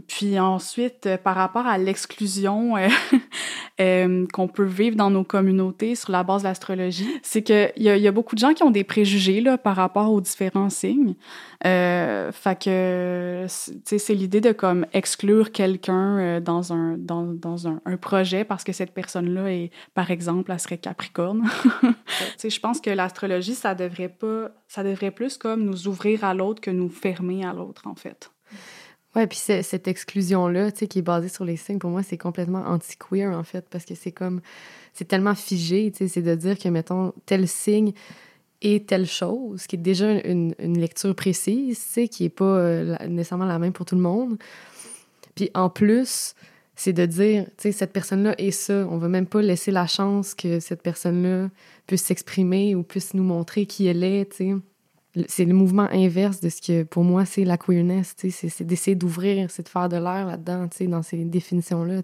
Puis 0.09 0.39
ensuite, 0.41 1.07
euh, 1.07 1.17
par 1.19 1.37
rapport 1.37 1.67
à 1.67 1.77
l'exclusion 1.79 2.77
euh, 2.77 2.89
euh, 3.81 4.27
qu'on 4.33 4.49
peut 4.49 4.65
vivre 4.65 4.97
dans 4.97 5.11
nos 5.11 5.25
communautés 5.25 5.95
sur 5.95 6.11
la 6.11 6.23
base 6.23 6.43
de 6.43 6.49
l'astrologie, 6.49 7.09
c'est 7.23 7.43
qu'il 7.43 7.73
y, 7.77 7.89
a, 7.89 7.97
y 7.97 8.09
a 8.09 8.13
beaucoup 8.13 8.35
de 8.35 8.41
gens 8.41 8.55
qui 8.55 8.63
ont 8.63 8.71
des 8.71 8.83
préjugés 8.83 9.41
là, 9.41 9.59
par 9.59 9.77
rapport 9.77 10.11
aux 10.11 10.21
différents 10.21 10.71
signes. 10.71 11.15
Euh, 11.67 12.33
fait 12.33 12.61
que, 12.65 13.47
c'est 13.49 14.15
l'idée 14.15 14.41
de 14.41 14.53
comme 14.53 14.87
exclure 14.93 15.53
quelqu'un 15.53 16.41
dans 16.41 16.73
un 16.73 16.97
dans, 16.99 17.25
dans 17.25 17.69
un, 17.69 17.81
projet 18.01 18.45
parce 18.45 18.65
que 18.65 18.73
cette 18.73 18.93
personne-là 18.93 19.53
est, 19.53 19.71
par 19.95 20.11
exemple, 20.11 20.51
elle 20.51 20.61
serait 20.61 20.79
Capricorne. 20.79 21.49
je 22.43 22.61
pense 22.61 22.81
que 22.81 22.91
l'astrologie, 22.91 23.55
ça 23.55 23.75
devrait 23.75 24.09
pas, 24.09 24.51
ça 24.67 24.83
devrait 24.83 25.11
plus 25.11 25.39
comme 25.39 25.65
nous 25.65 25.89
ouvrir 25.89 26.25
à 26.25 26.35
l'autre 26.35 26.61
que 26.61 26.71
nous 26.71 26.89
fermer 26.89 27.45
à 27.45 27.53
l'autre, 27.53 27.83
en 27.87 27.95
fait. 27.95 28.31
Ouais, 29.15 29.27
puis 29.29 29.39
cette 29.39 29.87
exclusion-là, 29.87 30.73
tu 30.73 30.81
sais, 30.81 30.87
qui 30.89 30.99
est 30.99 31.03
basée 31.03 31.29
sur 31.29 31.45
les 31.45 31.57
signes, 31.57 31.79
pour 31.79 31.91
moi, 31.91 32.03
c'est 32.03 32.19
complètement 32.19 32.65
anti-queer, 32.67 33.31
en 33.31 33.45
fait, 33.45 33.65
parce 33.71 33.85
que 33.85 33.95
c'est 33.95 34.11
comme, 34.11 34.41
c'est 34.93 35.07
tellement 35.07 35.37
figé, 35.37 35.93
tu 35.93 35.99
sais, 35.99 36.09
c'est 36.09 36.23
de 36.23 36.35
dire 36.35 36.59
que, 36.59 36.69
mettons, 36.69 37.13
tel 37.25 37.47
signe 37.47 37.93
est 38.61 38.89
telle 38.89 39.07
chose, 39.07 39.67
qui 39.67 39.77
est 39.77 39.79
déjà 39.79 40.11
une, 40.11 40.55
une 40.59 40.79
lecture 40.79 41.15
précise, 41.15 41.79
tu 41.79 41.85
sais, 41.93 42.09
qui 42.09 42.25
est 42.25 42.29
pas 42.29 42.45
euh, 42.45 42.97
nécessairement 43.07 43.45
la 43.45 43.59
même 43.59 43.73
pour 43.73 43.87
tout 43.87 43.95
le 43.95 44.01
monde. 44.01 44.37
Puis 45.37 45.51
en 45.55 45.69
plus, 45.71 46.35
c'est 46.77 46.93
de 46.93 47.07
dire, 47.07 47.45
tu 47.57 47.65
sais, 47.65 47.73
cette 47.73 47.93
personne-là 47.93 48.35
est 48.39 48.51
ça. 48.51 48.87
On 48.91 48.99
va 48.99 49.09
même 49.09 49.27
pas 49.27 49.43
laisser 49.43 49.71
la 49.71 49.87
chance 49.87 50.35
que 50.35 50.61
cette 50.61 50.83
personne-là 50.83 51.51
puisse 51.87 52.03
s'exprimer 52.03 52.75
ou 52.75 52.83
puisse 52.83 53.15
nous 53.15 53.23
montrer 53.23 53.67
qui 53.67 53.87
elle 53.87 54.03
est, 54.03 54.31
tu 54.31 54.37
sais. 54.37 54.55
C'est 55.29 55.45
le 55.45 55.55
mouvement 55.55 55.89
inverse 55.93 56.41
de 56.41 56.49
ce 56.49 56.61
que 56.61 56.83
pour 56.83 57.05
moi 57.05 57.25
c'est 57.25 57.45
la 57.45 57.57
queerness, 57.57 58.15
c'est 58.19 58.63
d'essayer 58.63 58.97
d'ouvrir, 58.97 59.51
c'est 59.51 59.63
de 59.63 59.69
faire 59.69 59.89
de 59.89 59.97
l'air 59.97 60.27
là-dedans, 60.27 60.69
dans 60.89 61.03
ces 61.03 61.25
définitions-là. 61.25 62.03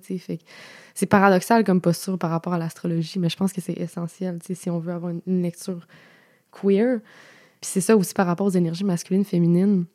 C'est 0.95 1.07
paradoxal 1.07 1.65
comme 1.65 1.81
posture 1.81 2.19
par 2.19 2.31
rapport 2.31 2.53
à 2.53 2.59
l'astrologie, 2.59 3.19
mais 3.19 3.29
je 3.29 3.37
pense 3.37 3.53
que 3.53 3.61
c'est 3.61 3.79
essentiel 3.79 4.39
si 4.43 4.71
on 4.71 4.79
veut 4.79 4.93
avoir 4.93 5.13
une, 5.27 5.43
lecture 5.43 5.87
queer. 6.53 7.01
Puis 7.61 7.71
c'est 7.73 7.81
ça 7.81 7.97
aussi 7.97 8.15
par 8.15 8.27
rapport 8.27 8.47
aux 8.47 8.51
énergies 8.51 8.85
masculines, 8.85 9.25
féminines. 9.25 9.87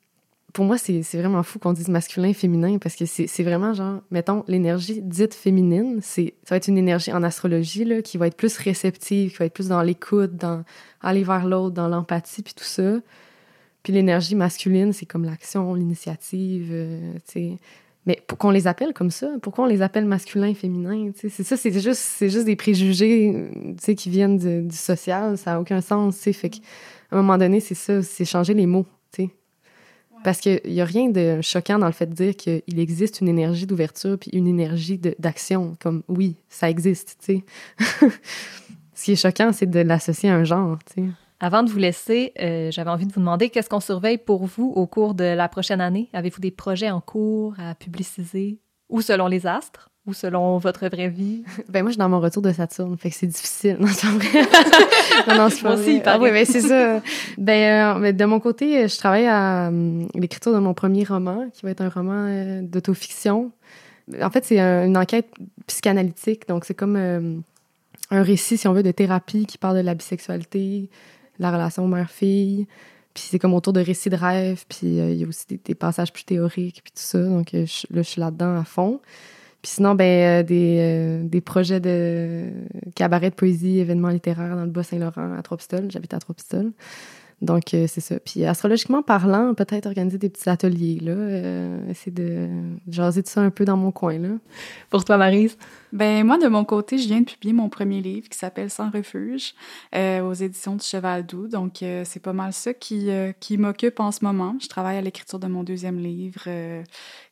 Pour 0.55 0.63
moi, 0.63 0.77
c'est 0.77 1.01
vraiment 1.15 1.43
fou 1.43 1.59
qu'on 1.59 1.73
dise 1.73 1.89
masculin 1.89 2.29
et 2.29 2.33
féminin 2.33 2.77
parce 2.77 2.95
que 2.95 3.03
c'est 3.05 3.43
vraiment 3.43 3.73
genre, 3.73 3.99
mettons, 4.09 4.45
l'énergie 4.47 5.01
dite 5.01 5.33
féminine, 5.33 5.99
ça 6.01 6.21
va 6.49 6.55
être 6.55 6.69
une 6.69 6.77
énergie 6.77 7.11
en 7.11 7.23
astrologie 7.23 7.83
là, 7.83 8.01
qui 8.01 8.17
va 8.17 8.27
être 8.27 8.37
plus 8.37 8.55
réceptive, 8.55 9.31
qui 9.31 9.37
va 9.37 9.47
être 9.47 9.53
plus 9.53 9.67
dans 9.67 9.81
l'écoute, 9.81 10.37
dans 10.37 10.63
aller 11.01 11.23
vers 11.25 11.45
l'autre, 11.45 11.75
dans 11.75 11.89
l'empathie, 11.89 12.41
puis 12.41 12.53
tout 12.53 12.63
ça. 12.63 13.01
Puis 13.83 13.91
l'énergie 13.91 14.33
masculine, 14.33 14.93
c'est 14.93 15.05
comme 15.05 15.25
l'action, 15.25 15.73
l'initiative, 15.73 16.69
euh, 16.71 17.15
tu 17.27 17.33
sais. 17.33 17.57
Mais 18.05 18.23
pour 18.25 18.37
qu'on 18.37 18.51
les 18.51 18.65
appelle 18.65 18.93
comme 18.93 19.11
ça, 19.11 19.27
pourquoi 19.41 19.65
on 19.65 19.67
les 19.67 19.81
appelle 19.81 20.05
masculin 20.05 20.47
et 20.47 20.53
féminin? 20.53 21.11
C'est 21.15 21.43
ça, 21.43 21.57
c'est 21.57 21.77
juste, 21.81 21.99
c'est 21.99 22.29
juste 22.29 22.45
des 22.45 22.55
préjugés 22.55 23.51
qui 23.97 24.09
viennent 24.09 24.37
du 24.37 24.77
social, 24.77 25.37
ça 25.37 25.51
n'a 25.51 25.59
aucun 25.59 25.81
sens. 25.81 26.15
Fait 26.15 26.49
qu'à 26.49 26.61
un 27.11 27.17
moment 27.17 27.37
donné, 27.37 27.59
c'est 27.59 27.75
ça, 27.75 28.01
c'est 28.01 28.23
changer 28.23 28.53
les 28.53 28.67
mots. 28.67 28.85
Parce 30.25 30.39
qu'il 30.39 30.59
n'y 30.65 30.81
a 30.81 30.85
rien 30.85 31.09
de 31.09 31.39
choquant 31.43 31.77
dans 31.77 31.85
le 31.85 31.91
fait 31.91 32.07
de 32.07 32.15
dire 32.15 32.35
qu'il 32.35 32.79
existe 32.79 33.21
une 33.21 33.27
énergie 33.27 33.67
d'ouverture 33.67 34.17
puis 34.17 34.31
une 34.33 34.47
énergie 34.47 34.99
d'action. 35.19 35.77
Comme 35.79 36.01
oui, 36.07 36.35
ça 36.49 36.67
existe. 36.67 37.15
sais. 37.19 37.43
Ce 38.95 39.03
qui 39.03 39.11
est 39.11 39.17
choquant, 39.17 39.51
c'est 39.53 39.69
de 39.69 39.81
l'associer 39.81 40.31
à 40.31 40.35
un 40.35 40.43
genre. 40.43 40.79
Avant 41.39 41.61
de 41.61 41.69
vous 41.69 41.77
laisser, 41.77 42.33
euh, 42.41 42.71
j'avais 42.71 42.89
envie 42.89 43.05
de 43.05 43.13
vous 43.13 43.19
demander 43.19 43.51
qu'est-ce 43.51 43.69
qu'on 43.69 43.79
surveille 43.79 44.17
pour 44.17 44.45
vous 44.45 44.73
au 44.75 44.87
cours 44.87 45.13
de 45.13 45.25
la 45.25 45.47
prochaine 45.47 45.79
année? 45.79 46.09
Avez-vous 46.11 46.41
des 46.41 46.49
projets 46.49 46.89
en 46.89 47.01
cours 47.01 47.53
à 47.59 47.75
publiciser 47.75 48.57
ou 48.89 49.01
selon 49.01 49.27
les 49.27 49.45
astres? 49.45 49.91
Ou 50.07 50.13
selon 50.13 50.57
votre 50.57 50.87
vraie 50.87 51.09
vie? 51.09 51.43
Ben 51.69 51.81
moi, 51.81 51.89
je 51.89 51.93
suis 51.93 51.99
dans 51.99 52.09
mon 52.09 52.19
retour 52.19 52.41
de 52.41 52.51
Saturne, 52.51 52.97
fait 52.97 53.09
que 53.09 53.15
c'est 53.15 53.27
difficile. 53.27 53.77
Non, 53.79 53.87
c'est 53.87 54.07
vrai. 54.07 54.47
non, 55.27 55.35
non, 55.37 55.49
c'est 55.49 55.61
pas 55.61 55.75
aussi, 55.75 56.01
ah, 56.05 56.17
oui, 56.19 56.31
ben 56.31 56.45
c'est 56.45 56.61
ça. 56.61 57.01
Ben, 57.37 58.03
euh, 58.03 58.11
de 58.11 58.25
mon 58.25 58.39
côté, 58.39 58.87
je 58.87 58.97
travaille 58.97 59.27
à 59.27 59.67
euh, 59.69 60.05
l'écriture 60.13 60.53
de 60.53 60.59
mon 60.59 60.73
premier 60.73 61.03
roman, 61.03 61.49
qui 61.53 61.63
va 61.63 61.71
être 61.71 61.81
un 61.81 61.89
roman 61.89 62.27
euh, 62.27 62.61
d'autofiction. 62.61 63.51
En 64.21 64.29
fait, 64.29 64.45
c'est 64.45 64.59
une 64.59 64.97
enquête 64.97 65.27
psychanalytique, 65.67 66.47
donc 66.47 66.65
c'est 66.65 66.75
comme 66.75 67.43
un 68.11 68.21
récit, 68.21 68.57
si 68.57 68.67
on 68.67 68.73
veut, 68.73 68.83
de 68.83 68.91
thérapie 68.91 69.45
qui 69.45 69.57
parle 69.57 69.77
de 69.77 69.81
la 69.81 69.95
bisexualité, 69.95 70.89
la 71.39 71.51
relation 71.51 71.87
mère-fille. 71.87 72.67
Puis 73.15 73.23
c'est 73.29 73.39
comme 73.39 73.53
autour 73.53 73.71
de 73.71 73.79
récits 73.79 74.09
de 74.09 74.17
rêve, 74.17 74.65
puis 74.67 74.99
euh, 74.99 75.09
il 75.11 75.17
y 75.17 75.23
a 75.23 75.27
aussi 75.27 75.45
des, 75.47 75.73
passages 75.73 76.11
plus 76.11 76.25
théoriques, 76.25 76.81
puis 76.83 76.91
tout 76.91 77.01
ça. 77.01 77.23
Donc 77.23 77.53
euh, 77.53 77.65
là, 77.89 78.01
je 78.01 78.07
suis 78.07 78.19
là-dedans 78.19 78.57
à 78.57 78.65
fond. 78.65 78.99
Puis 79.65 79.71
sinon, 79.71 79.95
ben, 79.95 80.05
euh, 80.05 80.43
des, 80.43 81.27
des 81.27 81.41
projets 81.41 81.79
de 81.79 82.51
cabaret 82.95 83.31
de 83.31 83.35
poésie, 83.35 83.79
événements 83.79 84.09
littéraires 84.09 84.55
dans 84.55 84.63
le 84.63 84.69
Bas-Saint-Laurent, 84.69 85.33
à 85.35 85.41
Trois-Pistoles. 85.41 85.89
J'habite 85.89 86.13
à 86.13 86.19
Trois-Pistoles. 86.19 86.71
Donc, 87.41 87.73
euh, 87.73 87.85
c'est 87.87 88.01
ça. 88.01 88.17
Puis, 88.19 88.45
astrologiquement 88.45 89.01
parlant, 89.01 89.53
peut-être 89.53 89.87
organiser 89.87 90.17
des 90.17 90.29
petits 90.29 90.49
ateliers, 90.49 90.99
là. 91.01 91.11
Euh, 91.11 91.89
essayer 91.89 92.11
de 92.11 92.49
jaser 92.87 93.21
de 93.21 93.27
ça 93.27 93.41
un 93.41 93.49
peu 93.49 93.65
dans 93.65 93.75
mon 93.75 93.91
coin, 93.91 94.17
là. 94.17 94.29
Pour 94.89 95.03
toi, 95.03 95.17
Marise? 95.17 95.57
Ben 95.91 96.25
moi, 96.25 96.37
de 96.37 96.47
mon 96.47 96.63
côté, 96.63 96.97
je 96.97 97.07
viens 97.07 97.19
de 97.19 97.25
publier 97.25 97.53
mon 97.53 97.67
premier 97.67 98.01
livre 98.01 98.29
qui 98.29 98.37
s'appelle 98.37 98.69
Sans 98.69 98.89
refuge 98.89 99.53
euh, 99.93 100.21
aux 100.21 100.33
éditions 100.33 100.75
du 100.75 100.85
Cheval 100.85 101.25
Doux. 101.25 101.47
Donc, 101.47 101.77
c'est 101.79 102.21
pas 102.21 102.33
mal 102.33 102.53
ça 102.53 102.73
qui, 102.73 103.09
qui 103.39 103.57
m'occupe 103.57 103.99
en 103.99 104.11
ce 104.11 104.23
moment. 104.23 104.55
Je 104.61 104.67
travaille 104.67 104.97
à 104.97 105.01
l'écriture 105.01 105.39
de 105.39 105.47
mon 105.47 105.63
deuxième 105.63 105.99
livre, 105.99 106.43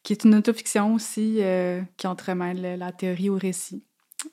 qui 0.03 0.13
est 0.13 0.23
une 0.23 0.35
autofiction 0.35 0.93
aussi, 0.93 1.39
qui 1.97 2.07
entremêle 2.07 2.77
la 2.77 2.91
théorie 2.91 3.29
au 3.29 3.37
récit. 3.37 3.83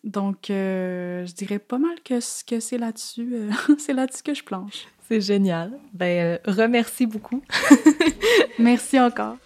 Donc, 0.04 0.46
je 0.48 1.32
dirais 1.32 1.58
pas 1.58 1.78
mal 1.78 2.00
que, 2.04 2.18
que 2.44 2.60
c'est 2.60 2.78
là-dessus, 2.78 3.48
c'est 3.78 3.94
là-dessus 3.94 4.22
que 4.22 4.34
je 4.34 4.44
planche. 4.44 4.86
C'est 5.10 5.20
génial. 5.20 5.72
Ben, 5.92 6.38
euh, 6.46 6.52
remercie 6.52 7.04
beaucoup. 7.04 7.42
Merci 8.60 9.00
encore. 9.00 9.38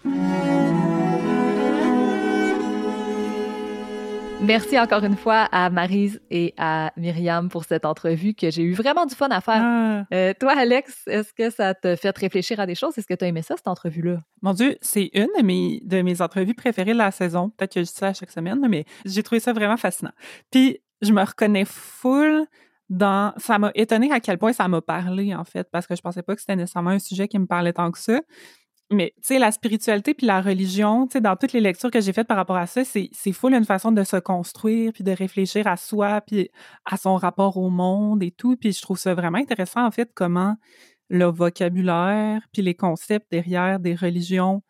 Merci 4.42 4.78
encore 4.78 5.02
une 5.04 5.16
fois 5.16 5.48
à 5.52 5.70
Marise 5.70 6.20
et 6.30 6.52
à 6.58 6.92
Myriam 6.98 7.48
pour 7.48 7.64
cette 7.64 7.86
entrevue 7.86 8.34
que 8.34 8.50
j'ai 8.50 8.62
eu 8.62 8.74
vraiment 8.74 9.06
du 9.06 9.14
fun 9.14 9.28
à 9.30 9.40
faire. 9.40 9.62
Ah. 9.64 10.04
Euh, 10.12 10.34
toi, 10.38 10.52
Alex, 10.54 11.04
est-ce 11.06 11.32
que 11.32 11.48
ça 11.48 11.72
te 11.72 11.96
fait 11.96 12.14
réfléchir 12.18 12.60
à 12.60 12.66
des 12.66 12.74
choses? 12.74 12.98
Est-ce 12.98 13.06
que 13.06 13.14
tu 13.14 13.24
as 13.24 13.28
aimé 13.28 13.40
ça, 13.40 13.54
cette 13.56 13.68
entrevue-là? 13.68 14.18
Mon 14.42 14.52
Dieu, 14.52 14.76
c'est 14.82 15.08
une 15.14 15.28
de 15.38 15.42
mes, 15.42 15.80
de 15.82 16.02
mes 16.02 16.20
entrevues 16.20 16.52
préférées 16.52 16.92
de 16.92 16.98
la 16.98 17.10
saison. 17.10 17.48
Peut-être 17.56 17.72
que 17.72 17.80
je 17.80 17.86
dis 17.86 17.94
ça 17.94 18.12
chaque 18.12 18.30
semaine, 18.30 18.60
mais 18.68 18.84
j'ai 19.06 19.22
trouvé 19.22 19.40
ça 19.40 19.54
vraiment 19.54 19.78
fascinant. 19.78 20.12
Puis, 20.50 20.80
je 21.00 21.12
me 21.12 21.22
reconnais 21.22 21.64
full 21.64 22.46
dans 22.90 23.32
ça 23.38 23.58
m'a 23.58 23.70
étonné 23.74 24.12
à 24.12 24.20
quel 24.20 24.38
point 24.38 24.52
ça 24.52 24.68
m'a 24.68 24.80
parlé 24.82 25.34
en 25.34 25.44
fait 25.44 25.68
parce 25.70 25.86
que 25.86 25.96
je 25.96 26.02
pensais 26.02 26.22
pas 26.22 26.34
que 26.34 26.40
c'était 26.40 26.56
nécessairement 26.56 26.90
un 26.90 26.98
sujet 26.98 27.28
qui 27.28 27.38
me 27.38 27.46
parlait 27.46 27.72
tant 27.72 27.90
que 27.90 27.98
ça. 27.98 28.20
Mais 28.90 29.14
tu 29.16 29.28
sais 29.28 29.38
la 29.38 29.50
spiritualité 29.50 30.12
puis 30.12 30.26
la 30.26 30.42
religion 30.42 31.06
tu 31.06 31.14
sais 31.14 31.20
dans 31.20 31.36
toutes 31.36 31.54
les 31.54 31.60
lectures 31.60 31.90
que 31.90 32.00
j'ai 32.00 32.12
faites 32.12 32.28
par 32.28 32.36
rapport 32.36 32.56
à 32.56 32.66
ça 32.66 32.82
c'est 32.84 33.32
full 33.32 33.54
une 33.54 33.64
façon 33.64 33.92
de 33.92 34.04
se 34.04 34.16
construire 34.16 34.92
puis 34.92 35.02
de 35.02 35.12
réfléchir 35.12 35.66
à 35.66 35.76
soi 35.76 36.20
puis 36.20 36.50
à 36.84 36.96
son 36.98 37.16
rapport 37.16 37.56
au 37.56 37.70
monde 37.70 38.22
et 38.22 38.30
tout. 38.30 38.56
Puis 38.56 38.72
je 38.72 38.82
trouve 38.82 38.98
ça 38.98 39.14
vraiment 39.14 39.38
intéressant 39.38 39.84
en 39.86 39.90
fait 39.90 40.10
comment 40.14 40.56
le 41.08 41.26
vocabulaire 41.26 42.42
puis 42.52 42.62
les 42.62 42.74
concepts 42.74 43.30
derrière 43.30 43.80
des 43.80 43.94
religions 43.94 44.62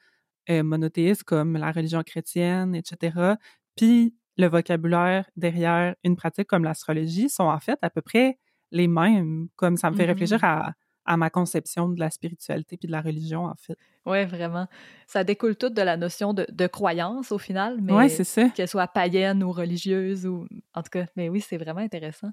euh, 0.50 0.62
monothéistes 0.62 1.24
comme 1.24 1.57
la 1.57 1.72
religion 1.72 2.03
chrétienne 2.03 2.74
etc 2.74 3.35
puis 3.77 4.14
le 4.37 4.47
vocabulaire 4.47 5.29
derrière 5.37 5.94
une 6.05 6.16
pratique 6.16 6.49
comme 6.49 6.64
l'astrologie 6.64 7.29
sont 7.29 7.44
en 7.44 7.61
fait 7.61 7.79
à 7.83 7.90
peu 7.90 8.03
près 8.03 8.38
les 8.70 8.88
mêmes, 8.88 9.49
comme 9.57 9.77
ça 9.77 9.90
me 9.90 9.97
fait 9.97 10.05
réfléchir 10.05 10.38
mm-hmm. 10.38 10.73
à, 11.05 11.16
ma 11.16 11.31
conception 11.31 11.88
de 11.88 12.01
la 12.01 12.11
spiritualité 12.11 12.77
puis 12.77 12.88
de 12.88 12.92
la 12.92 13.01
religion, 13.01 13.44
en 13.44 13.55
fait. 13.55 13.79
Oui, 14.05 14.25
vraiment. 14.25 14.66
Ça 15.07 15.23
découle 15.23 15.55
tout 15.55 15.68
de 15.68 15.81
la 15.81 15.97
notion 15.97 16.35
de, 16.35 16.66
croyance, 16.66 17.31
au 17.31 17.38
final, 17.38 17.79
mais 17.81 18.09
qu'elle 18.55 18.68
soit 18.68 18.88
païenne 18.88 19.44
ou 19.44 19.53
religieuse, 19.53 20.27
ou 20.27 20.47
en 20.75 20.83
tout 20.83 20.90
cas, 20.90 21.07
mais 21.14 21.29
oui, 21.29 21.40
c'est 21.40 21.57
vraiment 21.57 21.81
intéressant. 21.81 22.33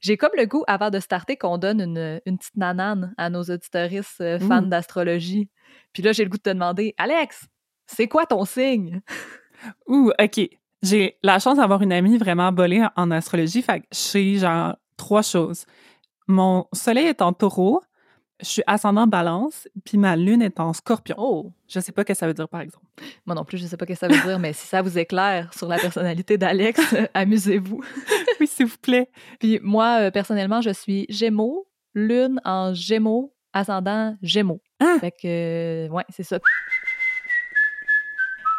J'ai 0.00 0.16
comme 0.16 0.32
le 0.36 0.46
goût, 0.46 0.64
avant 0.66 0.90
de 0.90 1.00
starter, 1.00 1.36
qu'on 1.36 1.58
donne 1.58 1.82
une, 1.82 2.20
une, 2.24 2.38
petite 2.38 2.56
nanane 2.56 3.14
à 3.18 3.28
nos 3.28 3.42
auditoristes 3.42 4.20
euh, 4.22 4.38
fans 4.38 4.62
d'astrologie. 4.62 5.50
Puis 5.92 6.02
là, 6.02 6.12
j'ai 6.12 6.24
le 6.24 6.30
goût 6.30 6.38
de 6.38 6.42
te 6.42 6.50
demander, 6.50 6.94
Alex, 6.96 7.46
c'est 7.86 8.08
quoi 8.08 8.24
ton 8.24 8.44
signe? 8.44 9.02
Ouh, 9.86 10.12
OK. 10.18 10.48
J'ai 10.84 11.16
la 11.22 11.38
chance 11.38 11.56
d'avoir 11.56 11.80
une 11.80 11.92
amie 11.92 12.18
vraiment 12.18 12.52
bolée 12.52 12.84
en 12.94 13.10
astrologie. 13.10 13.62
Fait 13.62 13.80
que 13.80 13.86
je 13.90 13.98
sais, 13.98 14.34
genre, 14.36 14.76
trois 14.98 15.22
choses. 15.22 15.64
Mon 16.28 16.66
soleil 16.74 17.06
est 17.06 17.22
en 17.22 17.32
taureau, 17.32 17.82
je 18.40 18.46
suis 18.46 18.62
ascendant 18.66 19.06
balance, 19.06 19.66
puis 19.84 19.96
ma 19.96 20.14
lune 20.14 20.42
est 20.42 20.60
en 20.60 20.74
scorpion. 20.74 21.16
Oh! 21.18 21.52
Je 21.68 21.80
sais 21.80 21.92
pas 21.92 22.02
ce 22.02 22.08
que 22.08 22.14
ça 22.14 22.26
veut 22.26 22.34
dire, 22.34 22.48
par 22.48 22.60
exemple. 22.60 22.84
Moi 23.24 23.34
non 23.34 23.44
plus, 23.44 23.56
je 23.58 23.66
sais 23.66 23.78
pas 23.78 23.86
ce 23.86 23.92
que 23.92 23.98
ça 23.98 24.08
veut 24.08 24.20
dire, 24.20 24.38
mais 24.38 24.52
si 24.52 24.66
ça 24.66 24.82
vous 24.82 24.98
éclaire 24.98 25.52
sur 25.54 25.68
la 25.68 25.78
personnalité 25.78 26.36
d'Alex, 26.36 26.94
amusez-vous. 27.14 27.82
oui, 28.40 28.46
s'il 28.46 28.66
vous 28.66 28.78
plaît. 28.78 29.08
Puis 29.40 29.60
moi, 29.62 30.00
euh, 30.00 30.10
personnellement, 30.10 30.60
je 30.60 30.70
suis 30.70 31.06
gémeaux, 31.08 31.66
lune 31.94 32.40
en 32.44 32.74
gémeaux, 32.74 33.34
ascendant 33.54 34.16
gémeaux. 34.20 34.60
Ah! 34.80 34.96
Fait 35.00 35.12
que, 35.12 35.88
ouais, 35.88 36.04
c'est 36.10 36.24
ça. 36.24 36.38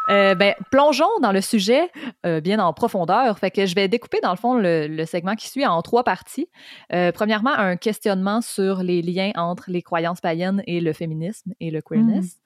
Euh, 0.09 0.35
ben, 0.35 0.53
plongeons 0.71 1.19
dans 1.21 1.31
le 1.31 1.41
sujet 1.41 1.89
euh, 2.25 2.41
bien 2.41 2.59
en 2.59 2.73
profondeur. 2.73 3.37
Fait 3.39 3.51
que 3.51 3.65
je 3.65 3.75
vais 3.75 3.87
découper 3.87 4.19
dans 4.21 4.31
le 4.31 4.37
fond 4.37 4.55
le, 4.55 5.05
segment 5.05 5.35
qui 5.35 5.49
suit 5.49 5.65
en 5.65 5.81
trois 5.81 6.03
parties. 6.03 6.47
Euh, 6.93 7.11
premièrement, 7.11 7.53
un 7.53 7.77
questionnement 7.77 8.41
sur 8.41 8.83
les 8.83 9.01
liens 9.01 9.31
entre 9.35 9.69
les 9.69 9.81
croyances 9.81 10.21
païennes 10.21 10.63
et 10.67 10.81
le 10.81 10.93
féminisme 10.93 11.53
et 11.59 11.71
le 11.71 11.81
queerness. 11.81 12.37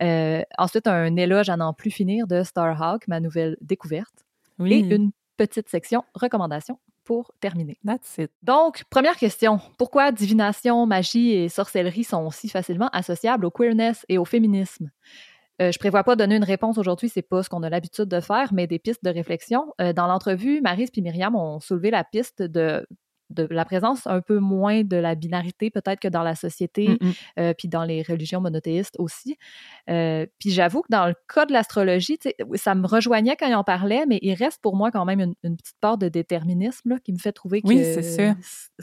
Mm. 0.00 0.42
ensuite, 0.58 0.86
un 0.86 1.16
éloge 1.16 1.48
à 1.48 1.56
n'en 1.56 1.72
plus 1.72 1.90
finir 1.90 2.26
de 2.26 2.42
Starhawk, 2.42 3.08
ma 3.08 3.20
nouvelle 3.20 3.56
découverte. 3.60 4.26
Oui. 4.58 4.72
Et 4.74 4.94
une 4.94 5.10
petite 5.36 5.68
section 5.68 6.04
recommandations 6.14 6.78
pour 7.04 7.32
terminer. 7.40 7.78
That's 7.86 8.18
it. 8.18 8.30
Donc, 8.42 8.84
première 8.90 9.16
question. 9.16 9.60
Pourquoi 9.78 10.12
divination, 10.12 10.84
magie 10.84 11.32
et 11.32 11.48
sorcellerie 11.48 12.04
sont 12.04 12.30
si 12.30 12.50
facilement 12.50 12.90
associables 12.92 13.46
au 13.46 13.50
queerness 13.50 14.04
et 14.10 14.18
au 14.18 14.26
féminisme? 14.26 14.90
Euh, 15.60 15.72
je 15.72 15.78
prévois 15.78 16.04
pas 16.04 16.14
donner 16.16 16.36
une 16.36 16.44
réponse 16.44 16.78
aujourd'hui, 16.78 17.08
c'est 17.08 17.22
pas 17.22 17.42
ce 17.42 17.48
qu'on 17.48 17.62
a 17.62 17.70
l'habitude 17.70 18.04
de 18.06 18.20
faire, 18.20 18.52
mais 18.52 18.66
des 18.66 18.78
pistes 18.78 19.02
de 19.04 19.10
réflexion. 19.10 19.72
Euh, 19.80 19.92
dans 19.92 20.06
l'entrevue, 20.06 20.60
Marise 20.60 20.90
et 20.96 21.00
Myriam 21.00 21.34
ont 21.34 21.60
soulevé 21.60 21.90
la 21.90 22.04
piste 22.04 22.42
de 22.42 22.86
de 23.30 23.46
la 23.50 23.66
présence 23.66 24.06
un 24.06 24.22
peu 24.22 24.38
moins 24.38 24.84
de 24.84 24.96
la 24.96 25.14
binarité 25.14 25.70
peut-être 25.70 26.00
que 26.00 26.08
dans 26.08 26.22
la 26.22 26.34
société, 26.34 26.88
Mm, 26.88 26.96
mm. 27.08 27.12
euh, 27.40 27.52
puis 27.52 27.68
dans 27.68 27.84
les 27.84 28.00
religions 28.00 28.40
monothéistes 28.40 28.94
aussi. 28.98 29.36
Euh, 29.90 30.24
puis 30.38 30.50
j'avoue 30.50 30.80
que 30.80 30.86
dans 30.90 31.06
le 31.06 31.14
cas 31.34 31.44
de 31.44 31.52
l'astrologie, 31.52 32.18
ça 32.54 32.74
me 32.74 32.86
rejoignait 32.86 33.36
quand 33.36 33.46
ils 33.46 33.54
en 33.54 33.64
parlaient, 33.64 34.06
mais 34.06 34.18
il 34.22 34.32
reste 34.32 34.62
pour 34.62 34.76
moi 34.76 34.90
quand 34.90 35.04
même 35.04 35.20
une, 35.20 35.34
une 35.44 35.58
petite 35.58 35.76
part 35.78 35.98
de 35.98 36.08
déterminisme 36.08 36.88
là, 36.88 36.98
qui 37.04 37.12
me 37.12 37.18
fait 37.18 37.32
trouver 37.32 37.60
que 37.60 37.68
Oui, 37.68 37.76
c'est 37.84 38.02
c'est 38.02 38.34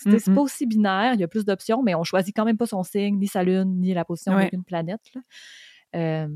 Mm, 0.05 0.19
pas 0.25 0.31
mm. 0.31 0.37
aussi 0.37 0.67
binaire, 0.67 1.13
il 1.15 1.19
y 1.21 1.23
a 1.23 1.27
plus 1.27 1.43
d'options, 1.45 1.81
mais 1.81 1.95
on 1.95 2.03
choisit 2.03 2.35
quand 2.35 2.45
même 2.45 2.57
pas 2.57 2.67
son 2.67 2.83
signe, 2.83 3.17
ni 3.17 3.25
sa 3.27 3.41
lune, 3.41 3.79
ni 3.79 3.95
la 3.95 4.05
position 4.05 4.35
Ouais. 4.35 4.43
d'aucune 4.43 4.63
planète. 4.63 5.01
là. 5.15 5.21
Euh, 5.95 6.27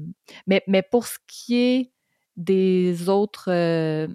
mais, 0.47 0.63
mais 0.67 0.81
pour 0.81 1.05
ce 1.05 1.17
qui 1.27 1.57
est 1.57 1.91
des 2.37 3.09
autres 3.09 3.51
euh, 3.51 4.07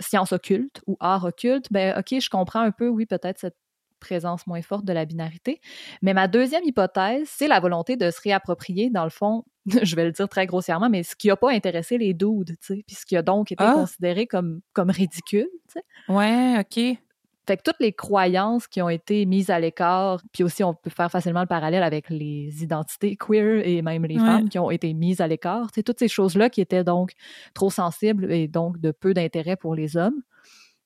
sciences 0.00 0.32
occultes 0.32 0.82
ou 0.86 0.96
arts 1.00 1.24
occultes, 1.24 1.68
ben 1.70 1.96
ok, 1.98 2.20
je 2.20 2.28
comprends 2.28 2.60
un 2.60 2.72
peu, 2.72 2.88
oui, 2.88 3.06
peut-être 3.06 3.38
cette 3.38 3.56
présence 4.00 4.46
moins 4.48 4.62
forte 4.62 4.84
de 4.84 4.92
la 4.92 5.04
binarité. 5.04 5.60
Mais 6.02 6.12
ma 6.12 6.26
deuxième 6.26 6.64
hypothèse, 6.64 7.28
c'est 7.30 7.46
la 7.46 7.60
volonté 7.60 7.96
de 7.96 8.10
se 8.10 8.20
réapproprier, 8.20 8.90
dans 8.90 9.04
le 9.04 9.10
fond, 9.10 9.44
je 9.82 9.94
vais 9.94 10.04
le 10.04 10.12
dire 10.12 10.28
très 10.28 10.46
grossièrement, 10.46 10.90
mais 10.90 11.04
ce 11.04 11.14
qui 11.14 11.28
n'a 11.28 11.36
pas 11.36 11.52
intéressé 11.52 11.98
les 11.98 12.12
tu 12.12 12.56
sais, 12.60 12.82
puis 12.84 12.96
ce 12.96 13.06
qui 13.06 13.16
a 13.16 13.22
donc 13.22 13.52
été 13.52 13.62
Ah. 13.64 13.74
considéré 13.74 14.26
comme, 14.26 14.60
comme 14.72 14.90
ridicule, 14.90 15.48
tu 15.68 15.74
sais. 15.74 15.84
Ouais, 16.08 16.56
OK. 16.58 16.98
Fait 17.46 17.56
que 17.56 17.62
toutes 17.64 17.80
les 17.80 17.92
croyances 17.92 18.68
qui 18.68 18.80
ont 18.82 18.88
été 18.88 19.26
mises 19.26 19.50
à 19.50 19.58
l'écart, 19.58 20.22
puis 20.32 20.44
aussi 20.44 20.62
on 20.62 20.74
peut 20.74 20.90
faire 20.90 21.10
facilement 21.10 21.40
le 21.40 21.46
parallèle 21.48 21.82
avec 21.82 22.08
les 22.08 22.62
identités 22.62 23.16
queer 23.16 23.66
et 23.66 23.82
même 23.82 24.04
les 24.04 24.14
Ouais. 24.18 24.24
femmes 24.26 24.48
qui 24.48 24.58
ont 24.60 24.70
été 24.70 24.94
mises 24.94 25.20
à 25.20 25.26
l'écart, 25.26 25.68
c'est 25.74 25.82
toutes 25.82 25.98
ces 25.98 26.08
choses-là 26.08 26.50
qui 26.50 26.60
étaient 26.60 26.84
donc 26.84 27.12
trop 27.54 27.70
sensibles 27.70 28.30
et 28.32 28.46
donc 28.46 28.78
de 28.78 28.92
peu 28.92 29.12
d'intérêt 29.12 29.56
pour 29.56 29.74
les 29.74 29.96
hommes, 29.96 30.22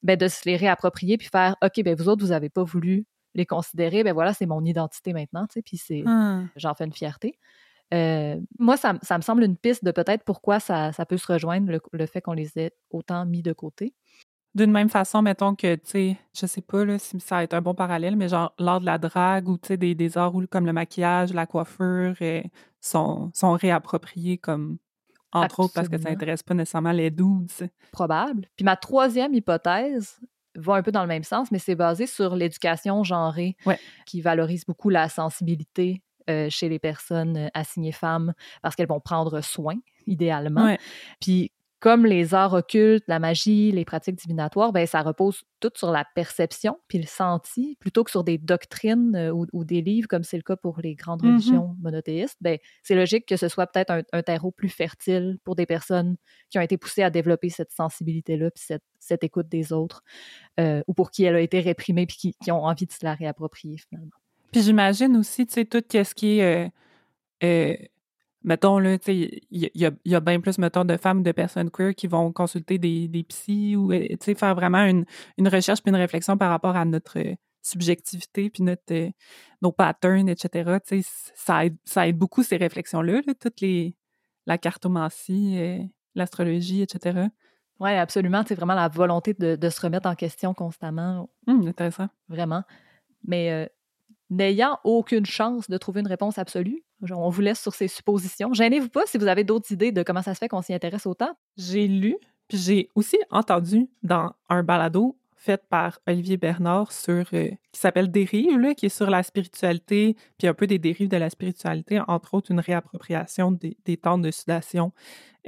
ben 0.03 0.17
de 0.17 0.29
se 0.29 0.49
les 0.49 0.57
réapproprier 0.57 1.19
puis 1.19 1.29
faire 1.31 1.57
OK, 1.63 1.83
ben 1.85 1.95
vous 1.95 2.09
autres 2.09 2.25
vous 2.25 2.33
avez 2.33 2.49
pas 2.49 2.65
voulu 2.65 3.05
les 3.35 3.45
considérer, 3.45 4.03
ben 4.03 4.15
voilà, 4.15 4.33
c'est 4.33 4.47
mon 4.47 4.65
identité 4.65 5.13
maintenant, 5.13 5.47
tu 5.47 5.55
sais, 5.55 5.63
puis 5.63 5.77
c'est 5.77 6.05
Ah. 6.07 6.41
j'en 6.57 6.75
fais 6.75 6.85
une 6.85 6.93
fierté. 6.95 7.39
Euh, 7.95 8.41
moi, 8.59 8.77
ça, 8.77 8.95
me 8.95 9.23
semble 9.23 9.45
une 9.45 9.57
piste 9.57 9.85
de 9.85 9.91
peut-être 9.93 10.25
pourquoi 10.25 10.59
ça, 10.59 10.91
ça 10.93 11.05
peut 11.07 11.19
se 11.19 11.31
rejoindre, 11.31 11.71
le, 11.71 11.81
le 11.93 12.07
fait 12.07 12.21
qu'on 12.21 12.33
les 12.33 12.59
ait 12.59 12.73
autant 12.91 13.25
mis 13.27 13.43
de 13.43 13.53
côté. 13.53 13.95
D'une 14.57 14.73
même 14.73 14.89
façon, 14.89 15.21
mettons 15.23 15.55
que, 15.55 15.75
tu 15.75 15.81
sais, 15.85 16.17
je 16.35 16.47
sais 16.47 16.63
pas 16.63 16.85
là, 16.85 16.99
si 16.99 17.21
ça 17.21 17.37
va 17.37 17.43
être 17.45 17.53
un 17.55 17.61
bon 17.61 17.75
parallèle, 17.75 18.17
mais 18.17 18.29
genre 18.29 18.55
l'art 18.59 18.81
de 18.81 18.87
la 18.87 18.97
drague 18.99 19.49
ou 19.49 19.59
tu 19.59 19.69
sais, 19.69 19.77
des, 19.77 19.95
des 19.95 20.17
arts 20.17 20.35
où, 20.35 20.45
comme 20.47 20.65
le 20.67 20.73
maquillage, 20.73 21.33
la 21.35 21.45
coiffure 21.47 22.15
euh, 22.23 22.43
sont, 22.81 23.31
sont 23.35 23.53
réappropriés 23.53 24.39
comme, 24.39 24.79
entre 25.33 25.61
autres, 25.61 25.75
parce 25.75 25.89
que 25.89 25.97
ça 25.97 26.03
Absolument. 26.05 26.17
intéresse 26.23 26.43
pas 26.43 26.55
nécessairement 26.55 26.93
les 26.93 27.11
dudes. 27.11 27.51
probable. 27.93 28.49
Puis 28.57 28.65
ma 28.65 28.77
troisième 28.77 29.35
hypothèse 29.35 30.19
va 30.57 30.77
un 30.77 30.83
peu 30.83 30.91
dans 30.91 31.03
le 31.03 31.09
même 31.09 31.23
sens, 31.25 31.51
mais 31.51 31.59
c'est 31.59 31.75
basé 31.75 32.07
sur 32.07 32.35
l'éducation 32.35 33.05
genrée 33.05 33.57
Ouais. 33.67 33.79
qui 34.07 34.23
valorise 34.23 34.65
beaucoup 34.65 34.89
la 34.89 35.11
sensibilité 35.11 36.03
euh, 36.31 36.49
chez 36.49 36.71
les 36.71 36.79
personnes 36.79 37.37
euh, 37.37 37.49
assignées 37.53 37.93
femmes 37.93 38.33
parce 38.63 38.75
qu'elles 38.75 38.89
vont 38.89 39.01
prendre 39.01 39.43
soin, 39.43 39.75
idéalement. 40.07 40.65
Ouais. 40.65 40.79
Puis 41.21 41.53
comme 41.87 42.05
les 42.05 42.34
arts 42.34 42.53
occultes, 42.53 43.05
la 43.07 43.20
magie, 43.20 43.70
les 43.70 43.84
pratiques 43.84 44.16
divinatoires, 44.16 44.72
ben 44.72 44.84
ça 44.89 45.03
repose 45.03 45.45
tout 45.61 45.70
sur 45.76 45.93
la 45.93 46.05
perception 46.16 46.80
puis 46.89 46.99
le 46.99 47.07
senti 47.07 47.76
plutôt 47.78 48.03
que 48.03 48.11
sur 48.11 48.24
des 48.24 48.39
doctrines 48.39 49.14
euh, 49.14 49.30
ou, 49.30 49.47
ou 49.53 49.64
des 49.64 49.82
livres 49.82 50.09
comme 50.09 50.24
c'est 50.24 50.37
le 50.37 50.43
cas 50.43 50.57
pour 50.57 50.80
les 50.80 50.97
grandes 50.97 51.22
Mhm. 51.22 51.30
religions 51.34 51.76
monothéistes. 51.80 52.39
Ben 52.41 52.59
c'est 52.82 52.97
logique 52.97 53.24
que 53.24 53.37
ce 53.37 53.47
soit 53.47 53.68
peut-être 53.68 53.91
un, 53.93 54.03
un 54.12 54.22
terreau 54.24 54.51
plus 54.51 54.68
fertile 54.68 55.39
pour 55.45 55.55
des 55.55 55.64
personnes 55.64 56.16
qui 56.51 56.59
ont 56.59 56.62
été 56.62 56.76
poussées 56.76 57.05
à 57.05 57.11
développer 57.11 57.51
cette 57.51 57.70
sensibilité-là 57.70 58.51
puis 58.51 58.64
cette, 58.66 58.82
cette 58.99 59.22
écoute 59.22 59.49
des 59.49 59.72
autres 59.72 60.03
euh, 60.59 60.82
ou 60.89 60.93
pour 60.93 61.12
qui 61.12 61.22
elle 61.22 61.37
a 61.37 61.41
été 61.41 61.61
réprimée 61.61 62.07
puis 62.07 62.16
qui, 62.16 62.34
qui 62.43 62.51
ont 62.51 62.64
envie 62.64 62.87
de 62.87 62.93
se 62.93 63.05
la 63.05 63.14
réapproprier 63.14 63.78
finalement. 63.78 64.11
Puis 64.51 64.62
j'imagine 64.62 65.16
aussi, 65.16 65.47
tu 65.47 65.55
sais, 65.55 65.64
tout 65.64 65.84
ce 65.93 66.14
qui 66.14 66.41
est. 66.41 66.72
euh, 67.45 67.76
mettons, 68.47 68.79
là, 68.79 68.99
tu 68.99 69.05
sais, 69.07 69.43
il 69.51 69.71
y, 69.75 69.85
a- 69.85 69.91
y 70.05 70.15
a 70.15 70.21
bien 70.21 70.41
plus, 70.41 70.57
mettons, 70.59 70.85
de 70.87 70.97
femmes, 70.97 71.23
de 71.23 71.33
personnes 71.33 71.71
queer 71.71 71.95
qui 71.95 72.07
vont 72.07 72.33
consulter 72.33 72.79
des, 72.79 73.07
des 73.09 73.23
psys 73.25 73.77
ou, 73.77 73.93
euh, 73.93 74.07
tu 74.09 74.17
sais, 74.23 74.35
faire 74.35 74.55
vraiment 74.55 74.85
une, 74.85 75.05
une 75.37 75.49
recherche 75.49 75.83
puis 75.83 75.91
une 75.91 75.97
réflexion 75.97 76.39
par 76.39 76.49
rapport 76.51 76.77
à 76.77 76.85
notre 76.87 77.19
euh, 77.19 77.35
subjectivité 77.63 78.49
puis 78.49 78.63
notre, 78.63 78.93
euh, 78.93 79.11
nos 79.61 79.73
patterns, 79.73 80.29
etc. 80.31 80.81
Tu 80.81 81.03
sais, 81.03 81.09
ça 81.35 81.67
aide, 81.67 81.77
ça 81.85 82.09
aide 82.09 82.17
beaucoup 82.17 82.43
ces 82.43 82.57
réflexions-là, 82.57 83.21
là, 83.27 83.35
toutes 83.39 83.61
les. 83.61 83.95
la 84.47 84.57
cartomancie, 84.59 85.91
l'astrologie, 86.15 86.83
etc. 86.83 87.29
Oui, 87.81 87.91
absolument. 87.91 88.43
C'est 88.47 88.55
vraiment 88.55 88.75
la 88.75 88.89
volonté 88.89 89.35
de, 89.35 89.57
de 89.57 89.69
se 89.69 89.81
remettre 89.81 90.09
en 90.09 90.15
question 90.15 90.55
constamment, 90.55 91.29
Hum, 91.47 91.67
intéressant. 91.67 92.09
vraiment. 92.29 92.63
Mais 93.25 93.51
euh, 93.53 93.67
n'ayant 94.31 94.79
aucune 94.85 95.27
chance 95.27 95.68
de 95.68 95.79
trouver 95.79 96.01
une 96.01 96.09
réponse 96.09 96.39
absolue, 96.39 96.83
on 97.11 97.29
vous 97.29 97.41
laisse 97.41 97.61
sur 97.61 97.74
ces 97.74 97.89
suppositions. 97.89 98.53
Gênez-vous 98.53 98.89
pas 98.89 99.07
si 99.07 99.18
vous 99.18 99.27
avez 99.27 99.45
d'autres 99.45 99.70
idées 99.72 99.93
de 99.93 100.03
comment 100.03 100.22
ça 100.22 100.35
se 100.35 100.39
fait 100.39 100.49
qu'on 100.49 100.62
s'y 100.62 100.74
intéresse 100.74 101.07
autant. 101.07 101.31
J'ai 101.57 101.87
lu, 101.87 102.16
puis 102.49 102.59
j'ai 102.59 102.89
aussi 102.95 103.18
entendu 103.31 103.89
dans 104.03 104.33
un 104.49 104.62
balado 104.62 105.16
fait 105.47 105.62
par 105.68 106.01
Olivier 106.09 106.37
Bernard 106.37 106.91
sur 106.91 107.24
euh, 107.33 107.49
qui 107.70 107.81
s'appelle 107.81 108.11
Dérive, 108.11 108.59
là, 108.59 108.74
qui 108.74 108.87
est 108.87 108.89
sur 108.89 109.09
la 109.09 109.22
spiritualité, 109.22 110.16
puis 110.39 110.49
un 110.49 110.55
peu 110.55 110.66
des 110.66 110.79
dérives 110.79 111.09
de 111.09 111.16
la 111.16 111.31
spiritualité, 111.31 112.01
entre 112.09 112.35
autres 112.35 112.51
une 112.51 112.59
réappropriation 112.59 113.53
des, 113.53 113.77
des 113.85 113.97
temps 113.97 114.18
de 114.18 114.31
sudation 114.33 114.93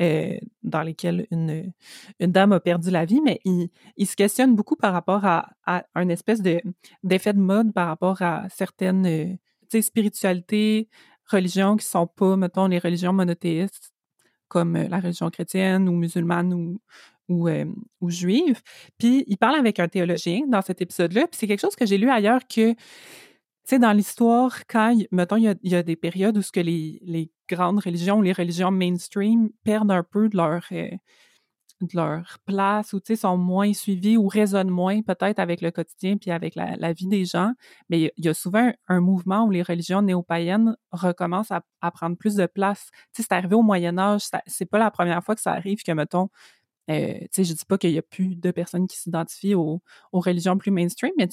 euh, 0.00 0.38
dans 0.62 0.82
lesquels 0.82 1.26
une, 1.32 1.72
dame 2.20 2.52
a 2.52 2.60
perdu 2.60 2.90
la 2.90 3.04
vie, 3.04 3.20
mais 3.20 3.40
il, 3.44 4.06
se 4.06 4.14
questionne 4.14 4.54
beaucoup 4.54 4.76
par 4.76 4.92
rapport 4.92 5.24
à, 5.24 5.48
un 5.94 6.08
espèce 6.08 6.40
de 6.40 6.60
d'effet 7.02 7.32
de 7.32 7.40
mode 7.40 7.72
par 7.72 7.88
rapport 7.88 8.22
à 8.22 8.48
certaines 8.48 9.06
euh, 9.06 9.80
spiritualités, 9.80 10.88
religions 11.26 11.76
qui 11.76 11.84
sont 11.84 12.06
pas, 12.06 12.36
mettons, 12.36 12.68
les 12.68 12.78
religions 12.78 13.12
monothéistes 13.12 13.92
comme 14.46 14.76
euh, 14.76 14.88
la 14.88 15.00
religion 15.00 15.30
chrétienne 15.30 15.88
ou 15.88 15.92
musulmane 15.92 16.54
ou, 16.54 16.80
ou, 17.28 18.10
juive. 18.10 18.62
Puis 18.98 19.24
il 19.26 19.36
parle 19.36 19.56
avec 19.56 19.80
un 19.80 19.88
théologien 19.88 20.42
dans 20.48 20.62
cet 20.62 20.80
épisode-là. 20.80 21.26
Puis 21.26 21.38
c'est 21.38 21.46
quelque 21.46 21.60
chose 21.60 21.76
que 21.76 21.86
j'ai 21.86 21.98
lu 21.98 22.08
ailleurs 22.08 22.42
que, 22.42 22.72
tu 22.72 22.76
sais, 23.64 23.78
dans 23.78 23.92
l'histoire, 23.92 24.64
quand, 24.66 24.96
mettons, 25.12 25.36
il 25.36 25.58
y 25.62 25.74
a, 25.74 25.82
des 25.82 25.96
périodes 25.96 26.38
où 26.38 26.42
ce 26.42 26.52
que 26.52 26.60
les 26.60 27.32
grandes 27.48 27.80
religions, 27.80 28.20
les 28.20 28.32
religions 28.32 28.70
mainstream 28.70 29.50
perdent 29.64 29.90
un 29.90 30.02
peu 30.02 30.28
de 30.28 30.36
leur, 30.36 30.62
euh, 30.72 30.90
de 31.80 31.96
leur 31.96 32.38
place 32.44 32.92
ou, 32.92 33.00
sont 33.14 33.36
moins 33.36 33.72
suivies 33.72 34.16
ou 34.16 34.26
résonnent 34.28 34.70
moins 34.70 35.02
peut-être 35.02 35.38
avec 35.38 35.60
le 35.60 35.70
quotidien 35.70 36.16
puis 36.16 36.30
avec 36.30 36.54
la, 36.54 36.92
vie 36.92 37.06
des 37.06 37.24
gens. 37.24 37.52
Mais 37.88 38.12
il 38.16 38.24
y 38.24 38.28
a- 38.28 38.34
souvent 38.34 38.72
un 38.88 39.00
mouvement 39.00 39.44
où 39.44 39.50
les 39.50 39.62
religions 39.62 40.02
néo-païennes 40.02 40.76
recommencent 40.92 41.52
à, 41.52 41.90
prendre 41.90 42.16
plus 42.16 42.34
de 42.34 42.46
place. 42.46 42.90
C'est 43.12 43.32
arrivé 43.32 43.54
au 43.54 43.62
Moyen 43.62 43.98
Âge, 43.98 44.22
c'est 44.46 44.66
pas 44.66 44.78
la 44.78 44.90
première 44.90 45.22
fois 45.22 45.34
que 45.34 45.40
ça 45.40 45.52
arrive 45.52 45.82
que, 45.82 45.92
mettons, 45.92 46.28
euh, 46.90 47.18
je 47.36 47.42
dis 47.42 47.64
pas 47.68 47.78
qu'il 47.78 47.90
y 47.90 47.98
a 47.98 48.02
plus 48.02 48.36
de 48.36 48.50
personnes 48.50 48.86
qui 48.86 48.96
s'identifient 48.98 49.54
aux, 49.54 49.82
aux 50.12 50.20
religions 50.20 50.56
plus 50.58 50.70
mainstream, 50.70 51.12
mais 51.18 51.28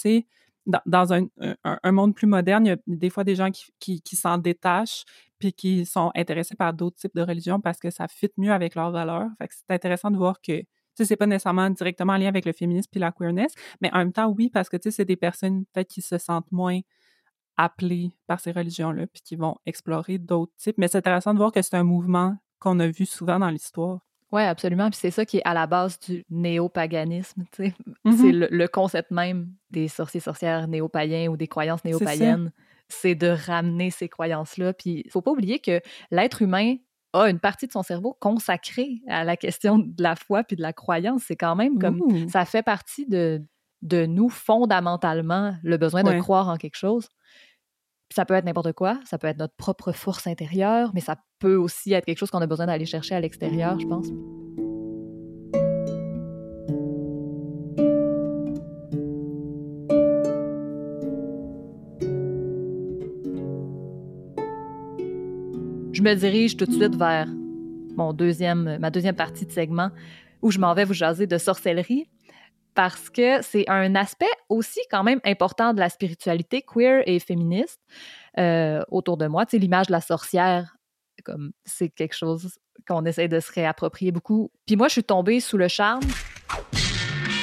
dans, 0.65 0.81
dans 0.85 1.13
un, 1.13 1.27
un, 1.63 1.91
monde 1.91 2.15
plus 2.15 2.27
moderne, 2.27 2.65
il 2.65 2.69
y 2.69 2.71
a 2.71 2.77
des 2.87 3.09
fois 3.09 3.23
des 3.23 3.35
gens 3.35 3.51
qui, 3.79 4.01
qui 4.01 4.15
s'en 4.15 4.37
détachent 4.37 5.05
puis 5.45 5.53
qui 5.53 5.85
sont 5.85 6.11
intéressés 6.15 6.55
par 6.55 6.73
d'autres 6.73 6.97
types 6.97 7.15
de 7.15 7.21
religions 7.21 7.59
parce 7.59 7.79
que 7.79 7.91
ça 7.91 8.07
fit 8.07 8.31
mieux 8.37 8.51
avec 8.51 8.73
leurs 8.73 8.91
valeurs. 8.91 9.27
Fait 9.37 9.47
que 9.47 9.53
c'est 9.53 9.73
intéressant 9.73 10.09
de 10.09 10.17
voir 10.17 10.41
que, 10.41 10.59
tu 10.59 10.67
sais, 10.95 11.05
c'est 11.05 11.15
pas 11.15 11.27
nécessairement 11.27 11.69
directement 11.69 12.13
en 12.13 12.17
lien 12.17 12.29
avec 12.29 12.45
le 12.45 12.51
féminisme 12.51 12.89
puis 12.91 12.99
la 12.99 13.11
queerness, 13.11 13.53
mais 13.79 13.91
en 13.93 13.99
même 13.99 14.11
temps, 14.11 14.33
oui, 14.35 14.49
parce 14.49 14.69
que, 14.69 14.77
tu 14.77 14.83
sais, 14.83 14.91
c'est 14.91 15.05
des 15.05 15.15
personnes 15.15 15.65
peut-être 15.65 15.89
qui 15.89 16.01
se 16.01 16.17
sentent 16.17 16.51
moins 16.51 16.79
appelées 17.57 18.11
par 18.27 18.39
ces 18.39 18.51
religions-là 18.51 19.05
puis 19.07 19.21
qui 19.21 19.35
vont 19.35 19.55
explorer 19.65 20.17
d'autres 20.17 20.53
types. 20.57 20.77
Mais 20.77 20.87
c'est 20.87 20.97
intéressant 20.97 21.33
de 21.33 21.37
voir 21.37 21.51
que 21.51 21.61
c'est 21.61 21.75
un 21.75 21.83
mouvement 21.83 22.35
qu'on 22.59 22.79
a 22.79 22.87
vu 22.87 23.05
souvent 23.05 23.37
dans 23.37 23.49
l'histoire. 23.49 23.99
Oui, 24.31 24.41
absolument. 24.41 24.89
Puis 24.89 24.99
c'est 24.99 25.11
ça 25.11 25.25
qui 25.25 25.37
est 25.37 25.45
à 25.45 25.53
la 25.53 25.67
base 25.67 25.99
du 25.99 26.25
néopaganisme. 26.29 27.45
Mhm. 28.03 28.17
C'est 28.17 28.31
le, 28.31 28.47
le 28.49 28.67
concept 28.67 29.11
même 29.11 29.53
des 29.69 29.87
sorciers 29.87 30.19
sorcières 30.19 30.67
néo-païens 30.67 31.29
ou 31.29 31.37
des 31.37 31.47
croyances 31.47 31.85
néo-païennes. 31.85 32.51
C'est 32.89 33.15
de 33.15 33.27
ramener 33.27 33.89
ces 33.91 34.07
croyances-là. 34.09 34.73
Puis 34.73 35.01
il 35.05 35.11
faut 35.11 35.21
pas 35.21 35.31
oublier 35.31 35.59
que 35.59 35.81
l'être 36.11 36.41
humain 36.41 36.75
a 37.13 37.29
une 37.29 37.39
partie 37.39 37.65
de 37.67 37.71
son 37.71 37.81
cerveau 37.83 38.15
consacrée 38.19 39.01
à 39.07 39.23
la 39.23 39.37
question 39.37 39.79
de 39.79 40.03
la 40.03 40.15
foi 40.15 40.43
puis 40.43 40.55
de 40.55 40.61
la 40.61 40.73
croyance. 40.73 41.23
C'est 41.27 41.35
quand 41.37 41.55
même 41.55 41.79
comme 41.79 42.01
Ouh. 42.01 42.29
ça 42.29 42.43
fait 42.45 42.61
partie 42.63 43.05
de, 43.07 43.41
de 43.81 44.05
nous 44.05 44.29
fondamentalement 44.29 45.55
le 45.63 45.77
besoin 45.77 46.03
Ouais. 46.03 46.15
de 46.15 46.19
croire 46.21 46.49
en 46.49 46.57
quelque 46.57 46.75
chose. 46.77 47.07
Puis 48.09 48.15
Ça 48.15 48.25
peut 48.25 48.33
être 48.35 48.45
n'importe 48.45 48.73
quoi, 48.73 48.99
ça 49.05 49.17
peut 49.17 49.27
être 49.27 49.39
notre 49.39 49.55
propre 49.55 49.91
force 49.91 50.27
intérieure, 50.27 50.91
mais 50.93 51.01
ça 51.01 51.15
peut 51.39 51.55
aussi 51.55 51.93
être 51.93 52.05
quelque 52.05 52.19
chose 52.19 52.29
qu'on 52.29 52.41
a 52.41 52.47
besoin 52.47 52.67
d'aller 52.67 52.85
chercher 52.85 53.15
à 53.15 53.19
l'extérieur, 53.19 53.79
je 53.79 53.87
pense. 53.87 54.07
Me 66.05 66.13
dirige 66.13 66.55
tout 66.55 66.67
de 66.67 66.71
suite 66.71 66.95
vers 66.97 67.25
mon 67.97 68.13
deuxième, 68.13 68.77
ma 68.77 68.91
deuxième 68.91 69.15
partie 69.15 69.43
de 69.47 69.51
segment 69.51 69.89
où 70.43 70.51
je 70.51 70.59
m'en 70.59 70.75
vais 70.75 70.85
vous 70.85 70.93
jaser 70.93 71.25
de 71.25 71.39
sorcellerie. 71.39 72.07
parce 72.75 73.09
que 73.09 73.41
c'est 73.41 73.67
un 73.69 73.95
aspect 73.95 74.29
aussi 74.49 74.81
quand 74.91 75.03
même 75.03 75.19
important 75.23 75.73
de 75.73 75.79
la 75.79 75.89
spiritualité 75.89 76.61
queer 76.61 77.01
et 77.07 77.19
féministe 77.19 77.79
euh, 78.37 78.83
autour 78.91 79.17
de 79.17 79.25
moi. 79.25 79.47
Tu 79.47 79.51
sais, 79.51 79.57
l'image 79.57 79.87
de 79.87 79.93
la 79.93 80.01
sorcière, 80.01 80.75
comme 81.23 81.53
c'est 81.63 81.89
quelque 81.89 82.13
chose 82.13 82.59
qu'on 82.87 83.03
essaie 83.05 83.27
de 83.27 83.39
se 83.39 83.51
réapproprier 83.51 84.11
beaucoup. 84.11 84.51
Puis 84.67 84.75
moi, 84.75 84.89
je 84.89 84.93
suis 84.93 85.03
tombée 85.03 85.39
sous 85.39 85.57
le 85.57 85.69
charme, 85.69 86.03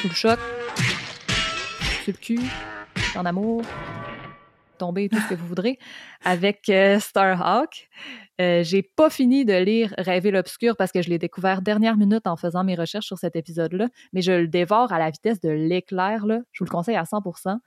sous 0.03 0.09
le 0.09 0.15
choc, 0.15 0.39
sous 2.05 2.13
le 2.13 2.19
cul, 2.19 2.41
en 3.17 3.25
amour, 3.25 3.63
tomber 4.83 5.09
tout 5.09 5.19
ce 5.21 5.29
que 5.29 5.35
vous 5.35 5.47
voudrez, 5.47 5.79
avec 6.25 6.69
euh, 6.69 6.99
Starhawk. 6.99 7.89
Euh, 8.41 8.65
j'ai 8.65 8.83
pas 8.83 9.11
fini 9.11 9.45
de 9.45 9.55
lire 9.55 9.95
Rêver 9.97 10.33
l'obscur 10.33 10.77
parce 10.77 10.91
que 10.91 11.03
je 11.03 11.09
l'ai 11.09 11.19
découvert 11.19 11.63
dernière 11.63 11.97
minute 11.97 12.27
en 12.27 12.37
faisant 12.37 12.65
mes 12.65 12.75
recherches 12.75 13.07
sur 13.07 13.19
cet 13.19 13.37
épisode-là, 13.37 13.87
mais 14.13 14.23
je 14.23 14.33
le 14.33 14.49
dévore 14.49 14.93
à 14.93 14.99
la 14.99 15.11
vitesse 15.11 15.41
de 15.41 15.51
l'éclair. 15.51 16.27
Là. 16.27 16.41
Je 16.51 16.65
vous 16.65 16.65
le 16.65 16.71
conseille 16.71 16.97
à 16.97 17.05
100% 17.05 17.59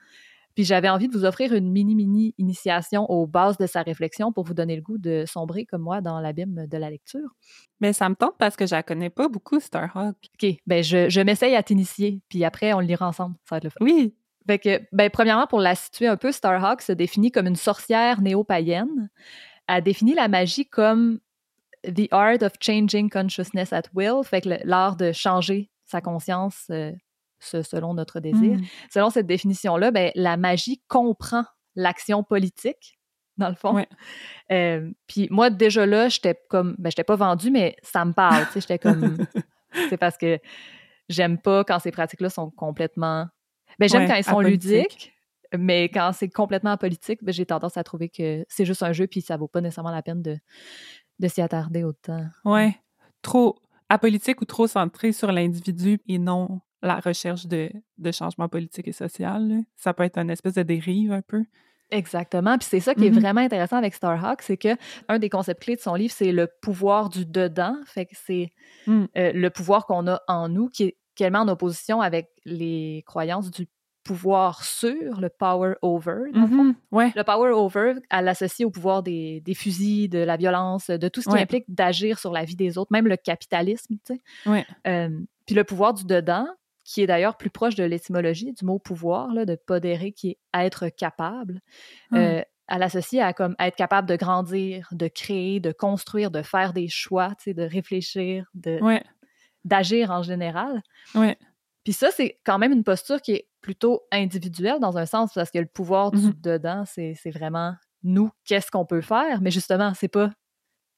puis 0.56 0.64
j'avais 0.64 0.90
envie 0.90 1.08
de 1.08 1.18
vous 1.18 1.26
offrir 1.26 1.54
une 1.54 1.70
mini-mini 1.70 2.34
initiation 2.38 3.10
aux 3.12 3.28
bases 3.28 3.58
de 3.58 3.68
sa 3.68 3.82
réflexion 3.82 4.32
pour 4.32 4.46
vous 4.46 4.54
donner 4.54 4.76
le 4.76 4.82
goût 4.82 4.98
de 4.98 5.26
sombrer 5.28 5.66
comme 5.66 5.82
moi 5.82 6.00
dans 6.00 6.20
l'abîme 6.22 6.66
de 6.66 6.78
la 6.78 6.90
lecture. 6.90 7.30
Mais 7.82 7.92
ça 7.92 8.08
me 8.08 8.16
tente 8.16 8.36
parce 8.40 8.56
que 8.56 8.66
je 8.66 8.74
la 8.74 8.82
connais 8.82 9.10
pas 9.10 9.28
beaucoup, 9.28 9.60
Starhawk. 9.60 10.16
OK, 10.16 10.50
ben 10.66 10.82
je, 10.82 11.10
je 11.10 11.22
m'essaye 11.22 11.56
à 11.56 11.64
t'initier, 11.64 12.22
puis 12.30 12.46
après 12.46 12.72
on 12.72 12.80
le 12.80 12.86
lira 12.86 13.06
ensemble, 13.06 13.36
ça 13.44 13.56
va 13.56 13.58
être 13.58 13.64
le 13.66 13.70
fun. 13.70 13.78
Oui, 13.82 14.16
fait 14.48 14.60
que, 14.60 14.82
ben, 14.92 15.10
premièrement, 15.10 15.48
pour 15.48 15.60
la 15.60 15.76
situer 15.76 16.08
un 16.08 16.18
peu, 16.18 16.32
Starhawk 16.32 16.82
se 16.82 16.92
définit 16.92 17.32
comme 17.32 17.48
une 17.48 17.56
sorcière 17.56 18.22
néo-païenne. 18.22 19.10
Elle 19.68 19.84
définit 19.84 20.14
la 20.14 20.28
magie 20.28 20.68
comme 20.68 21.20
the 21.84 22.08
art 22.12 22.42
of 22.42 22.54
changing 22.60 23.10
consciousness 23.10 23.74
at 23.74 23.84
will, 23.94 24.24
fait 24.24 24.42
que 24.42 24.50
l'art 24.64 24.96
de 24.96 25.12
changer 25.12 25.72
sa 25.86 26.02
conscience 26.02 26.68
euh, 26.72 26.92
selon 27.40 27.94
notre 27.94 28.20
désir. 28.20 28.58
Mm. 28.58 28.64
Selon 28.92 29.10
cette 29.10 29.28
définition-là, 29.28 29.92
ben, 29.92 30.12
la 30.16 30.38
magie 30.38 30.82
comprend 30.88 31.44
l'action 31.76 32.24
politique, 32.24 33.00
dans 33.38 33.50
le 33.50 33.56
fond. 33.56 33.76
Ouais. 33.76 33.88
Euh, 34.52 34.92
puis 35.08 35.28
moi, 35.30 35.50
déjà 35.50 35.86
là, 35.86 36.08
j'étais 36.10 36.40
comme, 36.50 36.76
ben, 36.78 36.90
j'étais 36.90 37.04
pas 37.04 37.16
vendue, 37.16 37.52
mais 37.52 37.76
ça 37.84 38.06
me 38.06 38.14
parle, 38.14 38.46
j'étais 38.54 38.80
comme, 38.80 39.18
c'est 39.90 39.98
parce 39.98 40.18
que 40.18 40.40
j'aime 41.10 41.40
pas 41.40 41.64
quand 41.64 41.80
ces 41.80 41.92
pratiques-là 41.92 42.30
sont 42.30 42.50
complètement 42.52 43.28
ben, 43.80 43.90
j'aime 43.90 44.02
Ouais, 44.04 44.08
quand 44.08 44.16
ils 44.16 44.24
sont 44.24 44.40
ludiques, 44.40 45.14
mais 45.58 45.90
quand 45.90 46.12
c'est 46.14 46.30
complètement 46.30 46.72
apolitique, 46.72 47.24
ben, 47.24 47.32
j'ai 47.34 47.46
tendance 47.46 47.78
à 47.78 47.84
trouver 47.84 48.10
que 48.10 48.46
c'est 48.50 48.66
juste 48.66 48.84
un 48.84 48.94
jeu 48.94 49.08
puis 49.08 49.22
ça 49.22 49.38
vaut 49.38 49.48
pas 49.48 49.62
nécessairement 49.62 49.92
la 49.92 50.02
peine 50.02 50.22
de, 50.22 50.38
de 51.20 51.28
s'y 51.28 51.42
attarder 51.42 51.84
autant. 51.84 52.26
ouais. 52.46 52.76
Trop 53.22 53.58
apolitique 53.90 54.42
ou 54.42 54.46
trop 54.46 54.68
centré 54.68 55.12
sur 55.12 55.32
l'individu 55.32 56.00
et 56.08 56.18
non 56.20 56.62
la 56.82 57.00
recherche 57.00 57.48
de, 57.48 57.72
de 57.98 58.12
changement 58.12 58.48
politique 58.50 58.88
et 58.88 58.92
social. 58.92 59.48
là. 59.48 59.56
Ça 59.76 59.94
peut 59.94 60.04
être 60.04 60.18
une 60.20 60.30
espèce 60.30 60.54
de 60.54 60.64
dérive 60.64 61.12
un 61.12 61.22
peu. 61.22 61.44
Exactement. 61.92 62.58
Puis 62.58 62.68
c'est 62.70 62.80
ça 62.80 62.94
qui 62.96 63.06
est 63.06 63.12
Mhm. 63.12 63.20
vraiment 63.20 63.42
intéressant 63.42 63.78
avec 63.78 63.94
Starhawk, 63.94 64.42
c'est 64.42 64.58
que 64.58 64.76
un 65.08 65.20
des 65.20 65.30
concepts 65.30 65.62
clés 65.64 65.76
de 65.76 65.82
son 65.82 65.96
livre, 65.96 66.14
c'est 66.16 66.32
le 66.32 66.48
pouvoir 66.62 67.10
du 67.10 67.26
dedans. 67.26 67.76
Fait 67.86 68.06
que 68.06 68.16
c'est 68.16 68.52
Mm. 68.88 69.06
euh, 69.18 69.32
le 69.34 69.50
pouvoir 69.50 69.86
qu'on 69.86 70.08
a 70.08 70.22
en 70.28 70.50
nous 70.50 70.70
qui 70.70 70.84
est 70.84 70.98
tellement 71.16 71.40
en 71.40 71.48
opposition 71.48 72.02
avec 72.02 72.30
les 72.46 73.04
croyances 73.06 73.52
du 73.52 73.68
pouvoir 74.04 74.64
sur, 74.64 75.20
le 75.20 75.30
power 75.30 75.74
over. 75.82 76.32
dans 76.32 76.42
le 76.42 76.48
fond. 76.48 76.76
Ouais. 76.92 77.12
Le 77.16 77.24
power 77.24 77.50
over, 77.50 77.96
elle 78.12 78.26
l'associe 78.26 78.66
au 78.66 78.70
pouvoir 78.70 79.02
des, 79.02 79.42
des 79.42 79.56
fusils, 79.56 80.10
de 80.10 80.20
la 80.20 80.38
violence, 80.38 80.92
de 80.92 81.08
tout 81.08 81.22
ce 81.22 81.28
qui 81.30 81.34
Ouais. 81.34 81.42
implique 81.42 81.66
d'agir 81.68 82.20
sur 82.20 82.32
la 82.32 82.44
vie 82.46 82.56
des 82.56 82.78
autres, 82.78 82.92
même 82.92 83.08
le 83.08 83.18
capitalisme, 83.18 83.96
tu 84.06 84.14
sais. 84.14 84.22
Ouais. 84.46 84.64
Euh, 84.86 85.10
puis 85.48 85.56
le 85.56 85.64
pouvoir 85.64 85.96
du 85.96 86.06
dedans, 86.06 86.46
qui 86.84 87.02
est 87.02 87.08
d'ailleurs 87.08 87.36
plus 87.36 87.50
proche 87.50 87.74
de 87.74 87.84
l'étymologie 87.84 88.54
du 88.54 88.64
mot 88.64 88.78
pouvoir, 88.78 89.34
là, 89.34 89.46
de 89.46 89.56
podérer, 89.56 90.12
qui 90.12 90.30
est 90.30 90.38
être 90.54 90.90
capable. 90.90 91.62
Euh, 92.14 92.44
elle 92.68 92.80
l'associe 92.80 93.24
à 93.24 93.34
comme 93.34 93.56
être 93.60 93.76
capable 93.76 94.08
de 94.08 94.16
grandir, 94.16 94.88
de 94.92 95.08
créer, 95.08 95.60
de 95.60 95.72
construire, 95.72 96.30
de 96.32 96.44
faire 96.44 96.74
des 96.74 96.88
choix, 96.88 97.30
tu 97.40 97.46
sais, 97.46 97.54
de 97.56 97.64
réfléchir, 97.64 98.46
de. 98.54 98.80
D'agir 99.66 100.12
en 100.12 100.24
général. 100.24 100.82
Ouais. 101.16 101.38
Puis 101.84 101.92
ça, 101.94 102.10
c'est 102.12 102.40
quand 102.46 102.58
même 102.58 102.72
une 102.72 102.84
posture 102.84 103.22
qui 103.22 103.34
est 103.34 103.48
plutôt 103.62 104.02
individuelle 104.12 104.80
dans 104.80 104.98
un 104.98 105.06
sens, 105.06 105.34
parce 105.36 105.52
que 105.52 105.60
le 105.60 105.66
pouvoir 105.66 106.12
du 106.12 106.18
Mhm. 106.28 106.34
dedans, 106.42 106.84
c'est 106.86 107.14
c'est 107.16 107.32
vraiment 107.32 107.74
nous, 108.04 108.30
qu'est-ce 108.46 108.72
qu'on 108.72 108.86
peut 108.86 109.02
faire, 109.02 109.42
mais 109.42 109.52
justement, 109.52 109.94
c'est 109.96 110.08
pas 110.08 110.32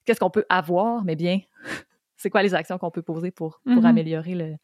qu'est-ce 0.06 0.20
qu'on 0.20 0.30
peut 0.30 0.46
avoir, 0.50 1.04
mais 1.04 1.16
bien, 1.16 1.40
c'est 2.18 2.30
quoi 2.30 2.44
les 2.44 2.54
actions 2.54 2.78
qu'on 2.78 2.92
peut 2.92 3.02
poser 3.02 3.32
pour, 3.32 3.60
pour 3.66 3.84
Mhm. 3.84 3.86
améliorer 3.86 4.36
le, 4.36 4.56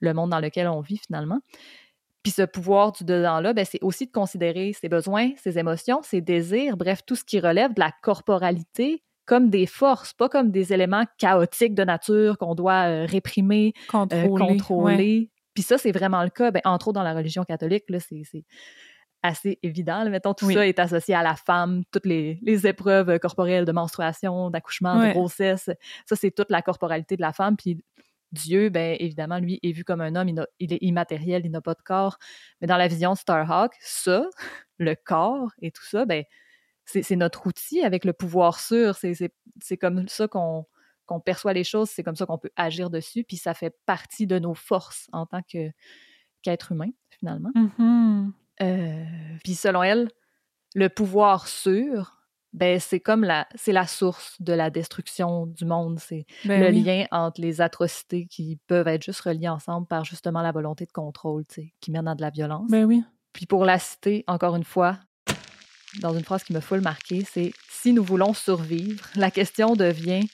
le 0.00 0.12
monde 0.14 0.30
dans 0.30 0.40
lequel 0.40 0.66
on 0.68 0.80
vit 0.80 0.98
finalement. 0.98 1.40
Puis 2.22 2.32
ce 2.32 2.42
pouvoir 2.42 2.92
du 2.92 3.04
dedans-là, 3.04 3.52
ben, 3.52 3.64
c'est 3.64 3.82
aussi 3.82 4.06
de 4.06 4.10
considérer 4.12 4.72
ses 4.72 4.88
besoins, 4.88 5.30
ses 5.36 5.58
émotions, 5.58 6.02
ses 6.02 6.20
désirs, 6.20 6.76
bref, 6.76 7.00
tout 7.06 7.14
ce 7.14 7.24
qui 7.24 7.38
relève 7.40 7.72
de 7.74 7.80
la 7.80 7.92
corporalité 8.02 9.02
comme 9.26 9.50
des 9.50 9.66
forces, 9.66 10.12
pas 10.14 10.28
comme 10.28 10.50
des 10.50 10.72
éléments 10.72 11.04
chaotiques 11.18 11.74
de 11.74 11.84
nature 11.84 12.38
qu'on 12.38 12.54
doit 12.54 12.86
euh, 12.88 13.06
réprimer, 13.06 13.72
euh, 13.76 13.80
Contrôler. 13.90 14.28
contrôler. 14.56 14.96
ouais. 15.20 15.30
Puis 15.54 15.62
ça, 15.62 15.78
c'est 15.78 15.92
vraiment 15.92 16.22
le 16.22 16.30
cas, 16.30 16.50
ben, 16.50 16.60
entre 16.64 16.88
autres 16.88 16.94
dans 16.94 17.02
la 17.02 17.14
religion 17.14 17.42
catholique, 17.44 17.84
là, 17.88 17.98
c'est 18.00 18.22
assez 19.22 19.58
évident. 19.62 20.04
là. 20.04 20.10
Mettons, 20.10 20.34
tout 20.34 20.46
Oui. 20.46 20.54
ça 20.54 20.66
est 20.66 20.78
associé 20.78 21.14
à 21.14 21.22
la 21.22 21.34
femme, 21.34 21.82
toutes 21.90 22.06
les, 22.06 22.38
les 22.42 22.66
épreuves 22.66 23.18
corporelles 23.18 23.64
de 23.64 23.72
menstruation, 23.72 24.50
d'accouchement, 24.50 24.96
de 25.02 25.12
grossesse. 25.12 25.70
Ça, 26.04 26.14
c'est 26.16 26.30
toute 26.30 26.50
la 26.50 26.62
corporalité 26.62 27.16
de 27.16 27.22
la 27.22 27.32
femme. 27.32 27.56
Puis 27.56 27.82
Dieu, 28.32 28.68
ben 28.68 28.96
évidemment, 29.00 29.38
lui, 29.38 29.58
est 29.62 29.72
vu 29.72 29.82
comme 29.84 30.00
un 30.02 30.14
homme, 30.14 30.28
il 30.60 30.72
est 30.72 30.78
immatériel, 30.82 31.42
il 31.44 31.50
n'a 31.50 31.60
pas 31.60 31.74
de 31.74 31.82
corps. 31.82 32.18
Mais 32.60 32.66
dans 32.66 32.76
la 32.76 32.86
vision 32.88 33.14
de 33.14 33.18
Starhawk, 33.18 33.72
ça, 33.80 34.24
le 34.78 34.94
corps 34.94 35.50
et 35.62 35.70
tout 35.70 35.84
ça, 35.86 36.04
ben 36.04 36.22
c'est 36.86 37.16
notre 37.16 37.46
outil 37.46 37.82
avec 37.82 38.04
le 38.04 38.12
pouvoir 38.12 38.58
sûr. 38.60 38.94
C'est- 38.96 39.30
comme 39.78 40.08
ça 40.08 40.28
qu'on 40.28 40.64
perçoit 41.24 41.52
les 41.52 41.64
choses, 41.64 41.90
c'est 41.90 42.02
comme 42.02 42.16
ça 42.16 42.26
qu'on 42.26 42.38
peut 42.38 42.50
agir 42.56 42.90
dessus, 42.90 43.24
puis 43.24 43.36
ça 43.36 43.54
fait 43.54 43.76
partie 43.86 44.26
de 44.26 44.38
nos 44.38 44.54
forces 44.54 45.08
en 45.12 45.26
tant 45.26 45.42
que- 45.42 45.70
qu'être 46.42 46.72
humain, 46.72 46.90
finalement. 47.10 47.50
Mhm. 47.54 48.32
Euh, 48.62 49.04
puis 49.44 49.54
selon 49.54 49.82
elle, 49.82 50.08
le 50.74 50.88
pouvoir 50.88 51.48
sûr, 51.48 52.12
ben 52.52 52.80
c'est 52.80 53.00
comme 53.00 53.22
la, 53.24 53.46
c'est 53.54 53.72
la 53.72 53.86
source 53.86 54.40
de 54.40 54.52
la 54.54 54.70
destruction 54.70 55.46
du 55.46 55.64
monde. 55.66 55.98
C'est 55.98 56.24
Ben 56.46 56.60
le 56.62 56.68
oui. 56.68 56.82
lien 56.82 57.06
entre 57.10 57.40
les 57.40 57.60
atrocités 57.60 58.26
qui 58.28 58.58
peuvent 58.66 58.88
être 58.88 59.02
juste 59.02 59.20
reliées 59.20 59.48
ensemble 59.48 59.86
par 59.86 60.04
justement 60.06 60.40
la 60.40 60.52
volonté 60.52 60.86
de 60.86 60.92
contrôle, 60.92 61.44
qui 61.80 61.90
mène 61.90 62.08
à 62.08 62.14
de 62.14 62.22
la 62.22 62.30
violence. 62.30 62.70
Ben 62.70 62.84
oui. 62.86 63.02
Puis 63.34 63.44
pour 63.46 63.64
la 63.66 63.78
citer, 63.78 64.24
encore 64.26 64.56
une 64.56 64.64
fois, 64.64 64.98
dans 66.00 66.14
une 66.14 66.24
phrase 66.24 66.44
qui 66.44 66.52
me 66.52 66.60
full 66.60 66.80
marqué, 66.80 67.26
c'est 67.30 67.52
si 67.70 67.92
nous 67.92 68.04
voulons 68.04 68.34
survivre, 68.34 69.04
la 69.14 69.30
question 69.30 69.74
devient 69.74 70.26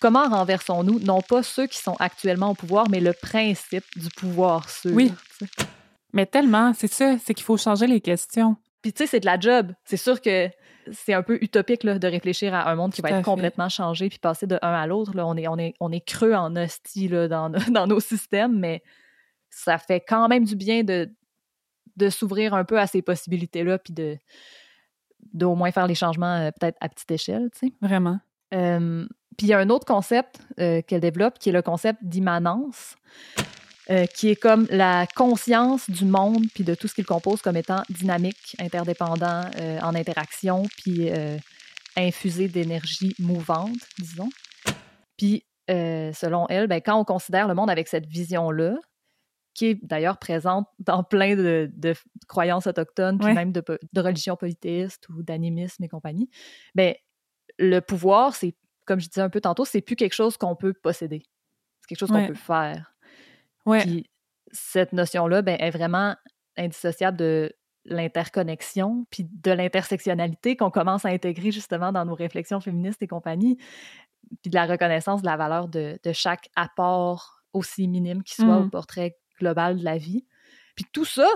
comment 0.00 0.28
renversons-nous 0.28 1.00
non 1.00 1.22
pas 1.22 1.42
ceux 1.42 1.66
qui 1.66 1.78
sont 1.78 1.96
actuellement 1.98 2.50
au 2.50 2.54
pouvoir, 2.54 2.90
mais 2.90 3.00
le 3.00 3.12
principe 3.12 3.84
du 3.96 4.08
pouvoir 4.10 4.68
sûr. 4.68 4.92
Oui. 4.92 5.12
Mais 6.12 6.26
tellement, 6.26 6.72
c'est 6.74 6.92
ça, 6.92 7.16
c'est 7.24 7.34
qu'il 7.34 7.44
faut 7.44 7.56
changer 7.56 7.86
les 7.86 8.00
questions. 8.00 8.56
Puis 8.82 8.92
tu 8.92 8.98
sais, 8.98 9.06
c'est 9.06 9.20
de 9.20 9.26
la 9.26 9.40
job. 9.40 9.72
C'est 9.84 9.96
sûr 9.96 10.20
que 10.20 10.50
c'est 10.92 11.14
un 11.14 11.22
peu 11.22 11.38
utopique 11.40 11.84
là, 11.84 11.98
de 11.98 12.06
réfléchir 12.06 12.52
à 12.52 12.70
un 12.70 12.74
monde 12.74 12.92
qui 12.92 13.00
va 13.00 13.08
être 13.08 13.16
fait. 13.16 13.22
complètement 13.22 13.70
changé 13.70 14.10
puis 14.10 14.18
passer 14.18 14.46
de 14.46 14.58
un 14.60 14.74
à 14.74 14.86
l'autre. 14.86 15.12
On 15.16 15.36
est, 15.38 15.48
on, 15.48 15.56
est, 15.56 15.72
on 15.80 15.90
est 15.90 16.04
creux 16.04 16.34
en 16.34 16.54
hostie 16.54 17.08
là, 17.08 17.26
dans, 17.26 17.48
dans 17.70 17.86
nos 17.86 18.00
systèmes, 18.00 18.58
mais 18.58 18.82
ça 19.48 19.78
fait 19.78 20.00
quand 20.06 20.28
même 20.28 20.44
du 20.44 20.54
bien 20.54 20.84
de, 20.84 21.10
de 21.96 22.10
s'ouvrir 22.10 22.52
un 22.52 22.64
peu 22.64 22.78
à 22.78 22.86
ces 22.86 23.00
possibilités-là 23.00 23.78
puis 23.78 23.94
de 23.94 24.18
d'au 25.32 25.54
moins 25.54 25.70
faire 25.72 25.86
les 25.86 25.94
changements 25.94 26.36
euh, 26.36 26.50
peut-être 26.50 26.76
à 26.80 26.88
petite 26.88 27.10
échelle, 27.10 27.50
tu 27.52 27.68
sais. 27.68 27.72
Vraiment. 27.80 28.18
Euh, 28.54 29.06
puis 29.36 29.46
il 29.46 29.50
y 29.50 29.52
a 29.52 29.58
un 29.58 29.70
autre 29.70 29.86
concept 29.86 30.40
euh, 30.60 30.80
qu'elle 30.82 31.00
développe 31.00 31.38
qui 31.38 31.48
est 31.48 31.52
le 31.52 31.62
concept 31.62 31.98
d'immanence, 32.02 32.94
euh, 33.90 34.06
qui 34.06 34.30
est 34.30 34.36
comme 34.36 34.66
la 34.70 35.06
conscience 35.14 35.90
du 35.90 36.04
monde 36.04 36.44
puis 36.54 36.64
de 36.64 36.74
tout 36.74 36.88
ce 36.88 36.94
qu'il 36.94 37.04
compose 37.04 37.42
comme 37.42 37.56
étant 37.56 37.82
dynamique, 37.90 38.56
interdépendant, 38.60 39.42
en 39.82 39.94
interaction, 39.94 40.64
puis 40.78 41.10
infusé 41.96 42.48
d'énergie 42.48 43.14
mouvante, 43.18 43.76
disons. 43.98 44.30
Puis 45.16 45.44
selon 45.68 46.46
elle, 46.48 46.66
ben, 46.66 46.80
quand 46.80 46.98
on 46.98 47.04
considère 47.04 47.48
le 47.48 47.54
monde 47.54 47.70
avec 47.70 47.88
cette 47.88 48.06
vision-là, 48.06 48.76
qui 49.54 49.66
est 49.66 49.78
d'ailleurs 49.84 50.18
présente 50.18 50.66
dans 50.80 51.02
plein 51.04 51.36
de, 51.36 51.70
de 51.74 51.94
croyances 52.28 52.66
autochtones, 52.66 53.18
puis 53.18 53.28
Ouais. 53.28 53.34
même 53.34 53.52
de, 53.52 53.62
religions 53.96 54.36
polythéistes 54.36 55.08
ou 55.08 55.22
d'animisme 55.22 55.82
et 55.84 55.88
compagnie, 55.88 56.28
ben, 56.74 56.94
le 57.58 57.78
pouvoir, 57.80 58.34
c'est, 58.34 58.56
comme 58.84 59.00
je 59.00 59.06
disais 59.08 59.20
un 59.20 59.30
peu 59.30 59.40
tantôt, 59.40 59.64
c'est 59.64 59.80
plus 59.80 59.94
quelque 59.96 60.14
chose 60.14 60.36
qu'on 60.36 60.56
peut 60.56 60.72
posséder. 60.74 61.22
C'est 61.80 61.88
quelque 61.88 61.98
chose 62.00 62.10
Ouais. 62.10 62.22
qu'on 62.22 62.28
peut 62.28 62.34
faire. 62.34 62.94
Ouais. 63.64 63.80
Puis 63.82 64.10
cette 64.50 64.92
notion-là 64.92 65.42
ben, 65.42 65.56
est 65.60 65.70
vraiment 65.70 66.16
indissociable 66.56 67.16
de 67.16 67.52
l'interconnexion, 67.84 69.06
puis 69.10 69.24
de 69.30 69.50
l'intersectionnalité 69.50 70.56
qu'on 70.56 70.70
commence 70.70 71.04
à 71.04 71.08
intégrer 71.10 71.50
justement 71.50 71.92
dans 71.92 72.04
nos 72.04 72.14
réflexions 72.14 72.60
féministes 72.60 73.02
et 73.02 73.06
compagnie, 73.06 73.56
puis 74.42 74.50
de 74.50 74.54
la 74.54 74.66
reconnaissance 74.66 75.20
de 75.22 75.26
la 75.26 75.36
valeur 75.36 75.68
de, 75.68 75.98
de 76.02 76.12
chaque 76.12 76.48
apport 76.56 77.42
aussi 77.52 77.86
minime 77.88 78.22
qu'il 78.22 78.44
soit 78.44 78.58
Mm. 78.60 78.66
au 78.66 78.70
portrait 78.70 79.16
global 79.38 79.78
de 79.78 79.84
la 79.84 79.98
vie. 79.98 80.24
Puis 80.74 80.84
tout 80.92 81.04
ça, 81.04 81.28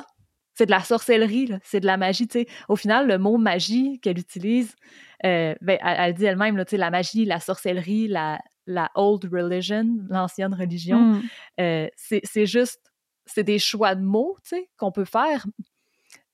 c'est 0.55 0.67
de 0.67 0.71
la 0.71 0.81
sorcellerie, 0.81 1.53
c'est 1.63 1.81
de 1.81 1.87
la 1.87 1.97
magie. 1.97 2.29
Au 2.69 2.77
final, 2.77 3.07
le 3.07 3.19
mot 3.19 3.39
magie 3.39 4.01
qu'elle 4.01 4.19
utilise, 4.19 4.75
euh, 5.25 5.55
ben, 5.61 5.79
elle, 5.83 6.15
dit 6.15 6.25
elle-même, 6.25 6.63
la 6.71 6.91
magie, 6.91 7.25
la 7.25 7.39
sorcellerie, 7.39 8.09
la, 8.09 8.41
la 8.67 8.91
old 8.97 9.25
religion, 9.33 9.87
l'ancienne 10.09 10.55
religion, 10.55 11.01
hmm. 11.01 11.23
euh, 11.61 11.89
c'est 11.97 12.47
juste, 12.47 12.81
c'est 13.25 13.45
des 13.45 13.59
choix 13.59 13.95
de 13.95 14.03
mots 14.03 14.37
qu'on 14.77 14.91
peut 14.91 15.05
faire. 15.05 15.47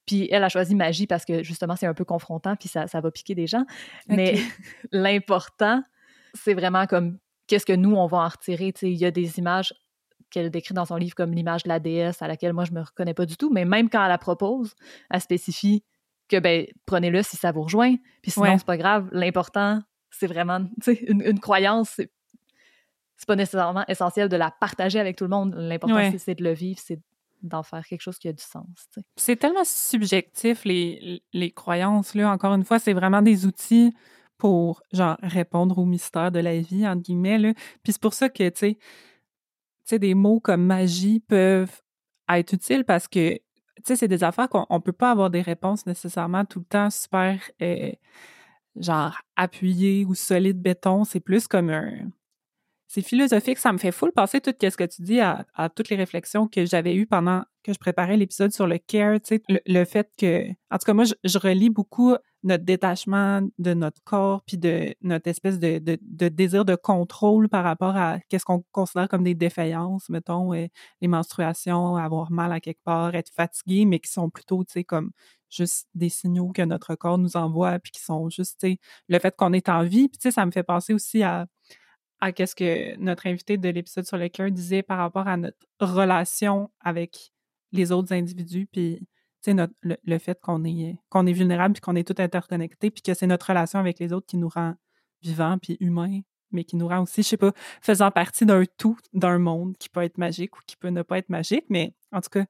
Puis 0.06 0.28
elle 0.30 0.44
a 0.44 0.48
choisi 0.48 0.74
magie 0.74 1.06
parce 1.06 1.24
que 1.24 1.42
justement, 1.42 1.76
c'est 1.76 1.86
un 1.86 1.94
peu 1.94 2.04
confrontant, 2.04 2.56
puis 2.56 2.68
ça, 2.68 2.86
ça 2.86 3.00
va 3.00 3.10
piquer 3.10 3.34
des 3.34 3.46
gens. 3.46 3.64
Mais 4.08 4.36
l'important, 4.92 5.82
c'est 6.34 6.54
vraiment 6.54 6.86
comme 6.86 7.18
qu'est-ce 7.46 7.66
que 7.66 7.72
nous, 7.72 7.94
on 7.94 8.06
va 8.06 8.18
en 8.18 8.28
retirer. 8.28 8.72
Il 8.82 8.96
y 8.96 9.04
a 9.04 9.10
des 9.10 9.38
images 9.38 9.74
qu'elle 10.35 10.51
décrit 10.51 10.74
dans 10.74 10.85
son 10.85 10.97
livre 10.97 11.14
comme 11.14 11.32
l'image 11.32 11.62
de 11.62 11.68
la 11.68 11.78
déesse 11.78 12.20
à 12.20 12.28
laquelle 12.28 12.53
moi 12.53 12.64
je 12.64 12.72
me 12.72 12.82
reconnais 12.82 13.14
pas 13.14 13.24
du 13.24 13.37
tout, 13.37 13.51
mais 13.51 13.64
même 13.64 13.89
quand 13.89 14.03
elle 14.03 14.09
la 14.09 14.18
propose, 14.18 14.74
elle 15.11 15.20
spécifie 15.20 15.85
que 16.28 16.39
ben 16.39 16.66
prenez-le 16.87 17.22
si 17.22 17.37
ça 17.37 17.53
vous 17.53 17.62
rejoint, 17.62 17.95
puis 18.20 18.30
sinon 18.30 18.59
c'est 18.59 18.66
pas 18.66 18.76
grave. 18.76 19.09
L'important 19.12 19.80
c'est 20.11 20.26
vraiment 20.26 20.66
une, 21.07 21.22
une 21.22 21.41
croyance, 21.41 22.01
c'est 23.16 23.26
pas 23.26 23.37
nécessairement 23.37 23.85
essentiel 23.89 24.28
de 24.28 24.37
la 24.37 24.51
partager 24.51 24.99
avec 24.99 25.16
tout 25.16 25.24
le 25.24 25.30
monde. 25.30 25.55
L'important 25.57 26.11
c'est 26.18 26.35
de 26.35 26.45
le 26.45 26.53
vivre, 26.53 26.80
c'est 26.82 27.01
d'en 27.43 27.62
faire 27.62 27.87
quelque 27.87 28.01
chose 28.01 28.18
qui 28.18 28.28
a 28.28 28.32
du 28.32 28.43
sens. 28.43 28.66
C'est 29.16 29.37
tellement 29.37 29.64
subjectif 29.64 30.64
les, 30.64 31.22
les 31.32 31.51
croyances 31.51 32.14
là. 32.14 32.30
Encore 32.30 32.55
une 32.55 32.64
fois, 32.64 32.78
c'est 32.78 32.95
vraiment 32.95 33.22
des 33.22 33.47
outils 33.47 33.95
pour 34.39 34.82
genre 34.93 35.16
répondre 35.22 35.78
au 35.78 35.85
mystère 35.85 36.32
de 36.32 36.41
la 36.41 36.59
vie 36.59 36.89
entre 36.89 37.03
guillemets 37.03 37.39
là. 37.39 37.53
Puis 37.82 37.93
c'est 37.93 38.03
pour 38.03 38.14
ça 38.14 38.28
que 38.28 38.49
tu 38.49 38.59
sais 38.59 38.78
sais, 39.87 39.99
des 39.99 40.14
mots 40.14 40.41
comme 40.41 40.64
magie 40.64 41.20
peuvent 41.20 41.82
être 42.28 42.53
utiles 42.55 42.85
parce 42.85 43.09
que, 43.09 43.35
tu 43.35 43.43
sais, 43.85 43.97
c'est 43.97 44.09
des 44.09 44.24
affaires 44.24 44.49
qu'on 44.49 44.66
ne 44.70 44.78
peut 44.78 44.93
pas 44.93 45.11
avoir 45.11 45.30
des 45.30 45.43
réponses 45.43 45.87
nécessairement 45.87 46.45
tout 46.45 46.61
le 46.61 46.64
temps 46.64 46.91
super, 46.91 47.41
euh, 47.62 47.93
genre, 48.76 49.20
appuyées 49.37 50.05
ou 50.05 50.14
solides 50.14 50.61
béton. 50.61 51.05
C'est 51.05 51.20
plus 51.20 51.47
comme 51.47 51.70
un... 51.70 52.11
C'est 52.87 53.03
philosophique, 53.03 53.59
ça 53.59 53.72
me 53.72 53.78
fait 53.78 53.93
fou 53.93 54.11
passer 54.14 54.41
tout 54.41 54.55
ce 54.61 54.76
que 54.76 54.85
tu 54.85 55.03
dis 55.03 55.20
à, 55.20 55.47
toutes 55.74 55.89
les 55.89 55.97
réflexions 55.97 56.47
que 56.47 56.64
j'avais 56.64 56.95
eues 56.95 57.07
pendant 57.07 57.43
que 57.62 57.72
je 57.72 57.78
préparais 57.78 58.16
l'épisode 58.16 58.53
sur 58.53 58.66
le 58.66 58.78
care, 58.78 59.20
tu 59.20 59.37
sais, 59.37 59.43
le, 59.49 59.85
fait 59.85 60.11
que... 60.18 60.49
En 60.70 60.76
tout 60.76 60.85
cas, 60.85 60.93
moi, 60.93 61.05
je, 61.05 61.39
relis 61.39 61.70
beaucoup 61.70 62.14
notre 62.43 62.62
détachement 62.64 63.41
de 63.59 63.72
notre 63.72 64.03
corps, 64.05 64.43
puis 64.47 64.59
de 64.59 64.95
notre 65.01 65.28
espèce 65.28 65.59
de, 65.59 65.78
désir 66.28 66.66
de 66.66 66.74
contrôle 66.74 67.49
par 67.49 67.64
rapport 67.64 67.97
à 67.97 68.18
qu'est-ce 68.28 68.45
qu'on 68.45 68.62
considère 68.70 69.09
comme 69.09 69.24
des 69.24 69.35
défaillances, 69.35 70.11
mettons, 70.11 70.53
les 70.53 70.70
menstruations, 71.09 71.97
avoir 71.97 72.30
mal 72.30 72.53
à 72.53 72.61
quelque 72.61 72.82
part, 72.85 73.14
être 73.14 73.32
fatigué, 73.35 73.87
mais 73.87 73.99
qui 73.99 74.12
sont 74.12 74.28
plutôt, 74.28 74.62
tu 74.62 74.72
sais, 74.72 74.85
comme 74.85 75.11
juste 75.49 75.89
des 75.95 76.11
signaux 76.11 76.53
que 76.53 76.62
notre 76.62 76.95
corps 76.97 77.18
nous 77.18 77.37
envoie, 77.37 77.78
puis 77.78 77.93
qui 77.93 78.03
sont 78.03 78.28
juste, 78.28 78.61
tu 78.61 78.72
sais, 78.72 78.78
le 79.09 79.18
fait 79.18 79.35
qu'on 79.35 79.53
est 79.53 79.68
en 79.68 79.85
vie. 79.85 80.09
Puis, 80.09 80.18
tu 80.18 80.28
sais, 80.28 80.30
ça 80.32 80.45
me 80.45 80.51
fait 80.51 80.62
penser 80.62 80.93
aussi 80.93 81.22
à, 81.22 81.47
à 82.20 82.32
qu'est-ce 82.32 82.54
que 82.54 82.96
notre 82.96 83.26
invité 83.26 83.58
de 83.58 83.68
l'épisode 83.68 84.06
sur 84.06 84.16
le 84.16 84.28
cœur 84.28 84.50
disait 84.50 84.82
par 84.82 84.98
rapport 84.98 85.28
à 85.28 85.36
notre 85.36 85.58
relation 85.80 86.70
avec 86.80 87.32
les 87.72 87.92
autres 87.92 88.12
individus, 88.12 88.66
puis 88.66 89.06
notre, 89.52 89.74
le, 89.82 90.18
fait 90.18 90.40
qu'on 90.40 90.64
est, 90.64 90.96
est 91.14 91.32
vulnérable, 91.32 91.74
puis 91.74 91.80
qu'on 91.82 91.96
est 91.96 92.06
tout 92.06 92.20
interconnecté, 92.22 92.90
puis 92.90 93.02
que 93.02 93.12
c'est 93.12 93.26
notre 93.26 93.46
relation 93.46 93.78
avec 93.78 93.98
les 93.98 94.12
autres 94.12 94.26
qui 94.26 94.38
nous 94.38 94.48
rend 94.48 94.74
vivants, 95.22 95.58
puis 95.58 95.76
humains, 95.80 96.20
mais 96.50 96.64
qui 96.64 96.76
nous 96.76 96.88
rend 96.88 97.02
aussi, 97.02 97.22
je 97.22 97.28
sais 97.28 97.36
pas, 97.36 97.52
faisant 97.82 98.10
partie 98.10 98.46
d'un 98.46 98.64
tout, 98.78 98.96
d'un 99.12 99.38
monde 99.38 99.76
qui 99.76 99.88
peut 99.88 100.02
être 100.02 100.16
magique 100.16 100.56
ou 100.56 100.60
qui 100.66 100.76
peut 100.76 100.88
ne 100.88 101.02
pas 101.02 101.18
être 101.18 101.28
magique, 101.28 101.66
mais 101.68 101.94
en 102.12 102.20
tout 102.20 102.30
cas, 102.30 102.46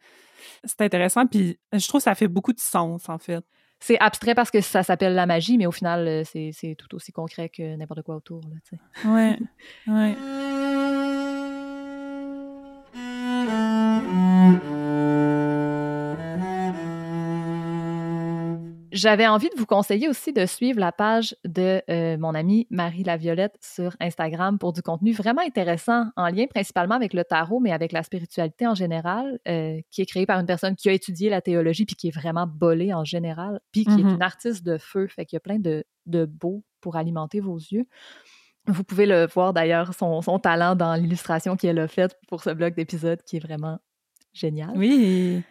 c'est 0.64 0.82
intéressant, 0.82 1.26
puis 1.26 1.58
je 1.72 1.88
trouve 1.88 2.00
que 2.00 2.04
ça 2.04 2.14
fait 2.14 2.28
beaucoup 2.28 2.52
de 2.52 2.60
sens, 2.60 3.08
en 3.08 3.18
fait. 3.18 3.44
C'est 3.86 3.98
abstrait 4.00 4.34
parce 4.34 4.50
que 4.50 4.62
ça 4.62 4.82
s'appelle 4.82 5.14
la 5.14 5.26
magie, 5.26 5.58
mais 5.58 5.66
au 5.66 5.70
final, 5.70 6.08
euh, 6.08 6.22
c'est 6.24 6.74
tout 6.78 6.94
aussi 6.94 7.12
concret 7.12 7.50
que 7.50 7.76
n'importe 7.76 8.00
quoi 8.00 8.16
autour. 8.16 8.40
Là, 8.48 9.12
ouais, 9.12 9.38
ouais. 9.88 10.16
J'avais 18.94 19.26
envie 19.26 19.48
de 19.48 19.58
vous 19.58 19.66
conseiller 19.66 20.08
aussi 20.08 20.32
de 20.32 20.46
suivre 20.46 20.78
la 20.78 20.92
page 20.92 21.34
de 21.44 21.82
euh, 21.90 22.16
mon 22.16 22.32
amie 22.32 22.68
Marie 22.70 23.02
Laviolette 23.02 23.56
sur 23.60 23.96
Instagram 23.98 24.56
pour 24.56 24.72
du 24.72 24.82
contenu 24.82 25.10
vraiment 25.12 25.42
intéressant 25.42 26.12
en 26.14 26.28
lien 26.28 26.46
principalement 26.46 26.94
avec 26.94 27.12
le 27.12 27.24
tarot, 27.24 27.58
mais 27.58 27.72
avec 27.72 27.90
la 27.90 28.04
spiritualité 28.04 28.68
en 28.68 28.76
général, 28.76 29.40
euh, 29.48 29.80
qui 29.90 30.00
est 30.00 30.06
créée 30.06 30.26
par 30.26 30.38
une 30.38 30.46
personne 30.46 30.76
qui 30.76 30.88
a 30.88 30.92
étudié 30.92 31.28
la 31.28 31.40
théologie 31.40 31.86
puis 31.86 31.96
qui 31.96 32.06
est 32.06 32.14
vraiment 32.14 32.46
bolée 32.46 32.94
en 32.94 33.02
général, 33.02 33.58
puis 33.72 33.84
qui 33.84 33.90
est 33.90 33.96
mm-hmm. 33.96 34.14
une 34.14 34.22
artiste 34.22 34.64
de 34.64 34.78
feu, 34.78 35.08
fait 35.08 35.26
qu'il 35.26 35.34
y 35.34 35.38
a 35.38 35.40
plein 35.40 35.58
de, 35.58 35.84
de 36.06 36.24
beaux 36.24 36.62
pour 36.80 36.94
alimenter 36.94 37.40
vos 37.40 37.56
yeux. 37.56 37.88
Vous 38.68 38.84
pouvez 38.84 39.06
le 39.06 39.26
voir 39.26 39.52
d'ailleurs, 39.52 39.92
son, 39.94 40.22
son 40.22 40.38
talent 40.38 40.76
dans 40.76 40.94
l'illustration 40.94 41.56
qu'elle 41.56 41.80
a 41.80 41.88
faite 41.88 42.16
pour 42.28 42.44
ce 42.44 42.50
bloc 42.50 42.76
d'épisode 42.76 43.20
qui 43.24 43.38
est 43.38 43.44
vraiment 43.44 43.80
génial. 44.32 44.70
Oui. 44.76 45.42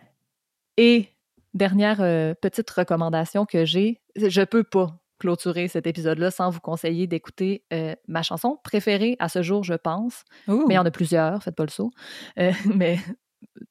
Et 0.77 1.09
Dernière 1.53 2.01
euh, 2.01 2.33
petite 2.33 2.69
recommandation 2.69 3.45
que 3.45 3.65
j'ai, 3.65 4.01
je 4.15 4.41
peux 4.41 4.63
pas 4.63 4.99
clôturer 5.19 5.67
cet 5.67 5.87
épisode-là 5.87 6.31
sans 6.31 6.49
vous 6.49 6.59
conseiller 6.59 7.07
d'écouter 7.07 7.63
euh, 7.71 7.95
ma 8.07 8.23
chanson 8.23 8.59
préférée 8.63 9.15
à 9.19 9.29
ce 9.29 9.41
jour, 9.41 9.63
je 9.63 9.75
pense. 9.75 10.23
Mais 10.47 10.73
il 10.73 10.73
y 10.73 10.77
en 10.77 10.85
a 10.85 10.91
plusieurs, 10.91 11.41
faites 11.43 11.55
pas 11.55 11.63
le 11.63 11.69
saut. 11.69 11.91
Euh, 12.39 12.51
mais 12.75 12.97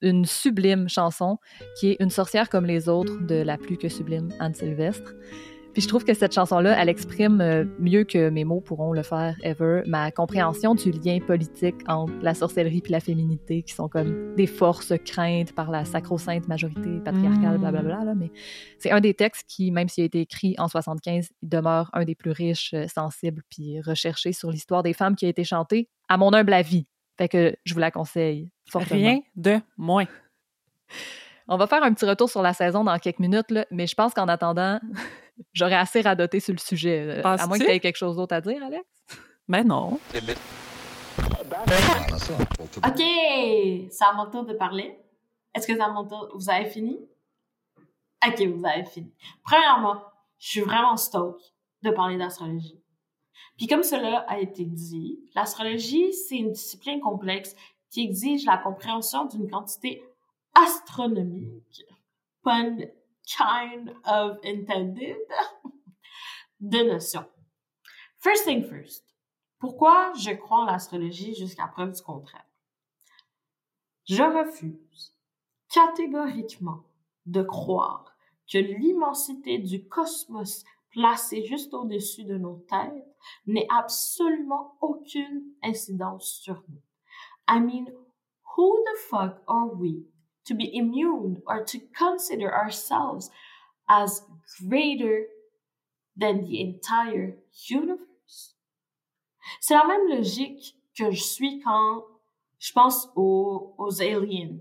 une 0.00 0.24
sublime 0.24 0.88
chanson 0.88 1.38
qui 1.78 1.90
est 1.90 1.96
Une 2.00 2.10
sorcière 2.10 2.48
comme 2.48 2.66
les 2.66 2.88
autres 2.88 3.18
de 3.26 3.34
la 3.34 3.58
plus 3.58 3.76
que 3.76 3.88
sublime 3.88 4.28
Anne 4.38 4.54
Sylvestre. 4.54 5.12
Puis 5.72 5.80
je 5.80 5.88
trouve 5.88 6.04
que 6.04 6.12
cette 6.12 6.34
chanson-là, 6.34 6.76
elle 6.78 6.90
exprime 6.90 7.40
euh, 7.40 7.64
mieux 7.78 8.04
que 8.04 8.28
mes 8.28 8.44
mots 8.44 8.60
pourront 8.60 8.92
le 8.92 9.02
faire 9.02 9.36
ever 9.42 9.82
ma 9.86 10.10
compréhension 10.10 10.74
du 10.74 10.90
lien 10.90 11.18
politique 11.18 11.76
entre 11.88 12.12
la 12.20 12.34
sorcellerie 12.34 12.82
et 12.84 12.90
la 12.90 13.00
féminité, 13.00 13.62
qui 13.62 13.72
sont 13.72 13.88
comme 13.88 14.34
des 14.34 14.46
forces 14.46 14.92
craintes 15.06 15.54
par 15.54 15.70
la 15.70 15.86
sacro-sainte 15.86 16.46
majorité 16.46 17.00
patriarcale, 17.02 17.58
blablabla. 17.58 17.96
Bla, 17.96 18.04
bla, 18.04 18.14
mais 18.14 18.30
c'est 18.78 18.90
un 18.90 19.00
des 19.00 19.14
textes 19.14 19.44
qui, 19.48 19.70
même 19.70 19.88
s'il 19.88 20.02
a 20.02 20.06
été 20.06 20.20
écrit 20.20 20.54
en 20.58 20.68
75, 20.68 21.30
il 21.42 21.48
demeure 21.48 21.88
un 21.94 22.04
des 22.04 22.14
plus 22.14 22.32
riches, 22.32 22.74
euh, 22.74 22.86
sensibles 22.86 23.42
puis 23.48 23.80
recherchés 23.80 24.32
sur 24.32 24.50
l'histoire 24.50 24.82
des 24.82 24.92
femmes 24.92 25.16
qui 25.16 25.24
a 25.24 25.28
été 25.28 25.44
chanté 25.44 25.88
à 26.08 26.18
mon 26.18 26.34
humble 26.34 26.52
avis. 26.52 26.86
Fait 27.16 27.28
que 27.28 27.56
je 27.64 27.72
vous 27.72 27.80
la 27.80 27.90
conseille 27.90 28.50
fortement. 28.68 29.00
Rien 29.00 29.20
de 29.36 29.58
moins. 29.78 30.06
On 31.48 31.56
va 31.56 31.66
faire 31.66 31.82
un 31.82 31.92
petit 31.92 32.04
retour 32.04 32.30
sur 32.30 32.42
la 32.42 32.52
saison 32.52 32.84
dans 32.84 32.98
quelques 32.98 33.18
minutes, 33.18 33.50
là, 33.50 33.66
mais 33.70 33.86
je 33.86 33.94
pense 33.94 34.14
qu'en 34.14 34.28
attendant, 34.28 34.78
j'aurais 35.52 35.76
assez 35.76 36.00
radoté 36.00 36.40
sur 36.40 36.52
le 36.52 36.58
sujet. 36.58 37.18
Euh, 37.18 37.22
à 37.24 37.46
moins 37.46 37.58
que 37.58 37.64
tu 37.64 37.70
aies 37.70 37.80
quelque 37.80 37.96
chose 37.96 38.16
d'autre 38.16 38.34
à 38.34 38.40
dire, 38.40 38.62
Alex? 38.64 38.84
Ben 39.48 39.66
non. 39.66 39.98
OK, 42.84 43.02
c'est 43.90 44.04
à 44.04 44.12
mon 44.14 44.30
tour 44.30 44.44
de 44.44 44.54
parler. 44.54 44.96
Est-ce 45.54 45.66
que 45.66 45.74
c'est 45.74 45.82
à 45.82 45.88
mon 45.88 46.06
tour? 46.06 46.30
Vous 46.34 46.48
avez 46.48 46.66
fini? 46.66 46.98
OK, 48.26 48.40
vous 48.40 48.64
avez 48.64 48.84
fini. 48.84 49.12
Premièrement, 49.44 50.00
je 50.38 50.48
suis 50.48 50.60
vraiment 50.60 50.96
stoked 50.96 51.42
de 51.82 51.90
parler 51.90 52.16
d'astrologie. 52.16 52.80
Puis 53.56 53.66
comme 53.66 53.82
cela 53.82 54.24
a 54.28 54.38
été 54.38 54.64
dit, 54.64 55.18
l'astrologie, 55.34 56.12
c'est 56.12 56.36
une 56.36 56.52
discipline 56.52 57.00
complexe 57.00 57.54
qui 57.90 58.02
exige 58.02 58.46
la 58.46 58.56
compréhension 58.56 59.26
d'une 59.26 59.50
quantité 59.50 60.02
astronomique, 60.54 61.84
pun 62.42 62.78
kind 63.26 63.94
of 64.04 64.38
intended, 64.44 65.16
de 66.60 66.82
notions. 66.84 67.26
First 68.18 68.44
thing 68.44 68.64
first. 68.64 69.04
Pourquoi 69.58 70.12
je 70.14 70.32
crois 70.32 70.62
en 70.62 70.64
l'astrologie 70.64 71.34
jusqu'à 71.34 71.68
preuve 71.68 71.92
du 71.92 72.02
contraire? 72.02 72.46
Je 74.08 74.22
refuse 74.22 75.14
catégoriquement 75.68 76.84
de 77.26 77.42
croire 77.42 78.16
que 78.50 78.58
l'immensité 78.58 79.58
du 79.58 79.86
cosmos 79.86 80.64
placé 80.90 81.44
juste 81.44 81.72
au-dessus 81.74 82.24
de 82.24 82.36
nos 82.36 82.56
têtes 82.68 83.06
n'ait 83.46 83.68
absolument 83.70 84.76
aucune 84.80 85.44
incidence 85.62 86.40
sur 86.42 86.62
nous. 86.68 86.82
I 87.48 87.60
mean, 87.60 87.86
who 88.56 88.78
the 88.84 88.98
fuck 89.08 89.42
are 89.46 89.72
we 89.74 90.04
to 90.44 90.54
be 90.54 90.74
immune 90.76 91.42
or 91.46 91.64
to 91.64 91.80
consider 91.96 92.52
ourselves 92.52 93.30
as 93.88 94.22
greater 94.68 95.26
than 96.16 96.44
the 96.44 96.60
entire 96.60 97.36
universe. 97.68 98.54
C'est 99.60 99.74
la 99.74 99.86
même 99.86 100.08
logique 100.08 100.76
que 100.96 101.10
je 101.10 101.22
suis 101.22 101.60
quand 101.60 102.04
je 102.58 102.72
pense 102.72 103.08
aux, 103.16 103.74
aux 103.78 104.00
aliens. 104.00 104.60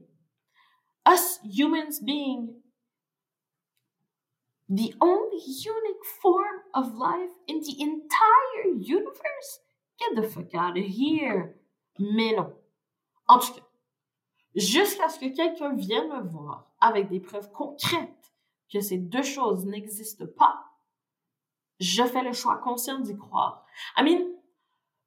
Us 1.05 1.39
humans 1.43 1.99
being 2.03 2.61
the 4.69 4.93
only 5.01 5.39
unique 5.45 6.05
form 6.21 6.61
of 6.73 6.95
life 6.95 7.31
in 7.47 7.59
the 7.59 7.81
entire 7.81 8.73
universe? 8.79 9.59
Get 9.99 10.15
the 10.15 10.27
fuck 10.27 10.55
out 10.55 10.77
of 10.77 10.85
here. 10.85 11.55
Mais 11.99 12.33
non. 12.33 12.53
En 13.27 13.39
tout 13.39 13.53
cas, 13.53 13.61
jusqu'à 14.55 15.09
ce 15.09 15.19
que 15.19 15.35
quelqu'un 15.35 15.73
vienne 15.75 16.09
me 16.09 16.21
voir 16.27 16.71
avec 16.79 17.09
des 17.09 17.19
preuves 17.19 17.51
concrètes 17.51 18.33
que 18.71 18.81
ces 18.81 18.97
deux 18.97 19.23
choses 19.23 19.65
n'existent 19.65 20.25
pas, 20.37 20.65
je 21.79 22.03
fais 22.03 22.23
le 22.23 22.33
choix 22.33 22.57
conscient 22.57 22.99
d'y 22.99 23.17
croire. 23.17 23.65
I 23.97 24.03
mean, 24.03 24.25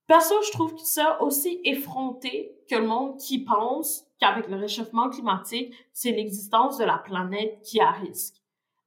perso, 0.07 0.35
je 0.43 0.53
trouve 0.53 0.77
ça 0.79 1.23
aussi 1.23 1.61
effronté 1.65 2.59
que 2.69 2.75
le 2.75 2.87
monde 2.87 3.17
qui 3.19 3.45
pense 3.45 4.05
qu'avec 4.19 4.49
le 4.49 4.57
réchauffement 4.57 5.09
climatique, 5.09 5.75
c'est 5.93 6.11
l'existence 6.11 6.79
de 6.79 6.85
la 6.85 6.99
planète 6.99 7.61
qui 7.63 7.81
a 7.81 7.91
risque. 7.91 8.43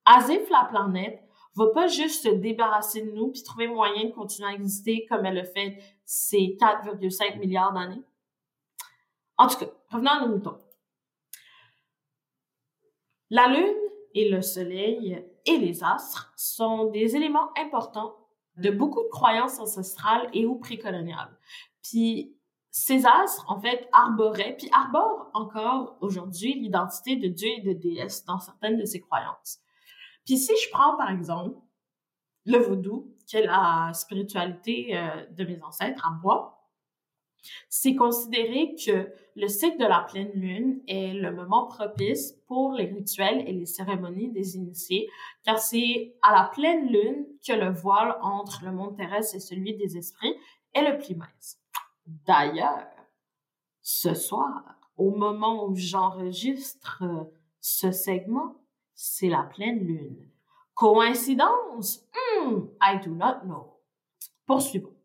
As 0.05 0.29
if 0.29 0.49
la 0.49 0.65
planète 0.65 1.23
va 1.55 1.67
pas 1.67 1.87
juste 1.87 2.23
se 2.23 2.29
débarrasser 2.29 3.01
de 3.01 3.11
nous 3.11 3.31
puis 3.31 3.41
trouver 3.41 3.67
moyen 3.67 4.05
de 4.05 4.11
continuer 4.11 4.49
à 4.49 4.53
exister 4.53 5.05
comme 5.09 5.25
elle 5.25 5.35
le 5.35 5.43
fait 5.43 5.81
ces 6.05 6.57
4,5 6.59 7.39
milliards 7.39 7.73
d'années. 7.73 8.03
En 9.37 9.47
tout 9.47 9.57
cas, 9.57 9.71
revenons 9.89 10.11
à 10.11 10.19
nos 10.21 10.35
moutons. 10.35 10.57
La 13.29 13.47
Lune 13.47 13.75
et 14.13 14.29
le 14.29 14.41
Soleil 14.41 15.25
et 15.45 15.57
les 15.57 15.83
astres 15.83 16.31
sont 16.35 16.85
des 16.91 17.15
éléments 17.15 17.51
importants 17.57 18.15
de 18.55 18.71
beaucoup 18.71 19.03
de 19.03 19.09
croyances 19.09 19.59
ancestrales 19.59 20.29
et 20.33 20.45
ou 20.45 20.55
précoloniales. 20.55 21.37
Puis 21.83 22.37
ces 22.71 23.05
astres, 23.05 23.45
en 23.49 23.59
fait, 23.59 23.87
arboraient, 23.91 24.55
puis 24.55 24.69
arborent 24.71 25.29
encore 25.33 25.97
aujourd'hui 26.01 26.53
l'identité 26.53 27.15
de 27.15 27.27
Dieu 27.27 27.49
et 27.57 27.61
de 27.61 27.73
déesse 27.73 28.23
dans 28.25 28.39
certaines 28.39 28.77
de 28.77 28.85
ces 28.85 29.01
croyances. 29.01 29.59
Puis 30.25 30.37
si 30.37 30.53
je 30.55 30.69
prends, 30.71 30.95
par 30.95 31.09
exemple, 31.09 31.57
le 32.45 32.59
vaudou, 32.59 33.15
qui 33.25 33.37
est 33.37 33.45
la 33.45 33.91
spiritualité 33.93 34.95
euh, 34.95 35.25
de 35.31 35.43
mes 35.43 35.61
ancêtres 35.63 36.07
en 36.07 36.21
bois, 36.21 36.69
c'est 37.69 37.95
considéré 37.95 38.75
que 38.75 39.11
le 39.37 39.47
cycle 39.47 39.77
de 39.77 39.85
la 39.85 39.99
pleine 39.99 40.31
lune 40.33 40.81
est 40.87 41.13
le 41.13 41.31
moment 41.31 41.67
propice 41.67 42.33
pour 42.47 42.73
les 42.73 42.85
rituels 42.85 43.47
et 43.47 43.53
les 43.53 43.67
cérémonies 43.67 44.31
des 44.31 44.55
initiés, 44.55 45.07
car 45.43 45.59
c'est 45.59 46.15
à 46.23 46.33
la 46.33 46.49
pleine 46.51 46.87
lune 46.87 47.27
que 47.45 47.53
le 47.53 47.69
voile 47.69 48.17
entre 48.23 48.65
le 48.65 48.71
monde 48.71 48.97
terrestre 48.97 49.35
et 49.35 49.39
celui 49.39 49.77
des 49.77 49.95
esprits 49.95 50.33
est 50.73 50.91
le 50.91 50.97
plus 50.97 51.15
mince. 51.15 51.59
D'ailleurs, 52.07 52.87
ce 53.83 54.15
soir, 54.15 54.63
au 54.97 55.11
moment 55.11 55.67
où 55.67 55.75
j'enregistre 55.75 57.03
ce 57.61 57.91
segment, 57.91 58.55
c'est 58.95 59.29
la 59.29 59.43
pleine 59.43 59.85
lune. 59.85 60.31
Coïncidence? 60.73 62.07
Hmm, 62.11 62.69
I 62.81 62.99
do 63.05 63.11
not 63.11 63.41
know. 63.43 63.77
Poursuivons. 64.47 64.96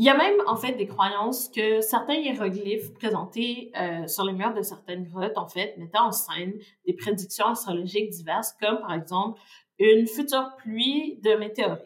Il 0.00 0.06
y 0.06 0.08
a 0.08 0.16
même 0.16 0.40
en 0.46 0.56
fait 0.56 0.72
des 0.76 0.86
croyances 0.86 1.50
que 1.50 1.82
certains 1.82 2.14
hiéroglyphes 2.14 2.94
présentés 2.94 3.70
euh, 3.76 4.06
sur 4.06 4.24
les 4.24 4.32
murs 4.32 4.54
de 4.54 4.62
certaines 4.62 5.06
grottes 5.06 5.36
en 5.36 5.46
fait 5.46 5.76
mettaient 5.76 5.98
en 5.98 6.10
scène 6.10 6.58
des 6.86 6.94
prédictions 6.94 7.48
astrologiques 7.48 8.08
diverses 8.08 8.54
comme 8.58 8.80
par 8.80 8.94
exemple 8.94 9.38
une 9.78 10.06
future 10.06 10.56
pluie 10.56 11.18
de 11.18 11.34
météorites. 11.34 11.84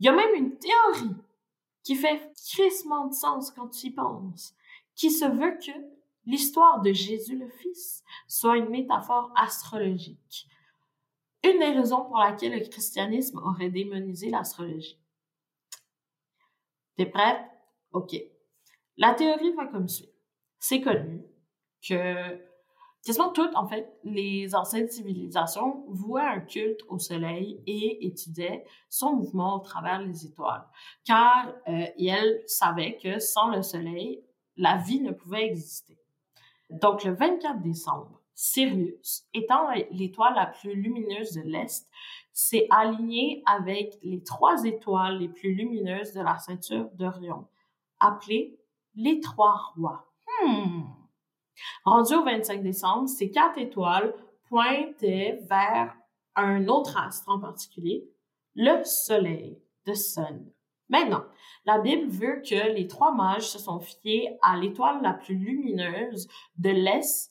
Il 0.00 0.06
y 0.06 0.08
a 0.08 0.14
même 0.14 0.34
une 0.34 0.56
théorie 0.56 1.16
qui 1.82 1.94
fait 1.94 2.32
crissement 2.50 3.08
de 3.08 3.12
sens 3.12 3.50
quand 3.50 3.68
tu 3.68 3.88
y 3.88 3.90
penses, 3.90 4.54
qui 4.94 5.10
se 5.10 5.26
veut 5.26 5.58
que 5.58 5.78
l'histoire 6.24 6.80
de 6.80 6.90
Jésus 6.90 7.36
le 7.36 7.50
Fils 7.50 8.02
soit 8.28 8.56
une 8.56 8.70
métaphore 8.70 9.30
astrologique. 9.36 10.48
Une 11.44 11.58
des 11.58 11.72
raisons 11.72 12.06
pour 12.06 12.16
laquelle 12.16 12.58
le 12.58 12.66
christianisme 12.66 13.42
aurait 13.44 13.68
démonisé 13.68 14.30
l'astrologie. 14.30 14.98
T'es 16.96 17.06
prête? 17.06 17.40
OK. 17.92 18.16
La 18.96 19.14
théorie 19.14 19.52
va 19.52 19.66
comme 19.66 19.88
suit. 19.88 20.10
C'est 20.58 20.80
connu 20.80 21.22
que 21.86 22.38
quasiment 23.04 23.30
toutes, 23.30 23.54
en 23.54 23.66
fait, 23.68 23.98
les 24.04 24.54
anciennes 24.54 24.88
civilisations 24.88 25.84
vouaient 25.88 26.22
un 26.22 26.40
culte 26.40 26.80
au 26.88 26.98
soleil 26.98 27.62
et 27.66 28.06
étudiaient 28.06 28.64
son 28.88 29.14
mouvement 29.14 29.56
au 29.56 29.60
travers 29.60 30.00
les 30.00 30.26
étoiles, 30.26 30.64
car 31.04 31.54
euh, 31.68 31.86
elles 31.98 32.42
savaient 32.46 32.96
que 32.96 33.18
sans 33.18 33.48
le 33.48 33.62
soleil, 33.62 34.24
la 34.56 34.76
vie 34.78 35.00
ne 35.00 35.12
pouvait 35.12 35.44
exister. 35.44 35.98
Donc, 36.70 37.04
le 37.04 37.12
24 37.12 37.60
décembre, 37.60 38.22
Sirius, 38.34 39.24
étant 39.32 39.68
l'étoile 39.92 40.34
la 40.34 40.46
plus 40.46 40.74
lumineuse 40.74 41.32
de 41.32 41.42
l'Est, 41.42 41.88
s'est 42.36 42.66
aligné 42.68 43.42
avec 43.46 43.98
les 44.02 44.22
trois 44.22 44.64
étoiles 44.64 45.20
les 45.20 45.28
plus 45.28 45.54
lumineuses 45.54 46.12
de 46.12 46.20
la 46.20 46.38
ceinture 46.38 46.90
d'Orion, 46.92 47.48
appelées 47.98 48.60
les 48.94 49.20
trois 49.20 49.72
rois. 49.74 50.04
Hmm. 50.44 50.82
Rendu 51.86 52.14
au 52.14 52.24
25 52.24 52.62
décembre, 52.62 53.08
ces 53.08 53.30
quatre 53.30 53.56
étoiles 53.56 54.14
pointaient 54.50 55.40
vers 55.48 55.96
un 56.34 56.68
autre 56.68 56.98
astre 56.98 57.30
en 57.30 57.40
particulier, 57.40 58.06
le 58.54 58.84
Soleil, 58.84 59.58
the 59.86 59.94
Sun. 59.94 60.44
Maintenant, 60.90 61.24
la 61.64 61.78
Bible 61.78 62.10
veut 62.10 62.42
que 62.46 62.70
les 62.74 62.86
trois 62.86 63.14
mages 63.14 63.48
se 63.48 63.58
sont 63.58 63.80
fiés 63.80 64.36
à 64.42 64.58
l'étoile 64.58 65.00
la 65.00 65.14
plus 65.14 65.36
lumineuse 65.36 66.28
de 66.58 66.68
l'Est 66.68 67.30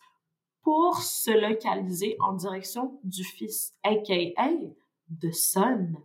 pour 0.63 0.97
se 0.97 1.29
localiser 1.29 2.17
en 2.21 2.33
direction 2.33 2.99
du 3.03 3.23
Fils, 3.23 3.75
aka 3.83 4.33
the 5.21 5.31
Sun. 5.31 5.97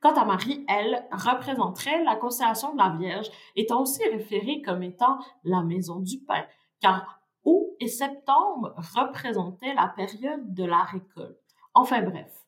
Quant 0.00 0.14
à 0.14 0.24
Marie, 0.24 0.64
elle 0.68 1.06
représenterait 1.10 2.04
la 2.04 2.16
constellation 2.16 2.72
de 2.72 2.78
la 2.78 2.90
Vierge, 2.90 3.30
étant 3.56 3.82
aussi 3.82 4.06
référée 4.08 4.62
comme 4.62 4.82
étant 4.82 5.18
la 5.44 5.62
maison 5.62 6.00
du 6.00 6.18
pain, 6.20 6.44
car 6.80 7.20
août 7.44 7.74
et 7.80 7.88
septembre 7.88 8.74
représentaient 8.94 9.74
la 9.74 9.88
période 9.88 10.54
de 10.54 10.64
la 10.64 10.82
récolte. 10.82 11.40
Enfin 11.74 12.02
bref, 12.02 12.44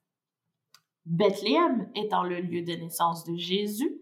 Bethléem 1.04 1.90
étant 1.94 2.24
le 2.24 2.40
lieu 2.40 2.62
de 2.62 2.72
naissance 2.72 3.24
de 3.24 3.36
Jésus, 3.36 4.00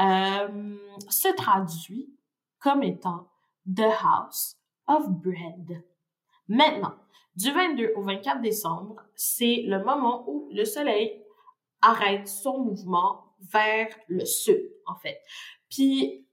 euh, 0.00 0.76
se 1.08 1.28
traduit 1.34 2.14
comme 2.58 2.82
étant 2.82 3.28
The 3.66 3.90
House 4.02 4.56
of 4.86 5.08
Bread. 5.08 5.84
Maintenant, 6.48 6.94
du 7.40 7.50
22 7.52 7.92
au 7.96 8.02
24 8.02 8.42
décembre, 8.42 8.96
c'est 9.14 9.62
le 9.66 9.82
moment 9.82 10.28
où 10.28 10.48
le 10.52 10.64
Soleil 10.64 11.24
arrête 11.80 12.28
son 12.28 12.58
mouvement 12.58 13.34
vers 13.40 13.88
le 14.08 14.26
sud, 14.26 14.60
en 14.86 14.94
fait. 14.96 15.18
Puis, 15.70 16.26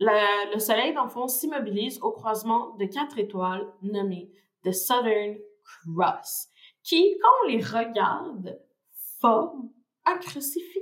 le, 0.00 0.58
Soleil, 0.58 0.94
dans 0.94 1.04
le 1.04 1.10
fond, 1.10 1.28
s'immobilise 1.28 2.00
au 2.02 2.10
croisement 2.10 2.74
de 2.76 2.86
quatre 2.86 3.18
étoiles 3.18 3.72
nommées 3.82 4.32
The 4.64 4.72
Southern 4.72 5.36
Cross, 5.64 6.48
qui, 6.82 7.16
quand 7.20 7.28
on 7.44 7.48
les 7.48 7.62
regarde, 7.62 8.60
forment 9.20 9.70
un 10.06 10.18
crucifix, 10.18 10.80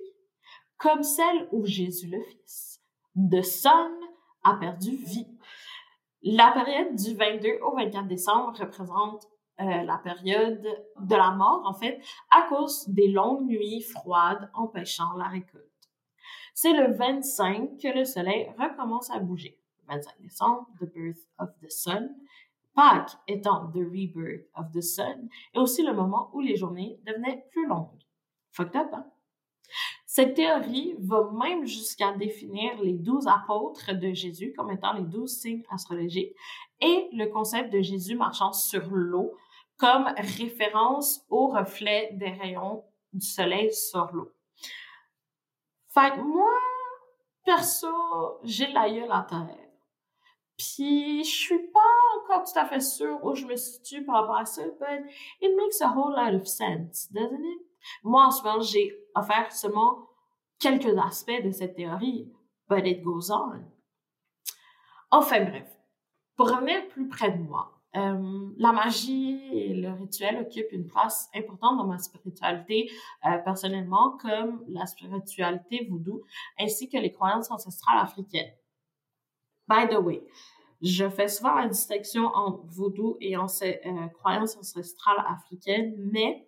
comme 0.79 1.03
celle 1.03 1.49
où 1.53 1.67
Jésus 1.67 2.09
le 2.09 2.23
Fils. 2.23 2.81
The 3.31 3.43
Sun 3.43 3.93
a 4.43 4.55
perdu 4.55 4.97
vie. 4.97 5.27
La 6.23 6.53
période 6.53 6.95
du 6.95 7.15
22 7.15 7.59
au 7.63 7.77
24 7.77 8.07
décembre 8.07 8.59
représente 8.59 9.27
euh, 9.61 9.83
la 9.83 9.99
période 9.99 10.63
de 11.01 11.17
la 11.17 11.31
mort, 11.31 11.63
en 11.65 11.75
fait, 11.75 12.01
à 12.31 12.43
cause 12.49 12.89
des 12.89 13.09
longues 13.09 13.47
nuits 13.47 13.83
froides 13.83 14.51
empêchant 14.55 15.15
la 15.17 15.29
récolte. 15.29 15.65
C'est 16.55 16.73
le 16.73 16.93
25 16.93 17.79
que 17.79 17.97
le 17.97 18.05
soleil 18.05 18.53
recommence 18.59 19.11
à 19.11 19.19
bouger. 19.19 19.59
25 19.89 20.21
décembre, 20.21 20.67
the 20.81 20.85
birth 20.93 21.27
of 21.39 21.51
the 21.63 21.71
sun. 21.71 22.15
Pâques 22.75 23.17
étant 23.27 23.71
the 23.73 23.79
rebirth 23.79 24.47
of 24.55 24.71
the 24.73 24.83
sun, 24.83 25.29
et 25.55 25.59
aussi 25.59 25.83
le 25.83 25.95
moment 25.95 26.31
où 26.35 26.41
les 26.41 26.57
journées 26.57 27.01
devenaient 27.07 27.47
plus 27.51 27.67
longues. 27.67 28.05
Fucked 28.51 28.77
up, 28.77 28.91
hein? 28.93 29.07
Cette 30.05 30.35
théorie 30.35 30.95
va 30.99 31.31
même 31.33 31.67
jusqu'à 31.67 32.13
définir 32.13 32.81
les 32.83 32.95
douze 32.95 33.27
apôtres 33.27 33.93
de 33.93 34.13
Jésus 34.13 34.53
comme 34.57 34.71
étant 34.71 34.93
les 34.93 35.05
douze 35.05 35.37
signes 35.37 35.65
astrologiques 35.69 36.35
et 36.81 37.09
le 37.13 37.27
concept 37.27 37.73
de 37.73 37.83
Jésus 37.83 38.15
marchant 38.15 38.53
sur 38.53 38.89
l'eau 38.91 39.35
comme 39.77 40.07
référence 40.17 41.25
au 41.29 41.49
reflet 41.49 42.11
des 42.13 42.31
rayons 42.31 42.85
du 43.13 43.27
soleil 43.27 43.73
sur 43.73 44.11
l'eau. 44.13 44.33
Fait 45.89 46.13
que 46.13 46.21
moi, 46.21 46.53
perso, 47.45 47.89
j'ai 48.43 48.67
la 48.69 48.91
gueule 48.91 49.13
à 49.13 49.27
terre. 49.29 49.67
Puis 50.59 51.23
je 51.25 51.31
suis 51.31 51.69
pas 51.69 51.81
encore 52.17 52.45
tout 52.45 52.59
à 52.59 52.65
fait 52.65 52.81
sûre 52.81 53.23
où 53.23 53.35
je 53.35 53.45
me 53.47 53.57
situe 53.57 54.05
par 54.05 54.23
rapport 54.23 54.39
à 54.39 54.47
ça, 54.47 54.63
but 54.65 55.11
it 55.41 55.55
makes 55.57 55.81
a 55.83 55.89
whole 55.89 56.15
lot 56.15 56.35
of 56.35 56.47
sense, 56.47 57.11
doesn't 57.13 57.45
it? 57.45 57.67
Moi, 58.03 58.25
en 58.25 58.31
ce 58.31 58.43
moment, 58.43 58.61
j'ai 58.61 58.99
offert 59.15 59.53
seulement 59.53 60.09
quelques 60.59 60.97
aspects 60.99 61.43
de 61.45 61.51
cette 61.51 61.77
théorie, 61.77 62.33
but 62.69 62.87
it 62.87 63.03
goes 63.03 63.31
on. 63.31 63.65
Enfin 65.11 65.45
bref, 65.45 65.71
pour 66.37 66.51
revenir 66.51 66.89
plus 66.89 67.09
près 67.09 67.31
de 67.31 67.43
moi, 67.43 67.76
euh, 67.97 68.51
la 68.59 68.73
magie 68.73 69.41
et 69.53 69.75
le 69.75 69.93
rituel 69.93 70.39
occupent 70.39 70.73
une 70.73 70.87
place 70.87 71.31
importante 71.35 71.79
dans 71.79 71.87
ma 71.87 71.99
spiritualité 71.99 72.91
euh, 73.25 73.39
personnellement, 73.39 74.19
comme 74.19 74.63
la 74.69 74.87
spiritualité 74.87 75.87
voodoo, 75.89 76.23
ainsi 76.59 76.89
que 76.89 76.99
les 76.99 77.13
croyances 77.13 77.51
ancestrales 77.51 77.99
africaines. 77.99 78.53
By 79.69 79.89
the 79.89 79.99
way, 79.99 80.23
je 80.83 81.09
fais 81.09 81.29
souvent 81.29 81.55
la 81.55 81.69
distinction 81.69 82.27
entre 82.27 82.65
vaudou 82.67 83.17
et 83.21 83.37
euh, 83.37 84.09
croyance 84.19 84.57
ancestrale 84.57 85.25
africaine, 85.27 85.95
mais 85.99 86.47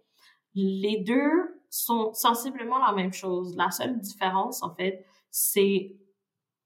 les 0.54 0.98
deux 0.98 1.62
sont 1.70 2.12
sensiblement 2.12 2.78
la 2.78 2.92
même 2.92 3.12
chose. 3.12 3.56
La 3.56 3.70
seule 3.70 3.98
différence, 3.98 4.62
en 4.62 4.74
fait, 4.74 5.04
c'est 5.30 5.96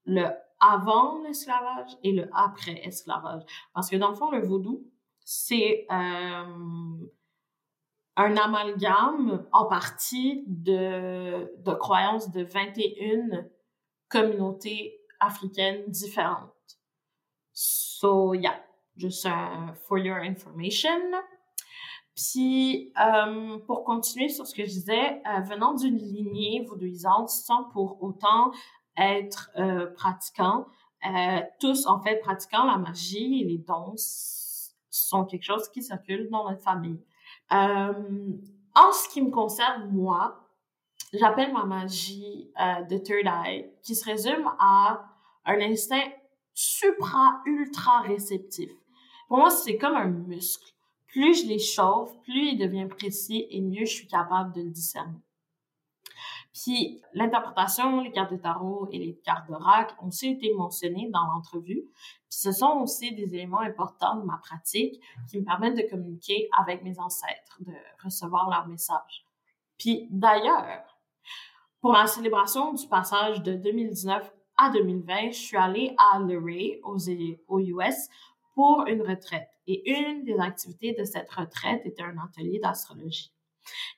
le 0.05 0.25
avant 0.63 1.21
l'esclavage 1.23 1.97
et 2.03 2.13
le 2.13 2.29
après 2.33 2.79
esclavage. 2.85 3.43
Parce 3.73 3.89
que 3.89 3.97
dans 3.97 4.09
le 4.09 4.15
fond, 4.15 4.31
le 4.31 4.45
vaudou, 4.45 4.87
c'est 5.25 5.85
euh, 5.91 7.07
un 8.15 8.37
amalgame 8.37 9.45
en 9.51 9.65
partie 9.65 10.43
de, 10.47 11.51
de 11.63 11.73
croyances 11.73 12.31
de 12.31 12.43
21 12.43 13.45
communautés 14.09 14.99
africaines 15.19 15.83
différentes. 15.87 16.49
So, 17.51 18.33
yeah, 18.33 18.59
just 18.95 19.25
uh, 19.25 19.73
for 19.87 19.97
your 19.97 20.17
information. 20.17 21.11
Puis, 22.15 22.93
euh, 22.99 23.57
pour 23.65 23.83
continuer 23.83 24.29
sur 24.29 24.45
ce 24.45 24.53
que 24.53 24.63
je 24.63 24.69
disais, 24.69 25.21
euh, 25.25 25.39
venant 25.41 25.73
d'une 25.73 25.97
lignée 25.97 26.63
vaudouisante 26.67 27.29
sans 27.29 27.63
pour 27.65 28.01
autant 28.03 28.51
être 28.97 29.51
euh, 29.57 29.87
pratiquant, 29.87 30.67
euh, 31.05 31.41
tous 31.59 31.85
en 31.85 31.99
fait 32.01 32.17
pratiquant 32.17 32.65
la 32.65 32.77
magie 32.77 33.41
et 33.41 33.45
les 33.45 33.57
dons 33.57 33.95
sont 34.89 35.25
quelque 35.25 35.43
chose 35.43 35.67
qui 35.69 35.83
circule 35.83 36.29
dans 36.29 36.49
notre 36.49 36.61
famille. 36.61 37.01
Euh, 37.51 37.93
en 38.75 38.91
ce 38.91 39.09
qui 39.09 39.21
me 39.21 39.29
concerne, 39.29 39.89
moi, 39.91 40.47
j'appelle 41.13 41.51
ma 41.51 41.65
magie 41.65 42.51
euh, 42.59 42.83
de 42.83 42.97
Third 42.97 43.25
Eye, 43.25 43.69
qui 43.81 43.95
se 43.95 44.05
résume 44.05 44.49
à 44.59 45.03
un 45.45 45.59
instinct 45.59 46.09
supra-ultra 46.53 48.01
réceptif. 48.01 48.71
Pour 49.27 49.37
moi, 49.37 49.49
c'est 49.49 49.77
comme 49.77 49.95
un 49.95 50.07
muscle. 50.07 50.73
Plus 51.07 51.43
je 51.43 51.47
l'échauffe, 51.47 52.11
plus 52.21 52.53
il 52.53 52.57
devient 52.57 52.87
précis 52.87 53.45
et 53.49 53.61
mieux 53.61 53.85
je 53.85 53.93
suis 53.93 54.07
capable 54.07 54.53
de 54.55 54.61
le 54.61 54.69
discerner. 54.69 55.19
Puis 56.53 57.01
l'interprétation, 57.13 58.01
les 58.01 58.11
cartes 58.11 58.31
de 58.31 58.37
tarot 58.37 58.87
et 58.91 58.99
les 58.99 59.17
cartes 59.25 59.47
d'oracle 59.49 59.95
ont 60.01 60.07
aussi 60.07 60.31
été 60.31 60.53
mentionnées 60.53 61.09
dans 61.11 61.25
l'entrevue. 61.25 61.83
Puis 62.29 62.39
ce 62.39 62.51
sont 62.51 62.79
aussi 62.81 63.13
des 63.15 63.33
éléments 63.33 63.61
importants 63.61 64.17
de 64.17 64.23
ma 64.23 64.37
pratique 64.37 65.01
qui 65.29 65.39
me 65.39 65.45
permettent 65.45 65.77
de 65.77 65.89
communiquer 65.89 66.49
avec 66.59 66.83
mes 66.83 66.99
ancêtres, 66.99 67.57
de 67.61 67.73
recevoir 68.03 68.49
leurs 68.49 68.67
messages. 68.67 69.25
Puis 69.79 70.07
d'ailleurs, 70.11 70.99
pour 71.81 71.91
la 71.93 72.05
célébration 72.05 72.73
du 72.73 72.87
passage 72.87 73.41
de 73.41 73.55
2019 73.55 74.31
à 74.57 74.69
2020, 74.69 75.31
je 75.31 75.37
suis 75.37 75.57
allée 75.57 75.95
à 75.97 76.19
Luray, 76.19 76.79
aux, 76.83 76.97
aux 77.47 77.59
US, 77.59 78.09
pour 78.53 78.85
une 78.85 79.01
retraite. 79.01 79.49
Et 79.65 79.89
une 79.89 80.23
des 80.23 80.37
activités 80.39 80.93
de 80.93 81.03
cette 81.03 81.31
retraite 81.31 81.81
était 81.85 82.03
un 82.03 82.17
atelier 82.19 82.59
d'astrologie. 82.59 83.33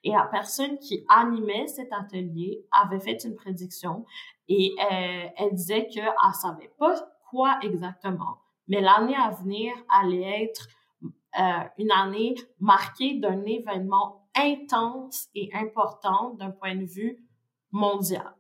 Et 0.04 0.12
la 0.12 0.28
personne 0.32 0.78
qui 0.80 1.06
animait 1.10 1.68
cet 1.68 1.92
atelier 1.94 2.66
avait 2.72 3.00
fait 3.00 3.24
une 3.24 3.36
prédiction 3.36 4.06
et 4.48 4.76
euh, 4.80 5.28
elle 5.38 5.54
disait 5.54 5.88
qu'elle 5.88 6.14
savait 6.34 6.72
pas 6.78 6.96
quoi 7.30 7.58
exactement, 7.62 8.38
mais 8.68 8.82
l'année 8.82 9.16
à 9.16 9.32
venir 9.32 9.74
allait 9.90 10.44
être 10.44 10.68
euh, 11.40 11.64
une 11.78 11.92
année 11.92 12.36
marquée 12.60 13.16
d'un 13.16 13.44
événement 13.44 14.30
intense 14.36 15.28
et 15.34 15.50
important 15.54 16.36
d'un 16.36 16.52
point 16.52 16.76
de 16.76 16.86
vue 16.86 17.18
mondial. 17.72 18.36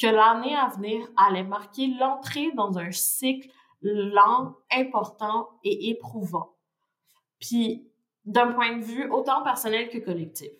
Que 0.00 0.08
l'année 0.08 0.56
à 0.56 0.68
venir 0.68 1.06
allait 1.16 1.44
marquer 1.44 1.86
l'entrée 1.98 2.50
dans 2.52 2.78
un 2.78 2.90
cycle 2.90 3.48
lent, 3.82 4.56
important 4.72 5.50
et 5.62 5.90
éprouvant. 5.90 6.56
Puis 7.38 7.86
d'un 8.24 8.52
point 8.52 8.76
de 8.76 8.82
vue 8.82 9.10
autant 9.10 9.42
personnel 9.42 9.88
que 9.88 9.98
collectif. 9.98 10.50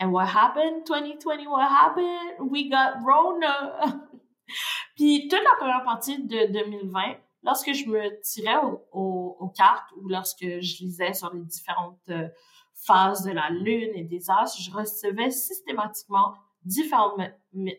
And 0.00 0.10
what 0.10 0.26
happened? 0.26 0.84
2020, 0.86 1.46
what 1.48 1.68
happened? 1.68 2.50
We 2.50 2.68
got 2.68 3.02
Rona! 3.04 3.72
Puis 4.96 5.28
toute 5.28 5.42
la 5.42 5.56
première 5.58 5.84
partie 5.84 6.22
de 6.22 6.52
2020, 6.52 7.16
lorsque 7.42 7.72
je 7.72 7.86
me 7.88 8.20
tirais 8.22 8.60
aux 8.92 9.52
cartes 9.56 9.90
ou 9.96 10.08
lorsque 10.08 10.42
je 10.42 10.82
lisais 10.82 11.12
sur 11.12 11.32
les 11.32 11.42
différentes 11.42 12.00
euh, 12.10 12.28
phases 12.74 13.22
de 13.22 13.30
la 13.30 13.50
lune 13.50 13.92
et 13.94 14.04
des 14.04 14.28
astres, 14.30 14.60
je 14.60 14.70
recevais 14.70 15.30
systématiquement 15.30 16.34
différentes 16.64 17.20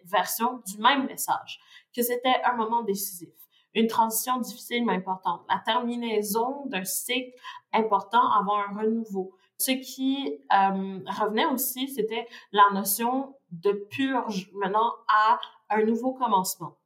versions 0.05 0.61
du 0.67 0.77
même 0.77 1.05
message, 1.05 1.59
que 1.95 2.01
c'était 2.01 2.41
un 2.43 2.55
moment 2.55 2.83
décisif 2.83 3.33
une 3.75 3.87
transition 3.87 4.39
difficile 4.39 4.85
mais 4.85 4.93
importante, 4.93 5.41
la 5.49 5.61
terminaison 5.65 6.65
d'un 6.65 6.83
cycle 6.83 7.31
important 7.71 8.31
avant 8.31 8.57
un 8.57 8.77
renouveau. 8.77 9.35
Ce 9.57 9.71
qui 9.71 10.27
euh, 10.27 10.99
revenait 11.07 11.45
aussi, 11.45 11.87
c'était 11.87 12.27
la 12.51 12.69
notion 12.73 13.35
de 13.51 13.71
purge 13.71 14.51
menant 14.53 14.93
à 15.07 15.39
un 15.69 15.83
nouveau 15.83 16.13
commencement. 16.13 16.77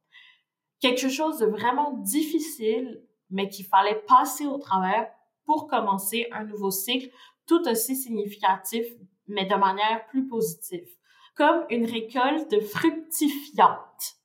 Quelque 0.80 1.08
chose 1.08 1.38
de 1.38 1.46
vraiment 1.46 1.92
difficile, 1.92 3.02
mais 3.30 3.48
qu'il 3.48 3.66
fallait 3.66 4.02
passer 4.06 4.46
au 4.46 4.58
travers 4.58 5.10
pour 5.44 5.66
commencer 5.66 6.28
un 6.32 6.44
nouveau 6.44 6.70
cycle 6.70 7.10
tout 7.46 7.66
aussi 7.68 7.96
significatif, 7.96 8.84
mais 9.26 9.46
de 9.46 9.54
manière 9.54 10.06
plus 10.06 10.28
positive, 10.28 10.88
comme 11.34 11.64
une 11.70 11.86
récolte 11.86 12.60
fructifiante. 12.60 14.17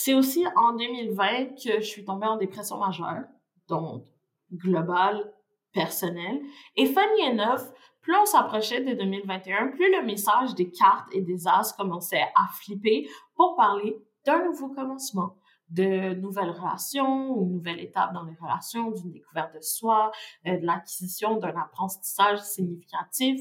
C'est 0.00 0.14
aussi 0.14 0.44
en 0.54 0.74
2020 0.74 1.56
que 1.56 1.80
je 1.80 1.84
suis 1.84 2.04
tombée 2.04 2.28
en 2.28 2.36
dépression 2.36 2.78
majeure, 2.78 3.24
donc 3.68 4.04
globale, 4.52 5.34
personnelle. 5.72 6.40
Et 6.76 6.86
funny 6.86 7.32
enough, 7.32 7.72
plus 8.00 8.14
on 8.14 8.24
s'approchait 8.24 8.80
de 8.80 8.94
2021, 8.94 9.72
plus 9.72 9.90
le 9.90 10.06
message 10.06 10.54
des 10.54 10.70
cartes 10.70 11.08
et 11.12 11.20
des 11.20 11.48
as 11.48 11.74
commençait 11.76 12.22
à 12.36 12.46
flipper 12.60 13.10
pour 13.34 13.56
parler 13.56 14.00
d'un 14.24 14.44
nouveau 14.44 14.68
commencement, 14.68 15.34
de 15.68 16.14
nouvelles 16.14 16.50
relations 16.50 17.36
ou 17.36 17.46
nouvelle 17.46 17.80
étape 17.80 18.12
dans 18.14 18.22
les 18.22 18.36
relations, 18.40 18.92
d'une 18.92 19.10
découverte 19.10 19.52
de 19.56 19.60
soi, 19.60 20.12
euh, 20.46 20.58
de 20.58 20.64
l'acquisition 20.64 21.38
d'un 21.38 21.56
apprentissage 21.56 22.40
significatif. 22.42 23.40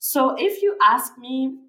So 0.00 0.34
if 0.38 0.60
you 0.60 0.72
ask 0.80 1.16
me, 1.18 1.67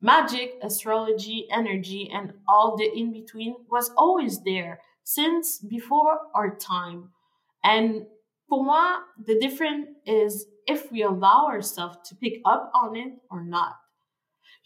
Magic, 0.00 0.54
astrology, 0.62 1.46
energy, 1.50 2.10
and 2.12 2.34
all 2.46 2.76
the 2.76 2.90
in 2.94 3.12
between 3.12 3.56
was 3.70 3.90
always 3.96 4.42
there 4.42 4.80
since 5.04 5.58
before 5.58 6.18
our 6.34 6.54
time. 6.56 7.10
And 7.64 8.06
for 8.48 8.62
moi, 8.62 8.98
the 9.24 9.38
difference 9.38 9.88
is 10.04 10.46
if 10.66 10.92
we 10.92 11.02
allow 11.02 11.46
ourselves 11.46 12.08
to 12.08 12.14
pick 12.14 12.40
up 12.44 12.70
on 12.74 12.96
it 12.96 13.14
or 13.30 13.42
not. 13.42 13.76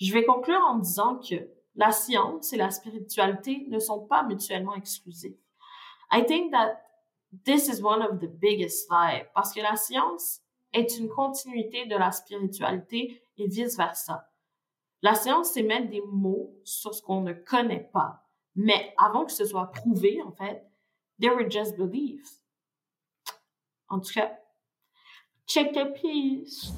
Je 0.00 0.12
vais 0.12 0.24
conclure 0.24 0.60
en 0.60 0.78
disant 0.78 1.16
que 1.16 1.46
la 1.76 1.92
science 1.92 2.52
et 2.52 2.56
la 2.56 2.70
spiritualité 2.70 3.66
ne 3.68 3.78
sont 3.78 4.06
pas 4.08 4.22
mutuellement 4.22 4.74
exclusives. 4.74 5.38
I 6.10 6.22
think 6.22 6.52
that 6.52 6.82
this 7.44 7.68
is 7.68 7.82
one 7.82 8.02
of 8.02 8.20
the 8.20 8.28
biggest 8.28 8.90
lies 8.90 9.24
parce 9.34 9.52
que 9.52 9.60
la 9.60 9.76
science 9.76 10.40
est 10.72 10.98
une 10.98 11.08
continuité 11.08 11.86
de 11.86 11.96
la 11.96 12.10
spiritualité 12.10 13.22
et 13.38 13.46
vice 13.46 13.76
versa. 13.76 14.29
La 15.02 15.14
science, 15.14 15.52
c'est 15.52 15.62
mettre 15.62 15.88
des 15.88 16.02
mots 16.12 16.54
sur 16.62 16.94
ce 16.94 17.00
qu'on 17.00 17.22
ne 17.22 17.32
connaît 17.32 17.88
pas. 17.90 18.22
Mais 18.54 18.92
avant 18.98 19.24
que 19.24 19.32
ce 19.32 19.46
soit 19.46 19.70
prouvé, 19.70 20.20
en 20.22 20.30
fait, 20.30 20.62
they 21.18 21.30
were 21.30 21.50
just 21.50 21.78
beliefs. 21.78 22.42
En 23.88 23.98
tout 24.00 24.12
cas, 24.12 24.30
check 25.46 25.72
the 25.72 25.94
piece. 25.94 26.70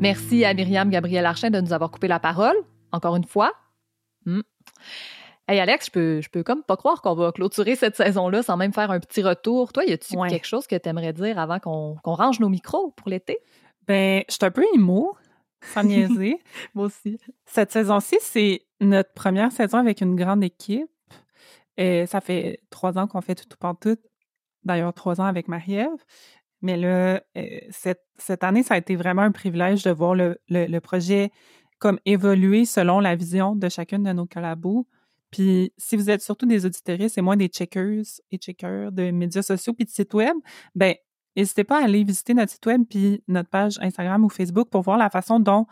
Merci 0.00 0.44
à 0.44 0.54
Myriam 0.54 0.88
Gabriel 0.88 1.26
Archin 1.26 1.50
de 1.50 1.60
nous 1.60 1.72
avoir 1.72 1.90
coupé 1.90 2.06
la 2.06 2.20
parole, 2.20 2.56
encore 2.92 3.16
une 3.16 3.24
fois. 3.24 3.52
Hey 5.50 5.60
Alex, 5.60 5.86
je 5.86 5.90
peux, 5.90 6.20
je 6.20 6.28
peux 6.28 6.42
comme 6.42 6.62
pas 6.62 6.76
croire 6.76 7.00
qu'on 7.00 7.14
va 7.14 7.32
clôturer 7.32 7.74
cette 7.74 7.96
saison-là 7.96 8.42
sans 8.42 8.58
même 8.58 8.74
faire 8.74 8.90
un 8.90 9.00
petit 9.00 9.22
retour. 9.22 9.72
Toi, 9.72 9.84
y 9.86 9.92
a-tu 9.92 10.14
quelque 10.28 10.46
chose 10.46 10.66
que 10.66 10.76
tu 10.76 10.88
aimerais 10.88 11.14
dire 11.14 11.38
avant 11.38 11.58
qu'on 11.58 11.96
range 12.04 12.38
nos 12.38 12.50
micros 12.50 12.90
pour 12.90 13.08
l'été? 13.08 13.38
Ben, 13.86 14.22
je 14.28 14.34
suis 14.34 14.44
un 14.44 14.50
peu 14.50 14.64
émo, 14.74 15.16
sans 15.62 15.84
niaiser. 15.84 16.38
Moi 16.74 16.86
aussi. 16.86 17.18
Cette 17.46 17.72
saison-ci, 17.72 18.18
c'est 18.20 18.66
notre 18.80 19.12
première 19.14 19.50
saison 19.50 19.78
avec 19.78 20.02
une 20.02 20.16
grande 20.16 20.44
équipe. 20.44 20.90
Et 21.78 22.04
ça 22.04 22.20
fait 22.20 22.60
trois 22.68 22.98
ans 22.98 23.06
qu'on 23.06 23.22
fait 23.22 23.34
tout, 23.34 23.46
tout 23.48 23.64
en 23.64 23.74
tout. 23.74 23.96
D'ailleurs, 24.64 24.92
trois 24.92 25.18
ans 25.20 25.24
avec 25.24 25.48
Marie-Ève. 25.48 26.04
Mais 26.60 26.76
là, 26.76 27.22
euh, 27.38 27.60
cette, 27.70 28.04
cette, 28.18 28.44
année, 28.44 28.62
ça 28.62 28.74
a 28.74 28.76
été 28.76 28.96
vraiment 28.96 29.22
un 29.22 29.32
privilège 29.32 29.84
de 29.84 29.90
voir 29.90 30.14
le, 30.14 30.38
le 30.48 30.78
projet 30.80 31.30
comme 31.78 31.98
évoluer 32.04 32.64
selon 32.64 33.00
la 33.00 33.16
vision 33.16 33.54
de 33.56 33.68
chacune 33.68 34.02
de 34.02 34.12
nos 34.12 34.26
collabos. 34.26 34.86
Puis 35.30 35.72
si 35.76 35.96
vous 35.96 36.10
êtes 36.10 36.22
surtout 36.22 36.46
des 36.46 36.64
auditeurs 36.64 36.98
et 37.16 37.20
moins 37.20 37.36
des 37.36 37.48
checkers 37.48 38.04
et 38.30 38.38
checkers 38.38 38.92
de 38.92 39.10
médias 39.10 39.42
sociaux 39.42 39.74
puis 39.74 39.84
de 39.84 39.90
sites 39.90 40.14
web, 40.14 40.36
ben 40.74 40.94
n'hésitez 41.36 41.64
pas 41.64 41.80
à 41.80 41.84
aller 41.84 42.02
visiter 42.02 42.34
notre 42.34 42.52
site 42.52 42.66
web 42.66 42.82
puis 42.88 43.22
notre 43.28 43.50
page 43.50 43.78
Instagram 43.80 44.24
ou 44.24 44.28
Facebook 44.28 44.70
pour 44.70 44.82
voir 44.82 44.96
la 44.96 45.10
façon 45.10 45.38
dont 45.38 45.66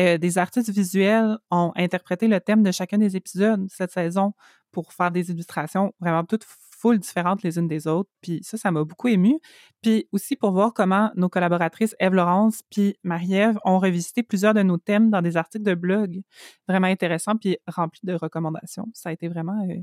euh, 0.00 0.16
des 0.16 0.38
artistes 0.38 0.70
visuels 0.70 1.36
ont 1.50 1.72
interprété 1.76 2.26
le 2.26 2.40
thème 2.40 2.62
de 2.62 2.72
chacun 2.72 2.96
des 2.98 3.16
épisodes 3.16 3.66
cette 3.68 3.92
saison 3.92 4.32
pour 4.70 4.92
faire 4.94 5.10
des 5.10 5.30
illustrations 5.30 5.92
vraiment 6.00 6.24
toutes 6.24 6.46
full 6.82 6.98
différentes 6.98 7.42
les 7.44 7.58
unes 7.58 7.68
des 7.68 7.86
autres. 7.86 8.10
Puis 8.20 8.40
ça, 8.42 8.58
ça 8.58 8.72
m'a 8.72 8.82
beaucoup 8.82 9.06
ému. 9.08 9.38
Puis 9.82 10.08
aussi 10.10 10.34
pour 10.34 10.50
voir 10.50 10.74
comment 10.74 11.12
nos 11.14 11.28
collaboratrices 11.28 11.94
Eve-Laurence 12.00 12.62
puis 12.70 12.96
Marie-Ève 13.04 13.58
ont 13.64 13.78
revisité 13.78 14.24
plusieurs 14.24 14.52
de 14.52 14.62
nos 14.62 14.78
thèmes 14.78 15.08
dans 15.10 15.22
des 15.22 15.36
articles 15.36 15.64
de 15.64 15.74
blog 15.74 16.22
vraiment 16.66 16.88
intéressants 16.88 17.36
puis 17.36 17.56
remplis 17.68 18.00
de 18.02 18.14
recommandations. 18.14 18.86
Ça 18.94 19.10
a 19.10 19.12
été 19.12 19.28
vraiment 19.28 19.64
euh, 19.70 19.76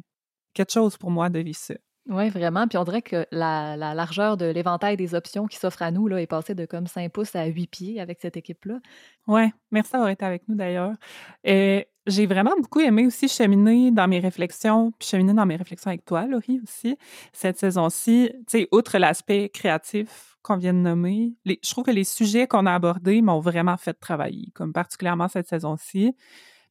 quelque 0.54 0.74
chose 0.74 0.98
pour 0.98 1.10
moi 1.10 1.30
de 1.30 1.40
vivre 1.40 1.58
ça. 1.58 1.76
Oui, 2.10 2.30
vraiment. 2.30 2.68
Puis 2.68 2.78
on 2.78 2.84
dirait 2.84 3.04
que 3.04 3.28
la, 3.32 3.78
largeur 3.78 4.36
de 4.36 4.46
l'éventail 4.46 4.98
des 4.98 5.14
options 5.14 5.46
qui 5.46 5.58
s'offrent 5.58 5.84
à 5.84 5.92
nous 5.92 6.08
là, 6.08 6.20
est 6.20 6.28
passée 6.28 6.56
de 6.56 6.66
comme 6.66 6.88
5 6.88 7.12
pouces 7.12 7.36
à 7.36 7.46
8 7.46 7.68
pieds 7.68 8.02
avec 8.02 8.20
cette 8.20 8.36
équipe-là. 8.36 8.80
Oui, 9.28 9.44
merci 9.72 9.92
d'avoir 9.92 10.10
été 10.10 10.26
avec 10.26 10.48
nous 10.48 10.56
d'ailleurs. 10.56 10.96
Et 11.44 11.88
j'ai 12.10 12.26
vraiment 12.26 12.54
beaucoup 12.60 12.80
aimé 12.80 13.06
aussi 13.06 13.28
cheminer 13.28 13.92
dans 13.92 14.08
mes 14.08 14.20
réflexions, 14.20 14.92
puis 14.98 15.08
cheminer 15.08 15.34
dans 15.34 15.46
mes 15.46 15.56
réflexions 15.56 15.90
avec 15.90 16.06
toi, 16.06 16.26
Laurie, 16.26 16.60
aussi, 16.64 16.98
cette 17.34 17.58
saison-ci. 17.58 18.32
Tu 18.48 18.60
sais, 18.60 18.68
outre 18.72 18.98
l'aspect 18.98 19.50
créatif 19.50 20.38
qu'on 20.42 20.58
vient 20.58 20.74
de 20.74 20.80
nommer, 20.80 21.34
je 21.46 21.70
trouve 21.70 21.84
que 21.84 21.92
les 21.92 22.04
sujets 22.04 22.48
qu'on 22.48 22.66
a 22.66 22.74
abordés 22.74 23.22
m'ont 23.22 23.40
vraiment 23.40 23.78
fait 23.78 23.94
travailler, 23.94 24.52
comme 24.54 24.74
particulièrement 24.74 25.28
cette 25.28 25.48
saison-ci. 25.48 26.16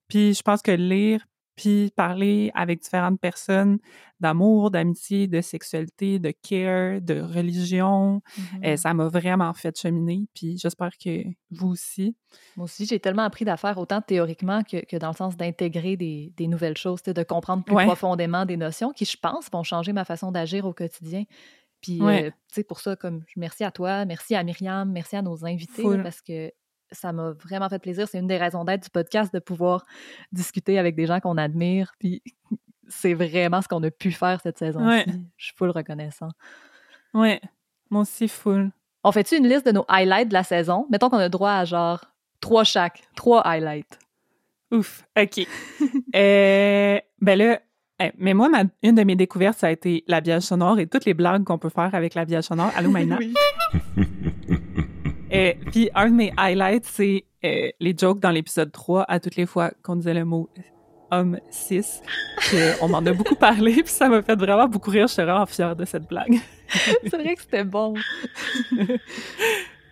Puis 0.08 0.34
je 0.34 0.42
pense 0.42 0.62
que 0.62 0.70
lire 0.70 1.26
puis 1.58 1.92
parler 1.96 2.52
avec 2.54 2.80
différentes 2.80 3.20
personnes 3.20 3.78
d'amour, 4.20 4.70
d'amitié, 4.70 5.26
de 5.26 5.40
sexualité, 5.40 6.20
de 6.20 6.30
care, 6.30 7.00
de 7.00 7.20
religion. 7.20 8.22
et 8.62 8.72
euh, 8.72 8.76
ça 8.76 8.94
m'a 8.94 9.08
vraiment 9.08 9.52
fait 9.54 9.76
cheminer, 9.76 10.26
puis 10.34 10.56
j'espère 10.56 10.92
que 11.02 11.24
vous 11.50 11.68
aussi. 11.68 12.16
Moi 12.56 12.64
aussi, 12.64 12.86
j'ai 12.86 13.00
tellement 13.00 13.24
appris 13.24 13.44
d'affaires, 13.44 13.76
autant 13.78 14.00
théoriquement 14.00 14.62
que, 14.62 14.84
que 14.84 14.96
dans 14.96 15.08
le 15.08 15.16
sens 15.16 15.36
d'intégrer 15.36 15.96
des, 15.96 16.32
des, 16.36 16.46
nouvelles 16.46 16.76
choses, 16.76 17.02
de 17.02 17.22
comprendre 17.24 17.64
plus 17.64 17.74
profondément 17.74 18.46
des 18.46 18.56
notions 18.56 18.92
qui, 18.92 19.04
je 19.04 19.16
pense, 19.16 19.50
vont 19.52 19.64
changer 19.64 19.92
ma 19.92 20.04
façon 20.04 20.30
d'agir 20.30 20.64
au 20.64 20.72
quotidien. 20.72 21.24
Puis, 21.80 22.00
euh, 22.02 22.30
tu 22.30 22.54
sais, 22.54 22.64
pour 22.64 22.80
ça, 22.80 22.94
comme 22.94 23.24
merci 23.36 23.64
à 23.64 23.72
toi, 23.72 24.04
merci 24.04 24.34
à 24.36 24.44
Myriam, 24.44 24.90
merci 24.90 25.16
à 25.16 25.22
nos 25.22 25.44
invités, 25.44 25.82
parce 26.02 26.22
que 26.22 26.52
ça 26.90 27.12
m'a 27.12 27.32
vraiment 27.32 27.68
fait 27.68 27.78
plaisir. 27.78 28.08
C'est 28.08 28.18
une 28.18 28.26
des 28.26 28.36
raisons 28.36 28.64
d'être 28.64 28.84
du 28.84 28.90
podcast, 28.90 29.32
de 29.32 29.38
pouvoir 29.38 29.84
discuter 30.32 30.78
avec 30.78 30.94
des 30.96 31.06
gens 31.06 31.20
qu'on 31.20 31.36
admire. 31.36 31.92
Puis 31.98 32.22
c'est 32.88 33.14
vraiment 33.14 33.62
ce 33.62 33.68
qu'on 33.68 33.82
a 33.82 33.90
pu 33.90 34.12
faire 34.12 34.40
cette 34.40 34.58
saison-ci. 34.58 35.10
Je 35.36 35.46
suis 35.46 35.54
full 35.56 35.70
reconnaissant. 35.70 36.30
Ouais, 37.14 37.40
moi 37.90 38.02
aussi 38.02 38.28
full. 38.28 38.70
On 39.04 39.12
fait-tu 39.12 39.36
une 39.36 39.48
liste 39.48 39.66
de 39.66 39.72
nos 39.72 39.84
highlights 39.88 40.28
de 40.28 40.34
la 40.34 40.42
saison? 40.42 40.86
Mettons 40.90 41.08
qu'on 41.08 41.18
a 41.18 41.28
droit 41.28 41.52
à 41.52 41.64
genre 41.64 42.04
trois 42.40 42.64
chaque, 42.64 43.02
trois 43.14 43.42
highlights. 43.46 43.98
Ouf, 44.70 45.04
OK. 45.18 45.46
euh, 46.14 47.00
ben 47.20 47.38
là, 47.38 47.60
mais 48.16 48.34
moi, 48.34 48.50
une 48.82 48.94
de 48.94 49.02
mes 49.02 49.16
découvertes, 49.16 49.58
ça 49.58 49.68
a 49.68 49.70
été 49.70 50.04
l'habillage 50.06 50.42
sonore 50.42 50.78
et 50.78 50.86
toutes 50.86 51.04
les 51.04 51.14
blagues 51.14 51.44
qu'on 51.44 51.58
peut 51.58 51.68
faire 51.68 51.94
avec 51.94 52.14
l'habillage 52.14 52.44
sonore. 52.44 52.70
Allô, 52.76 52.90
Maïna? 52.90 53.18
Et 55.30 55.58
puis 55.70 55.90
un 55.94 56.10
de 56.10 56.14
mes 56.14 56.32
highlights, 56.36 56.84
c'est 56.84 57.24
euh, 57.44 57.68
les 57.80 57.94
jokes 57.96 58.20
dans 58.20 58.30
l'épisode 58.30 58.72
3 58.72 59.04
à 59.08 59.20
toutes 59.20 59.36
les 59.36 59.46
fois 59.46 59.70
qu'on 59.82 59.96
disait 59.96 60.14
le 60.14 60.24
mot 60.24 60.48
homme 61.10 61.38
6. 61.50 62.02
on 62.82 62.88
m'en 62.88 62.98
a 62.98 63.12
beaucoup 63.12 63.34
parlé, 63.34 63.74
puis 63.74 63.92
ça 63.92 64.08
m'a 64.08 64.22
fait 64.22 64.36
vraiment 64.36 64.68
beaucoup 64.68 64.90
rire. 64.90 65.06
Je 65.06 65.14
suis 65.14 65.22
vraiment 65.22 65.46
fière 65.46 65.76
de 65.76 65.84
cette 65.84 66.06
blague. 66.06 66.38
c'est 66.68 67.16
vrai 67.16 67.34
que 67.34 67.42
c'était 67.42 67.64
bon. 67.64 67.94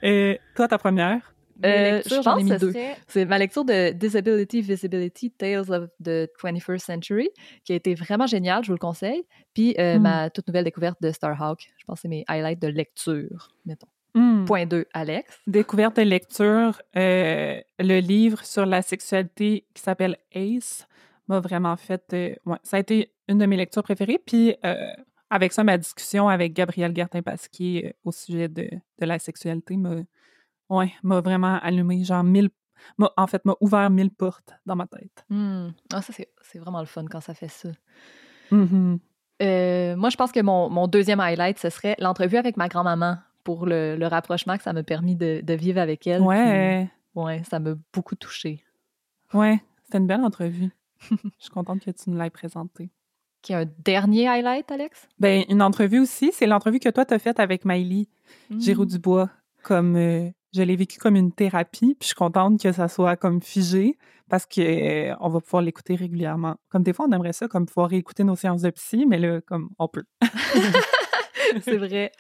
Et 0.03 0.41
toi, 0.55 0.69
ta 0.69 0.79
première? 0.79 1.35
Euh, 1.65 2.03
je 2.05 2.23
pense 2.23 2.61
que. 2.61 2.73
C'est 3.07 3.25
ma 3.25 3.39
lecture 3.39 3.65
de 3.65 3.93
Disability 3.93 4.61
Visibility 4.61 5.31
Tales 5.31 5.71
of 5.71 5.89
the 6.03 6.29
21st 6.43 6.79
Century, 6.79 7.31
qui 7.65 7.73
a 7.73 7.77
été 7.77 7.95
vraiment 7.95 8.27
géniale, 8.27 8.63
je 8.63 8.69
vous 8.69 8.75
le 8.75 8.79
conseille. 8.79 9.25
Puis 9.55 9.75
euh, 9.79 9.99
hmm. 9.99 10.03
ma 10.03 10.31
toute 10.31 10.47
nouvelle 10.49 10.65
découverte 10.65 11.01
de 11.01 11.11
Starhawk. 11.11 11.71
Je 11.79 11.85
pense 11.87 11.97
que 11.97 12.03
c'est 12.03 12.09
mes 12.09 12.25
highlights 12.29 12.61
de 12.61 12.69
lecture, 12.69 13.49
mettons. 13.65 13.89
Hmm. 14.17 14.47
Point 14.47 14.65
2, 14.65 14.87
Alex. 14.95 15.43
Découverte 15.47 15.97
de 15.97 16.03
lecture, 16.03 16.81
euh, 16.97 17.61
le 17.79 18.01
livre 18.01 18.43
sur 18.47 18.65
la 18.65 18.81
sexualité 18.81 19.67
qui 19.75 19.83
s'appelle 19.83 20.17
Ace 20.33 20.89
m'a 21.29 21.39
vraiment 21.39 21.77
fait. 21.77 22.03
Euh, 22.15 22.35
ouais, 22.47 22.57
ça 22.63 22.79
a 22.79 22.81
été 22.81 23.13
une 23.29 23.37
de 23.37 23.45
mes 23.45 23.59
lectures 23.59 23.83
préférées. 23.83 24.19
Puis 24.25 24.57
euh, 24.65 24.75
avec 25.29 25.53
ça, 25.53 25.65
ma 25.65 25.77
discussion 25.77 26.31
avec 26.31 26.55
Gabriel 26.55 26.97
Gertin-Pasquier 26.97 27.95
au 28.05 28.11
sujet 28.11 28.49
de, 28.49 28.71
de 28.99 29.07
la 29.07 29.19
sexualité 29.19 29.77
m'a 29.77 29.97
ouais, 30.71 30.95
vraiment 31.03 31.59
allumé, 31.61 32.03
genre 32.03 32.25
mille. 32.25 32.49
En 32.99 33.27
fait, 33.27 33.45
m'a 33.45 33.55
ouvert 33.61 33.91
mille 33.91 34.11
portes 34.11 34.55
dans 34.65 34.77
ma 34.77 34.87
tête. 34.87 35.27
Hmm. 35.29 35.69
Ah, 35.93 36.01
ça, 36.01 36.15
c'est 36.15 36.59
vraiment 36.59 36.81
le 36.81 36.87
fun 36.87 37.05
quand 37.05 37.21
ça 37.21 37.35
fait 37.35 37.49
ça. 37.49 37.69
Mm-hmm. 38.51 39.97
moi, 39.97 40.09
je 40.09 40.17
pense 40.17 40.33
que 40.33 40.41
mon, 40.41 40.71
mon, 40.71 40.87
deuxième 40.87 41.21
highlight, 41.21 41.59
ce 41.59 41.69
serait 41.69 41.97
l'entrevue 41.99 42.37
avec 42.37 42.57
ma 42.57 42.69
grand-maman 42.69 43.17
pour 43.47 43.65
le, 43.65 43.97
rapprochement 44.09 44.57
que 44.57 44.65
ça 44.65 44.73
m'a 44.73 44.83
permis 44.83 45.15
de, 45.15 45.55
vivre 45.55 45.81
avec 45.81 46.05
elle. 46.09 46.21
Ouais. 46.21 46.91
ouais, 47.15 47.43
ça 47.49 47.61
m'a 47.61 47.75
beaucoup 47.93 48.17
touchée. 48.17 48.65
Ouais, 49.33 49.63
c'était 49.85 49.99
une 49.99 50.09
belle 50.09 50.23
entrevue. 50.23 50.71
Je 51.11 51.17
suis 51.39 51.51
contente 51.51 51.85
que 51.85 51.93
tu 51.93 52.11
nous 52.11 52.19
l'aies 52.19 52.29
présentée. 52.29 52.91
Qui 53.43 53.55
a 53.55 53.59
un 53.59 53.67
dernier 53.85 54.27
highlight, 54.27 54.69
Alex? 54.73 55.07
Ben, 55.21 55.45
une 55.49 55.63
entrevue 55.63 56.01
aussi. 56.01 56.33
C'est 56.33 56.47
l'entrevue 56.47 56.81
que 56.81 56.89
toi, 56.89 57.05
tu 57.05 57.15
as 57.15 57.21
faite 57.21 57.39
avec 57.39 57.65
Miley 57.65 58.09
mmh. 58.51 58.61
Giroux-Dubois. 58.61 59.31
Comme, 59.63 59.95
euh, 59.95 60.29
je 60.53 60.63
l'ai 60.63 60.75
vécu 60.75 60.99
comme 60.99 61.15
une 61.15 61.31
thérapie, 61.31 61.95
puis 61.95 62.03
je 62.03 62.07
suis 62.07 62.15
contente 62.17 62.61
que 62.61 62.73
ça 62.73 62.89
soit 62.89 63.15
comme 63.15 63.41
figé 63.41 63.97
parce 64.29 64.45
qu'on 64.45 64.63
euh, 64.63 65.15
on 65.21 65.29
va 65.29 65.41
pouvoir 65.41 65.63
l'écouter 65.63 65.95
régulièrement. 65.95 66.57
Comme 66.69 66.83
des 66.83 66.93
fois, 66.93 67.07
on 67.09 67.13
aimerait 67.13 67.33
ça, 67.33 67.47
comme 67.47 67.67
pouvoir 67.67 67.93
écouter 67.93 68.25
nos 68.25 68.35
séances 68.35 68.63
de 68.63 68.71
psy, 68.71 69.07
mais 69.07 69.19
là, 69.19 69.41
comme 69.41 69.69
on 69.79 69.87
peut. 69.87 70.05
c'est 71.63 71.77
vrai. 71.77 72.11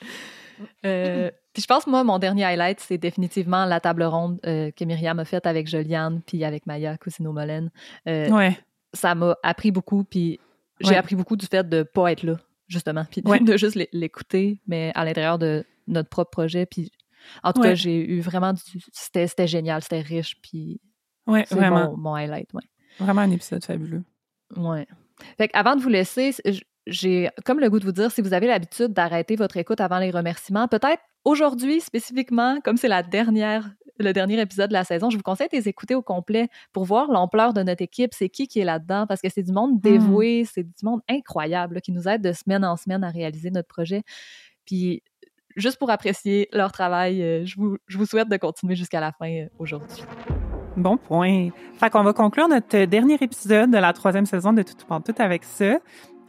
Euh, 0.84 1.30
puis 1.52 1.62
je 1.62 1.66
pense, 1.66 1.86
moi, 1.86 2.04
mon 2.04 2.18
dernier 2.18 2.44
highlight, 2.44 2.80
c'est 2.80 2.98
définitivement 2.98 3.64
la 3.64 3.80
table 3.80 4.02
ronde 4.04 4.38
euh, 4.46 4.70
que 4.70 4.84
Myriam 4.84 5.18
a 5.18 5.24
faite 5.24 5.46
avec 5.46 5.68
Joliane 5.68 6.20
puis 6.26 6.44
avec 6.44 6.66
Maya 6.66 6.96
Cousino-Molène. 6.98 7.70
Euh, 8.08 8.30
ouais. 8.30 8.58
Ça 8.92 9.14
m'a 9.14 9.36
appris 9.42 9.70
beaucoup, 9.70 10.04
puis 10.04 10.40
j'ai 10.80 10.96
appris 10.96 11.16
beaucoup 11.16 11.36
du 11.36 11.46
fait 11.46 11.68
de 11.68 11.78
ne 11.78 11.82
pas 11.82 12.12
être 12.12 12.22
là, 12.22 12.36
justement, 12.68 13.04
puis 13.10 13.22
de 13.22 13.56
juste 13.56 13.78
l'écouter, 13.92 14.60
mais 14.66 14.92
à 14.94 15.04
l'intérieur 15.04 15.38
de 15.38 15.64
notre 15.86 16.08
propre 16.08 16.30
projet. 16.30 16.66
Puis 16.66 16.90
en 17.42 17.52
tout 17.52 17.62
cas, 17.62 17.74
j'ai 17.74 17.96
eu 17.96 18.20
vraiment 18.20 18.52
du... 18.52 18.60
C'était 18.92 19.46
génial, 19.46 19.82
c'était 19.82 20.00
riche, 20.00 20.36
puis 20.42 20.80
ouais, 21.26 21.44
vraiment. 21.50 21.90
Mon, 21.90 21.96
mon 21.96 22.14
highlight, 22.14 22.52
ouais. 22.54 22.64
Vraiment 22.98 23.22
un 23.22 23.30
épisode 23.30 23.64
fabuleux. 23.64 24.04
Ouais. 24.56 24.86
Fait 25.38 25.50
avant 25.54 25.76
de 25.76 25.82
vous 25.82 25.88
laisser, 25.88 26.34
j'ai 26.86 27.30
comme 27.44 27.60
le 27.60 27.68
goût 27.68 27.78
de 27.78 27.84
vous 27.84 27.92
dire, 27.92 28.10
si 28.10 28.20
vous 28.22 28.32
avez 28.32 28.46
l'habitude 28.46 28.92
d'arrêter 28.92 29.36
votre 29.36 29.56
écoute 29.56 29.80
avant 29.80 29.98
les 29.98 30.10
remerciements, 30.10 30.68
peut-être 30.68 31.02
aujourd'hui 31.24 31.80
spécifiquement, 31.80 32.60
comme 32.64 32.76
c'est 32.76 32.88
la 32.88 33.02
dernière, 33.02 33.68
le 33.98 34.12
dernier 34.12 34.40
épisode 34.40 34.68
de 34.68 34.74
la 34.74 34.84
saison, 34.84 35.10
je 35.10 35.16
vous 35.16 35.22
conseille 35.22 35.48
de 35.50 35.56
les 35.56 35.68
écouter 35.68 35.94
au 35.94 36.02
complet 36.02 36.48
pour 36.72 36.84
voir 36.84 37.10
l'ampleur 37.10 37.52
de 37.52 37.62
notre 37.62 37.82
équipe, 37.82 38.12
c'est 38.14 38.28
qui 38.28 38.46
qui 38.46 38.60
est 38.60 38.64
là-dedans, 38.64 39.06
parce 39.06 39.20
que 39.20 39.28
c'est 39.28 39.42
du 39.42 39.52
monde 39.52 39.74
hmm. 39.74 39.80
dévoué, 39.80 40.44
c'est 40.44 40.62
du 40.62 40.84
monde 40.84 41.00
incroyable 41.08 41.80
qui 41.80 41.92
nous 41.92 42.06
aide 42.08 42.22
de 42.22 42.32
semaine 42.32 42.64
en 42.64 42.76
semaine 42.76 43.02
à 43.02 43.10
réaliser 43.10 43.50
notre 43.50 43.68
projet. 43.68 44.02
Puis 44.64 45.02
juste 45.56 45.78
pour 45.78 45.90
apprécier 45.90 46.48
leur 46.52 46.70
travail, 46.70 47.22
euh, 47.22 47.44
je 47.44 47.56
vous, 47.56 47.78
je 47.86 47.98
vous 47.98 48.06
souhaite 48.06 48.28
de 48.28 48.36
continuer 48.36 48.76
jusqu'à 48.76 49.00
la 49.00 49.12
fin 49.12 49.30
euh, 49.30 49.48
aujourd'hui. 49.58 50.04
Bon 50.76 50.98
point. 50.98 51.48
Fait 51.78 51.88
qu'on 51.88 52.02
va 52.02 52.12
conclure 52.12 52.48
notre 52.48 52.84
dernier 52.84 53.16
épisode 53.20 53.70
de 53.70 53.78
la 53.78 53.94
troisième 53.94 54.26
saison 54.26 54.52
de 54.52 54.62
Tout 54.62 54.74
Tout 54.74 55.14
avec 55.18 55.42
ça. 55.44 55.78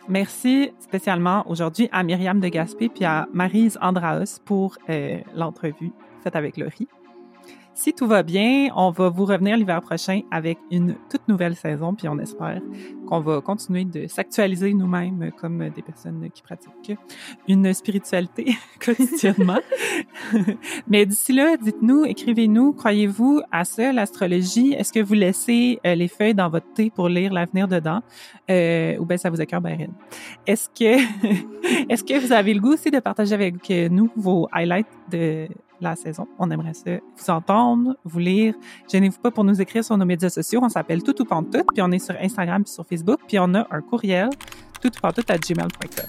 Merci 0.10 0.72
spécialement 0.80 1.44
aujourd'hui 1.50 1.90
à 1.92 2.02
Myriam 2.02 2.40
de 2.40 2.48
Gaspé 2.48 2.88
puis 2.88 3.04
à 3.04 3.28
Marise 3.34 3.78
Andraos 3.82 4.40
pour 4.46 4.78
euh, 4.90 5.20
l'entrevue 5.36 5.92
faite 6.24 6.36
avec 6.36 6.56
Laurie. 6.56 6.88
Si 7.78 7.94
tout 7.94 8.08
va 8.08 8.24
bien, 8.24 8.70
on 8.76 8.90
va 8.90 9.10
vous 9.10 9.26
revenir 9.26 9.56
l'hiver 9.56 9.84
prochain 9.84 10.22
avec 10.32 10.58
une 10.72 10.96
toute 11.12 11.28
nouvelle 11.28 11.56
saison, 11.56 11.94
puis 11.94 12.08
on 12.10 12.18
espère 12.18 12.60
qu'on 13.06 13.20
va 13.20 13.40
continuer 13.40 13.86
de 13.86 14.08
s'actualiser 14.08 14.74
nous-mêmes 14.74 15.32
comme 15.40 15.70
des 15.70 15.84
personnes 15.84 16.28
qui 16.34 16.42
pratiquent 16.42 16.98
une 17.48 17.72
spiritualité 17.76 18.56
quotidiennement. 18.84 19.60
Mais 20.88 21.06
d'ici 21.06 21.34
là, 21.34 21.56
dites-nous, 21.56 22.06
écrivez-nous, 22.06 22.74
croyez-vous 22.74 23.44
à 23.52 23.64
ça, 23.64 23.94
l'astrologie? 23.94 24.74
Est-ce 24.74 24.92
que 24.92 25.00
vous 25.00 25.14
laissez 25.14 25.80
euh, 25.86 25.94
les 25.94 26.08
feuilles 26.08 26.34
dans 26.34 26.50
votre 26.50 26.74
thé 26.74 26.90
pour 26.90 27.10
lire 27.10 27.32
l'avenir 27.32 27.68
dedans? 27.68 28.02
Euh, 28.50 28.98
ou 28.98 29.06
bien 29.06 29.18
ça 29.18 29.30
vous 29.30 29.40
écœure 29.40 29.62
ben 29.62 29.94
Est-ce 30.48 30.68
que, 30.70 30.98
est-ce 31.94 32.04
que 32.04 32.20
vous 32.20 32.34
avez 32.34 32.56
le 32.56 32.60
goût 32.60 32.74
aussi 32.74 32.90
de 32.90 33.00
partager 33.00 33.36
avec 33.36 33.70
nous 33.70 34.10
vos 34.16 34.50
highlights 34.52 34.88
de 35.12 35.48
la 35.82 35.96
saison. 35.96 36.28
On 36.40 36.50
aimerait 36.52 36.74
ça 36.74 36.92
vous 37.18 37.30
entendre, 37.30 37.96
vous 38.04 38.20
lire. 38.20 38.54
Gênez-vous 38.92 39.20
pas 39.20 39.32
pour 39.32 39.44
nous 39.44 39.62
écrire 39.62 39.84
sur 39.84 39.98
nos 39.98 40.06
médias 40.06 40.30
sociaux. 40.30 40.60
On 40.64 40.70
s'appelle 40.70 41.04
Tout 41.04 41.22
ou 41.22 41.26
Pantoute, 41.26 41.66
puis 41.74 41.82
on 41.82 41.92
est 41.92 42.00
sur 42.00 42.16
Instagram 42.22 42.64
puis 42.64 42.74
sur 42.74 42.86
Facebook, 42.86 43.20
puis 43.28 43.38
on 43.40 43.54
a 43.54 43.68
un 43.72 43.82
courriel 43.82 44.30
tout 44.82 44.92
à 45.04 45.38
gmail.com. 45.38 46.06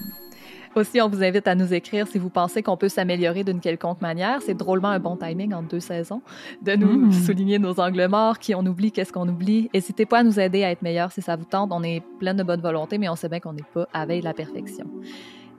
Aussi, 0.76 1.00
on 1.00 1.08
vous 1.08 1.24
invite 1.24 1.48
à 1.48 1.54
nous 1.54 1.72
écrire 1.72 2.06
si 2.06 2.18
vous 2.18 2.28
pensez 2.28 2.62
qu'on 2.62 2.76
peut 2.76 2.90
s'améliorer 2.90 3.42
d'une 3.42 3.58
quelconque 3.58 4.00
manière. 4.00 4.42
C'est 4.42 4.54
drôlement 4.54 4.88
un 4.88 5.00
bon 5.00 5.16
timing 5.16 5.52
entre 5.54 5.68
deux 5.68 5.80
saisons 5.80 6.20
de 6.62 6.76
nous 6.76 7.06
Mm. 7.06 7.12
souligner 7.12 7.58
nos 7.58 7.80
angles 7.80 8.06
morts, 8.06 8.38
qui 8.38 8.54
on 8.54 8.64
oublie, 8.64 8.92
qu'est-ce 8.92 9.12
qu'on 9.12 9.26
oublie. 9.28 9.70
N'hésitez 9.74 10.06
pas 10.06 10.18
à 10.18 10.22
nous 10.22 10.38
aider 10.38 10.62
à 10.64 10.70
être 10.70 10.82
meilleurs 10.82 11.10
si 11.10 11.22
ça 11.22 11.36
vous 11.36 11.46
tente. 11.46 11.70
On 11.72 11.82
est 11.82 12.02
plein 12.20 12.34
de 12.34 12.42
bonne 12.42 12.60
volonté, 12.60 12.98
mais 12.98 13.08
on 13.08 13.16
sait 13.16 13.28
bien 13.28 13.40
qu'on 13.40 13.54
n'est 13.54 13.64
pas 13.74 13.88
à 13.92 14.06
veille 14.06 14.20
de 14.20 14.24
la 14.26 14.34
perfection. 14.34 14.84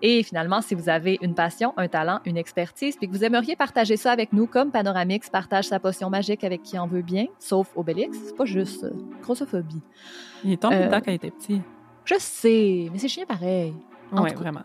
Et 0.02 0.24
finalement, 0.24 0.62
si 0.62 0.76
vous 0.76 0.88
avez 0.90 1.18
une 1.22 1.36
passion, 1.36 1.74
un 1.78 1.88
talent, 1.88 2.20
une 2.26 2.38
expertise, 2.38 2.96
puis 2.96 3.08
que 3.08 3.12
vous 3.14 3.24
aimeriez 3.24 3.56
partager 3.56 3.98
ça 3.98 4.12
avec 4.12 4.32
nous, 4.34 4.48
comme 4.48 4.72
Panoramix 4.72 5.30
partage 5.30 5.66
sa 5.66 5.80
potion 5.80 6.10
magique 6.10 6.44
avec 6.44 6.64
qui 6.64 6.80
en 6.80 6.88
veut 6.88 7.02
bien, 7.02 7.26
sauf 7.40 7.70
Obélix, 7.76 8.18
c'est 8.28 8.36
pas 8.36 8.46
juste 8.46 8.84
euh, 8.86 8.92
grossophobie. 9.22 9.82
Il 10.44 10.54
est 10.54 10.58
tombé 10.58 10.76
Euh, 10.76 10.86
dedans 10.86 11.02
quand 11.04 11.12
il 11.12 11.16
était 11.16 11.32
petit. 11.32 11.62
Je 12.06 12.16
sais, 12.18 12.88
mais 12.92 12.98
c'est 12.98 13.08
chien 13.10 13.26
pareil. 13.26 13.74
Oui, 14.12 14.34
vraiment. 14.34 14.62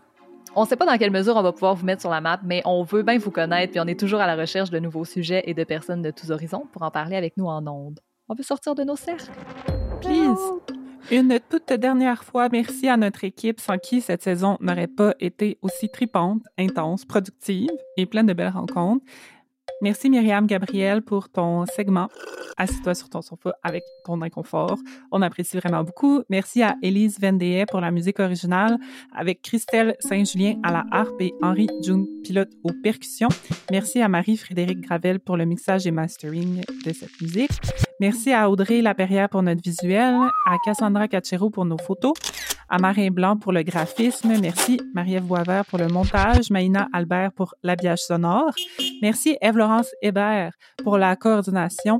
On 0.55 0.61
ne 0.63 0.67
sait 0.67 0.77
pas 0.77 0.85
dans 0.85 0.97
quelle 0.97 1.11
mesure 1.11 1.35
on 1.35 1.41
va 1.43 1.51
pouvoir 1.51 1.75
vous 1.75 1.85
mettre 1.85 1.99
sur 2.01 2.09
la 2.09 2.21
map, 2.21 2.39
mais 2.43 2.61
on 2.63 2.83
veut 2.83 3.03
bien 3.03 3.17
vous 3.17 3.29
connaître, 3.29 3.71
puis 3.71 3.79
on 3.81 3.87
est 3.87 3.99
toujours 3.99 4.21
à 4.21 4.27
la 4.27 4.37
recherche 4.37 4.69
de 4.69 4.79
nouveaux 4.79 5.03
sujets 5.03 5.43
et 5.45 5.53
de 5.53 5.63
personnes 5.65 6.01
de 6.01 6.11
tous 6.11 6.31
horizons 6.31 6.65
pour 6.71 6.83
en 6.83 6.91
parler 6.91 7.17
avec 7.17 7.35
nous 7.35 7.45
en 7.47 7.67
ondes. 7.67 7.99
On 8.29 8.35
veut 8.35 8.43
sortir 8.43 8.73
de 8.73 8.83
nos 8.83 8.95
cercles. 8.95 9.31
Please. 10.01 10.39
Une 11.11 11.39
toute 11.49 11.71
dernière 11.71 12.23
fois, 12.23 12.49
merci 12.51 12.87
à 12.87 12.97
notre 12.97 13.23
équipe 13.25 13.59
sans 13.59 13.77
qui 13.77 14.01
cette 14.01 14.23
saison 14.23 14.57
n'aurait 14.59 14.87
pas 14.87 15.13
été 15.19 15.59
aussi 15.61 15.87
tripante, 15.89 16.41
intense, 16.57 17.05
productive 17.05 17.69
et 17.95 18.07
pleine 18.07 18.25
de 18.25 18.33
belles 18.33 18.49
rencontres. 18.49 19.05
Merci 19.81 20.09
Myriam 20.09 20.47
Gabriel 20.47 21.01
pour 21.01 21.29
ton 21.29 21.65
segment. 21.65 22.09
Assis-toi 22.57 22.95
sur 22.95 23.09
ton 23.09 23.21
sofa 23.21 23.53
avec 23.63 23.83
ton 24.05 24.21
inconfort. 24.21 24.77
On 25.11 25.21
apprécie 25.21 25.57
vraiment 25.57 25.83
beaucoup. 25.83 26.23
Merci 26.29 26.63
à 26.63 26.75
Élise 26.81 27.19
Vendée 27.19 27.65
pour 27.69 27.81
la 27.81 27.91
musique 27.91 28.19
originale 28.19 28.77
avec 29.13 29.41
Christelle 29.41 29.95
Saint-Julien 29.99 30.55
à 30.63 30.71
la 30.71 30.85
harpe 30.91 31.19
et 31.19 31.33
Henri 31.41 31.67
June 31.83 32.05
Pilote 32.23 32.51
aux 32.63 32.71
percussions. 32.81 33.27
Merci 33.71 34.01
à 34.01 34.07
Marie-Frédéric 34.07 34.79
Gravel 34.79 35.19
pour 35.19 35.35
le 35.35 35.45
mixage 35.45 35.85
et 35.85 35.91
mastering 35.91 36.61
de 36.85 36.93
cette 36.93 37.19
musique. 37.21 37.51
Merci 37.99 38.31
à 38.31 38.49
Audrey 38.49 38.81
Laperrière 38.81 39.29
pour 39.29 39.43
notre 39.43 39.61
visuel, 39.61 40.15
à 40.45 40.55
Cassandra 40.63 41.07
Cachero 41.07 41.49
pour 41.49 41.65
nos 41.65 41.77
photos, 41.77 42.13
à 42.69 42.77
Marin 42.77 43.09
Blanc 43.09 43.37
pour 43.37 43.51
le 43.51 43.63
graphisme. 43.63 44.33
Merci 44.41 44.79
Marie-Ève 44.93 45.25
Boisvert 45.25 45.65
pour 45.65 45.79
le 45.79 45.87
montage, 45.87 46.49
Maïna 46.49 46.87
Albert 46.93 47.31
pour 47.33 47.55
l'habillage 47.63 47.99
sonore. 47.99 48.53
Merci 49.01 49.37
Eve-Laurence 49.41 49.89
Hébert 50.01 50.53
pour 50.83 50.97
la 50.97 51.15
coordination. 51.15 51.99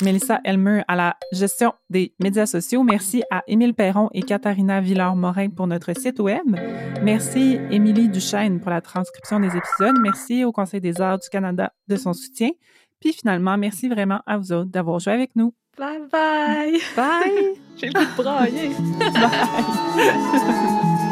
Mélissa 0.00 0.40
Elmer 0.44 0.82
à 0.86 0.94
la 0.94 1.16
gestion 1.32 1.72
des 1.90 2.14
médias 2.20 2.46
sociaux. 2.46 2.84
Merci 2.84 3.24
à 3.30 3.42
Émile 3.48 3.74
Perron 3.74 4.08
et 4.14 4.22
Katharina 4.22 4.80
Villard-Morin 4.80 5.50
pour 5.50 5.66
notre 5.66 5.92
site 5.98 6.20
web. 6.20 6.56
Merci 7.02 7.58
Émilie 7.70 8.08
Duchesne 8.08 8.60
pour 8.60 8.70
la 8.70 8.80
transcription 8.80 9.40
des 9.40 9.48
épisodes. 9.48 9.96
Merci 10.00 10.44
au 10.44 10.52
Conseil 10.52 10.80
des 10.80 11.00
arts 11.00 11.18
du 11.18 11.28
Canada 11.28 11.72
de 11.88 11.96
son 11.96 12.12
soutien. 12.12 12.50
Puis 13.00 13.12
finalement, 13.12 13.56
merci 13.56 13.88
vraiment 13.88 14.20
à 14.26 14.38
vous 14.38 14.52
autres 14.52 14.70
d'avoir 14.70 15.00
joué 15.00 15.12
avec 15.12 15.34
nous. 15.34 15.52
Bye, 15.78 16.00
bye. 16.10 16.80
Bye. 16.96 17.54
Skilt 17.76 18.16
bra 18.16 18.46
gjeng. 18.50 18.74
Bye. 18.98 20.94